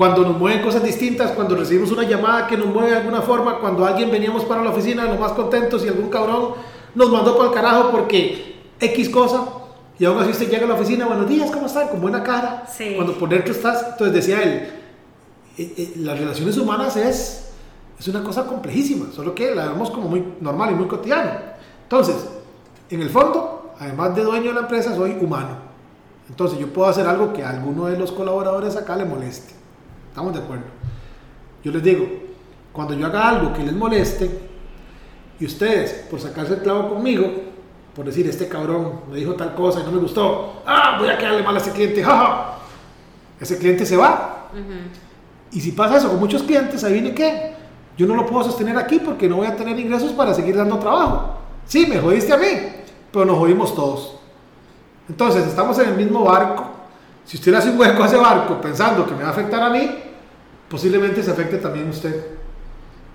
Cuando 0.01 0.23
nos 0.23 0.35
mueven 0.35 0.63
cosas 0.63 0.81
distintas, 0.81 1.29
cuando 1.33 1.55
recibimos 1.55 1.91
una 1.91 2.01
llamada 2.01 2.47
que 2.47 2.57
nos 2.57 2.65
mueve 2.65 2.89
de 2.89 2.97
alguna 2.97 3.21
forma, 3.21 3.59
cuando 3.59 3.85
alguien 3.85 4.09
veníamos 4.09 4.43
para 4.45 4.63
la 4.63 4.71
oficina, 4.71 5.05
los 5.05 5.19
más 5.19 5.33
contentos 5.33 5.85
y 5.85 5.89
algún 5.89 6.09
cabrón 6.09 6.55
nos 6.95 7.11
mandó 7.11 7.37
para 7.37 7.49
el 7.49 7.53
carajo 7.53 7.91
porque 7.91 8.55
X 8.79 9.09
cosa, 9.09 9.45
y 9.99 10.05
aún 10.05 10.17
así 10.17 10.31
usted 10.31 10.49
llega 10.49 10.65
a 10.65 10.69
la 10.69 10.73
oficina, 10.73 11.05
buenos 11.05 11.29
días, 11.29 11.51
¿cómo 11.51 11.67
están? 11.67 11.89
Con 11.89 12.01
buena 12.01 12.23
cara. 12.23 12.65
Sí. 12.67 12.93
Cuando 12.95 13.13
por 13.13 13.29
dentro 13.29 13.51
estás, 13.51 13.89
entonces 13.91 14.11
decía 14.11 14.41
él, 14.41 14.71
eh, 15.59 15.73
eh, 15.77 15.93
las 15.97 16.17
relaciones 16.17 16.57
humanas 16.57 16.97
es, 16.97 17.51
es 17.99 18.07
una 18.07 18.23
cosa 18.23 18.47
complejísima, 18.47 19.11
solo 19.11 19.35
que 19.35 19.53
la 19.53 19.67
vemos 19.67 19.91
como 19.91 20.09
muy 20.09 20.33
normal 20.41 20.71
y 20.71 20.73
muy 20.73 20.87
cotidiana. 20.87 21.57
Entonces, 21.83 22.27
en 22.89 23.03
el 23.03 23.09
fondo, 23.11 23.75
además 23.77 24.15
de 24.15 24.23
dueño 24.23 24.47
de 24.47 24.53
la 24.53 24.61
empresa, 24.61 24.95
soy 24.95 25.15
humano. 25.21 25.57
Entonces 26.27 26.57
yo 26.57 26.73
puedo 26.73 26.89
hacer 26.89 27.05
algo 27.05 27.33
que 27.33 27.43
a 27.43 27.51
alguno 27.51 27.85
de 27.85 27.99
los 27.99 28.11
colaboradores 28.11 28.75
acá 28.75 28.95
le 28.95 29.05
moleste. 29.05 29.60
¿Estamos 30.11 30.33
de 30.33 30.39
acuerdo? 30.39 30.65
Yo 31.63 31.71
les 31.71 31.81
digo, 31.81 32.05
cuando 32.73 32.93
yo 32.95 33.05
haga 33.05 33.29
algo 33.29 33.53
que 33.53 33.63
les 33.63 33.71
moleste, 33.71 34.29
y 35.39 35.45
ustedes, 35.45 36.05
por 36.11 36.19
sacarse 36.19 36.55
el 36.55 36.59
clavo 36.59 36.89
conmigo, 36.89 37.31
por 37.95 38.03
decir, 38.03 38.27
este 38.27 38.49
cabrón 38.49 39.03
me 39.09 39.15
dijo 39.15 39.35
tal 39.35 39.55
cosa 39.55 39.79
y 39.79 39.83
no 39.83 39.91
me 39.93 39.99
gustó, 39.99 40.63
ah, 40.65 40.97
voy 40.99 41.07
a 41.07 41.17
quedarle 41.17 41.43
mal 41.43 41.55
a 41.55 41.59
ese 41.59 41.71
cliente, 41.71 42.03
jaja, 42.03 42.57
ese 43.39 43.57
cliente 43.57 43.85
se 43.85 43.95
va. 43.95 44.49
Y 45.49 45.61
si 45.61 45.71
pasa 45.71 45.95
eso 45.95 46.09
con 46.09 46.19
muchos 46.19 46.43
clientes, 46.43 46.83
ahí 46.83 46.91
viene 46.91 47.13
que 47.15 47.53
yo 47.97 48.05
no 48.05 48.15
lo 48.15 48.25
puedo 48.25 48.43
sostener 48.43 48.77
aquí 48.77 48.99
porque 48.99 49.29
no 49.29 49.37
voy 49.37 49.47
a 49.47 49.55
tener 49.55 49.79
ingresos 49.79 50.11
para 50.11 50.33
seguir 50.33 50.57
dando 50.57 50.77
trabajo. 50.77 51.37
Sí, 51.65 51.85
me 51.87 51.99
jodiste 51.99 52.33
a 52.33 52.37
mí, 52.37 52.47
pero 53.13 53.23
nos 53.23 53.37
jodimos 53.37 53.73
todos. 53.73 54.17
Entonces, 55.07 55.47
estamos 55.47 55.79
en 55.79 55.87
el 55.87 55.95
mismo 55.95 56.25
barco. 56.25 56.80
Si 57.25 57.37
usted 57.37 57.53
hace 57.53 57.69
un 57.69 57.79
hueco 57.79 58.03
a 58.03 58.07
ese 58.07 58.17
barco 58.17 58.59
pensando 58.59 59.05
que 59.05 59.13
me 59.13 59.23
va 59.23 59.29
a 59.29 59.31
afectar 59.31 59.61
a 59.61 59.69
mí, 59.69 59.89
posiblemente 60.69 61.21
se 61.23 61.31
afecte 61.31 61.57
también 61.57 61.89
usted. 61.89 62.37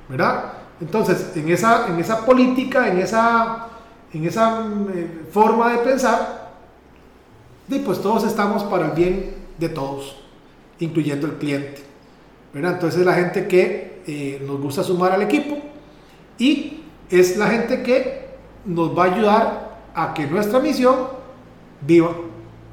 ¿Verdad? 0.09 0.53
Entonces, 0.81 1.33
en 1.37 1.49
esa, 1.49 1.87
en 1.89 1.99
esa 1.99 2.25
política, 2.25 2.89
en 2.89 2.99
esa, 2.99 3.67
en 4.13 4.25
esa 4.25 4.65
eh, 4.95 5.25
forma 5.33 5.73
de 5.73 5.79
pensar, 5.79 6.53
pues 7.85 8.01
todos 8.01 8.25
estamos 8.25 8.63
para 8.65 8.87
el 8.87 8.93
bien 8.93 9.35
de 9.59 9.69
todos, 9.69 10.17
incluyendo 10.79 11.27
el 11.27 11.35
cliente. 11.35 11.83
¿verdad? 12.53 12.75
Entonces, 12.75 13.01
es 13.01 13.07
la 13.07 13.15
gente 13.15 13.49
que 13.49 14.03
eh, 14.07 14.43
nos 14.47 14.61
gusta 14.61 14.83
sumar 14.83 15.13
al 15.13 15.23
equipo 15.23 15.59
y 16.39 16.85
es 17.11 17.37
la 17.37 17.49
gente 17.49 17.83
que 17.83 18.27
nos 18.65 18.97
va 18.97 19.05
a 19.05 19.15
ayudar 19.15 19.79
a 19.95 20.15
que 20.15 20.27
nuestra 20.27 20.61
misión 20.61 20.95
viva. 21.81 22.13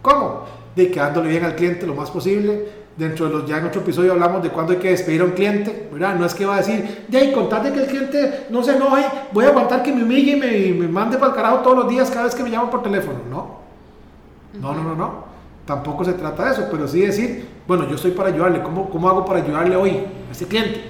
¿Cómo? 0.02 0.46
De 0.76 0.90
quedándole 0.90 1.30
bien 1.30 1.44
al 1.44 1.56
cliente 1.56 1.86
lo 1.86 1.96
más 1.96 2.10
posible. 2.10 2.84
Dentro 2.96 3.26
de 3.26 3.34
los, 3.34 3.46
ya 3.48 3.58
en 3.58 3.66
otro 3.66 3.82
episodio 3.82 4.12
hablamos 4.12 4.44
de 4.44 4.50
cuándo 4.50 4.74
hay 4.74 4.78
que 4.78 4.90
despedir 4.90 5.22
a 5.22 5.26
un 5.26 5.32
cliente, 5.32 5.90
¿verdad? 5.92 6.16
No 6.16 6.28
es 6.28 6.36
que 6.36 6.46
va 6.46 6.56
a 6.56 6.58
decir, 6.58 7.06
de 7.08 7.18
ahí, 7.18 7.32
contate 7.32 7.72
que 7.72 7.80
el 7.80 7.88
cliente 7.88 8.46
no 8.52 8.64
se 8.64 8.76
enoje, 8.76 9.04
voy 9.32 9.46
a 9.46 9.48
aguantar 9.48 9.82
que 9.82 9.92
me 9.92 10.04
humille 10.04 10.34
y 10.34 10.36
me, 10.36 10.80
me 10.80 10.88
mande 10.88 11.18
para 11.18 11.32
el 11.32 11.36
carajo 11.36 11.58
todos 11.60 11.78
los 11.78 11.90
días 11.90 12.12
cada 12.12 12.26
vez 12.26 12.36
que 12.36 12.44
me 12.44 12.52
llaman 12.52 12.70
por 12.70 12.84
teléfono. 12.84 13.18
No. 13.32 13.58
No, 14.62 14.76
no, 14.76 14.84
no, 14.84 14.96
no. 14.96 15.24
Tampoco 15.66 16.06
se 16.06 16.14
trata 16.14 16.46
de 16.46 16.52
eso, 16.52 16.68
pero 16.70 16.88
sí 16.88 17.02
decir, 17.02 17.48
bueno, 17.68 17.88
yo 17.90 17.96
estoy 17.96 18.12
para 18.12 18.30
ayudarle, 18.30 18.62
¿cómo, 18.62 18.88
cómo 18.90 19.10
hago 19.10 19.26
para 19.26 19.40
ayudarle 19.40 19.76
hoy 19.76 20.06
a 20.30 20.32
ese 20.32 20.46
cliente? 20.46 20.84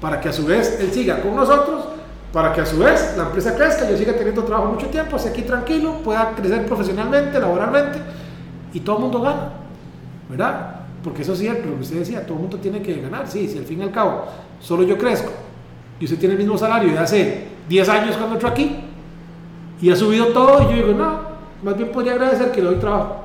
Para 0.00 0.20
que 0.20 0.28
a 0.28 0.32
su 0.32 0.46
vez 0.46 0.78
él 0.80 0.92
siga 0.92 1.20
con 1.20 1.34
nosotros 1.34 1.84
para 2.34 2.52
que 2.52 2.60
a 2.60 2.66
su 2.66 2.78
vez 2.78 3.14
la 3.16 3.22
empresa 3.26 3.54
crezca, 3.54 3.88
yo 3.88 3.96
siga 3.96 4.12
teniendo 4.12 4.42
trabajo 4.42 4.72
mucho 4.72 4.88
tiempo, 4.88 5.16
esté 5.16 5.28
aquí 5.28 5.42
tranquilo, 5.42 6.00
pueda 6.02 6.32
crecer 6.34 6.66
profesionalmente, 6.66 7.38
laboralmente 7.38 8.00
y 8.74 8.80
todo 8.80 8.96
el 8.96 9.02
mundo 9.02 9.22
gana, 9.22 9.52
¿verdad? 10.28 10.80
Porque 11.02 11.22
eso 11.22 11.32
es 11.32 11.38
cierto, 11.38 11.70
lo 11.70 11.76
que 11.76 11.82
usted 11.82 11.98
decía, 12.00 12.26
todo 12.26 12.34
el 12.34 12.42
mundo 12.42 12.58
tiene 12.58 12.82
que 12.82 13.00
ganar, 13.00 13.26
sí, 13.26 13.48
si 13.48 13.56
al 13.56 13.64
fin 13.64 13.80
y 13.80 13.82
al 13.84 13.90
cabo 13.90 14.26
solo 14.60 14.82
yo 14.82 14.98
crezco 14.98 15.32
y 15.98 16.04
usted 16.04 16.18
tiene 16.18 16.34
el 16.34 16.38
mismo 16.38 16.58
salario 16.58 16.92
de 16.92 16.98
hace 16.98 17.48
10 17.68 17.88
años 17.88 18.16
cuando 18.16 18.34
entró 18.34 18.48
aquí 18.48 18.76
y 19.80 19.90
ha 19.90 19.96
subido 19.96 20.26
todo 20.28 20.62
y 20.62 20.64
yo 20.76 20.86
digo, 20.86 20.98
no, 20.98 21.20
más 21.62 21.76
bien 21.76 21.90
podría 21.90 22.12
agradecer 22.12 22.50
que 22.50 22.60
le 22.60 22.68
doy 22.68 22.76
trabajo. 22.76 23.16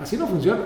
Así 0.00 0.16
no 0.16 0.26
funciona. 0.26 0.60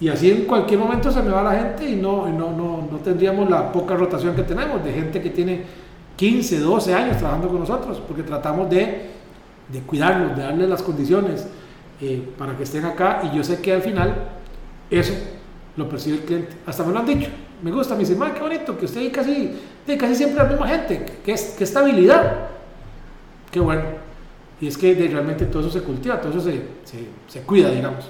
Y 0.00 0.08
así 0.08 0.30
en 0.30 0.44
cualquier 0.44 0.80
momento 0.80 1.10
se 1.10 1.22
me 1.22 1.30
va 1.30 1.42
la 1.42 1.52
gente 1.52 1.88
y 1.88 1.96
no, 1.96 2.26
no, 2.26 2.50
no, 2.50 2.88
no 2.90 2.98
tendríamos 2.98 3.48
la 3.50 3.70
poca 3.70 3.94
rotación 3.94 4.34
que 4.34 4.42
tenemos 4.42 4.82
de 4.82 4.92
gente 4.92 5.20
que 5.20 5.30
tiene 5.30 5.64
15, 6.16 6.60
12 6.60 6.94
años 6.94 7.18
trabajando 7.18 7.48
con 7.48 7.60
nosotros, 7.60 8.00
porque 8.06 8.22
tratamos 8.22 8.68
de, 8.70 9.10
de 9.68 9.80
cuidarlos, 9.80 10.36
de 10.36 10.42
darles 10.42 10.68
las 10.68 10.82
condiciones 10.82 11.46
eh, 12.00 12.22
para 12.38 12.56
que 12.56 12.62
estén 12.62 12.84
acá 12.84 13.22
y 13.24 13.36
yo 13.36 13.44
sé 13.44 13.60
que 13.60 13.72
al 13.72 13.82
final 13.82 14.14
eso 14.90 15.12
lo 15.76 15.88
percibe 15.88 16.18
el 16.18 16.24
cliente. 16.24 16.56
Hasta 16.66 16.84
me 16.84 16.92
lo 16.92 16.98
han 17.00 17.06
dicho, 17.06 17.28
me 17.62 17.70
gusta, 17.70 17.94
me 17.94 18.00
dicen, 18.00 18.18
qué 18.34 18.40
bonito, 18.40 18.78
que 18.78 18.86
usted 18.86 19.12
casi, 19.12 19.58
casi 19.98 20.14
siempre 20.14 20.38
la 20.42 20.48
misma 20.48 20.68
gente, 20.68 21.04
que, 21.24 21.32
es, 21.32 21.54
que 21.56 21.64
estabilidad. 21.64 22.48
Qué 23.50 23.60
bueno. 23.60 23.82
Y 24.60 24.68
es 24.68 24.76
que 24.76 24.94
realmente 24.94 25.46
todo 25.46 25.62
eso 25.66 25.70
se 25.70 25.84
cultiva, 25.84 26.20
todo 26.20 26.30
eso 26.30 26.40
se, 26.40 26.62
se, 26.84 27.06
se 27.28 27.40
cuida, 27.42 27.70
digamos. 27.70 28.04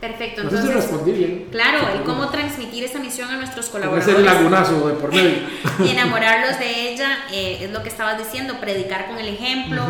Perfecto, 0.00 0.42
No 0.42 0.48
entonces. 0.48 0.68
sé 0.68 0.80
si 0.80 0.80
respondí 0.80 1.12
bien. 1.12 1.46
Claro, 1.52 1.78
el 1.94 2.02
cómo 2.02 2.28
transmitir 2.28 2.82
esa 2.82 2.98
misión 2.98 3.30
a 3.30 3.36
nuestros 3.36 3.68
colaboradores. 3.68 4.12
es 4.12 4.18
el 4.18 4.24
lagunazo 4.24 4.88
de 4.88 4.94
por 4.94 5.14
medio. 5.14 5.38
y 5.84 5.90
enamorarlos 5.90 6.58
de 6.58 6.92
ella 6.92 7.18
eh, 7.32 7.58
es 7.62 7.70
lo 7.70 7.84
que 7.84 7.88
estabas 7.88 8.18
diciendo, 8.18 8.54
predicar 8.60 9.06
con 9.06 9.18
el 9.18 9.28
ejemplo, 9.28 9.80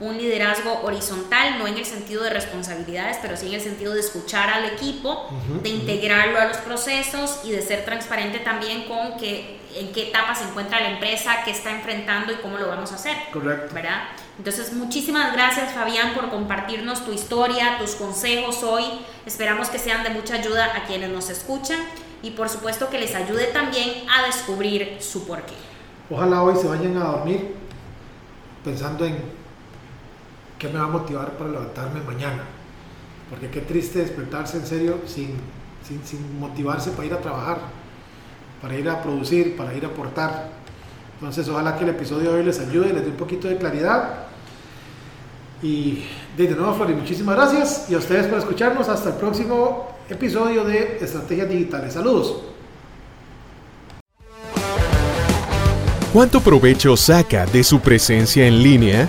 un 0.00 0.16
liderazgo 0.16 0.80
horizontal, 0.82 1.58
no 1.58 1.66
en 1.66 1.76
el 1.76 1.84
sentido 1.84 2.22
de 2.22 2.30
responsabilidades, 2.30 3.18
pero 3.20 3.36
sí 3.36 3.48
en 3.48 3.54
el 3.54 3.60
sentido 3.60 3.94
de 3.94 4.00
escuchar 4.00 4.48
al 4.48 4.64
equipo, 4.66 5.28
de 5.62 5.68
integrarlo 5.68 6.38
a 6.38 6.44
los 6.46 6.58
procesos 6.58 7.40
y 7.44 7.50
de 7.50 7.62
ser 7.62 7.84
transparente 7.84 8.38
también 8.38 8.84
con 8.84 9.16
que, 9.16 9.58
en 9.74 9.92
qué 9.92 10.08
etapa 10.08 10.34
se 10.34 10.44
encuentra 10.44 10.80
la 10.80 10.90
empresa, 10.90 11.42
qué 11.44 11.50
está 11.50 11.72
enfrentando 11.72 12.32
y 12.32 12.36
cómo 12.36 12.58
lo 12.58 12.68
vamos 12.68 12.92
a 12.92 12.94
hacer. 12.94 13.16
Correcto. 13.32 13.74
¿verdad? 13.74 14.04
Entonces, 14.38 14.72
muchísimas 14.72 15.32
gracias 15.32 15.72
Fabián 15.72 16.14
por 16.14 16.30
compartirnos 16.30 17.04
tu 17.04 17.12
historia, 17.12 17.76
tus 17.78 17.96
consejos 17.96 18.62
hoy. 18.62 18.84
Esperamos 19.26 19.68
que 19.68 19.78
sean 19.78 20.04
de 20.04 20.10
mucha 20.10 20.34
ayuda 20.34 20.76
a 20.76 20.84
quienes 20.84 21.10
nos 21.10 21.28
escuchan 21.28 21.80
y 22.22 22.30
por 22.30 22.48
supuesto 22.48 22.88
que 22.88 22.98
les 22.98 23.14
ayude 23.14 23.46
también 23.46 24.04
a 24.08 24.26
descubrir 24.26 24.98
su 25.00 25.26
porqué. 25.26 25.54
Ojalá 26.10 26.42
hoy 26.42 26.56
se 26.56 26.68
vayan 26.68 26.96
a 26.96 27.04
dormir 27.04 27.54
pensando 28.64 29.04
en 29.04 29.16
qué 30.58 30.68
me 30.68 30.78
va 30.78 30.84
a 30.84 30.88
motivar 30.88 31.32
para 31.32 31.50
levantarme 31.50 32.00
mañana. 32.02 32.44
Porque 33.30 33.48
qué 33.48 33.60
triste 33.60 34.00
despertarse 34.00 34.56
en 34.56 34.66
serio 34.66 34.98
sin, 35.06 35.34
sin, 35.86 36.04
sin 36.04 36.38
motivarse 36.38 36.90
para 36.90 37.06
ir 37.06 37.14
a 37.14 37.20
trabajar, 37.20 37.58
para 38.60 38.76
ir 38.76 38.88
a 38.88 39.02
producir, 39.02 39.56
para 39.56 39.74
ir 39.74 39.84
a 39.84 39.88
aportar. 39.88 40.50
Entonces 41.14 41.48
ojalá 41.48 41.76
que 41.76 41.84
el 41.84 41.90
episodio 41.90 42.32
de 42.32 42.38
hoy 42.38 42.44
les 42.44 42.58
ayude, 42.60 42.92
les 42.92 43.04
dé 43.04 43.10
un 43.10 43.16
poquito 43.16 43.48
de 43.48 43.56
claridad. 43.56 44.26
Y 45.62 46.04
de 46.36 46.48
nuevo, 46.50 46.74
Flori, 46.74 46.94
muchísimas 46.94 47.34
gracias 47.34 47.90
y 47.90 47.94
a 47.94 47.98
ustedes 47.98 48.26
por 48.26 48.38
escucharnos. 48.38 48.88
Hasta 48.88 49.10
el 49.10 49.16
próximo 49.16 49.96
episodio 50.08 50.64
de 50.64 50.98
Estrategias 51.00 51.48
Digitales. 51.48 51.94
Saludos. 51.94 52.42
¿Cuánto 56.12 56.40
provecho 56.40 56.96
saca 56.96 57.44
de 57.46 57.62
su 57.62 57.80
presencia 57.80 58.46
en 58.46 58.62
línea? 58.62 59.08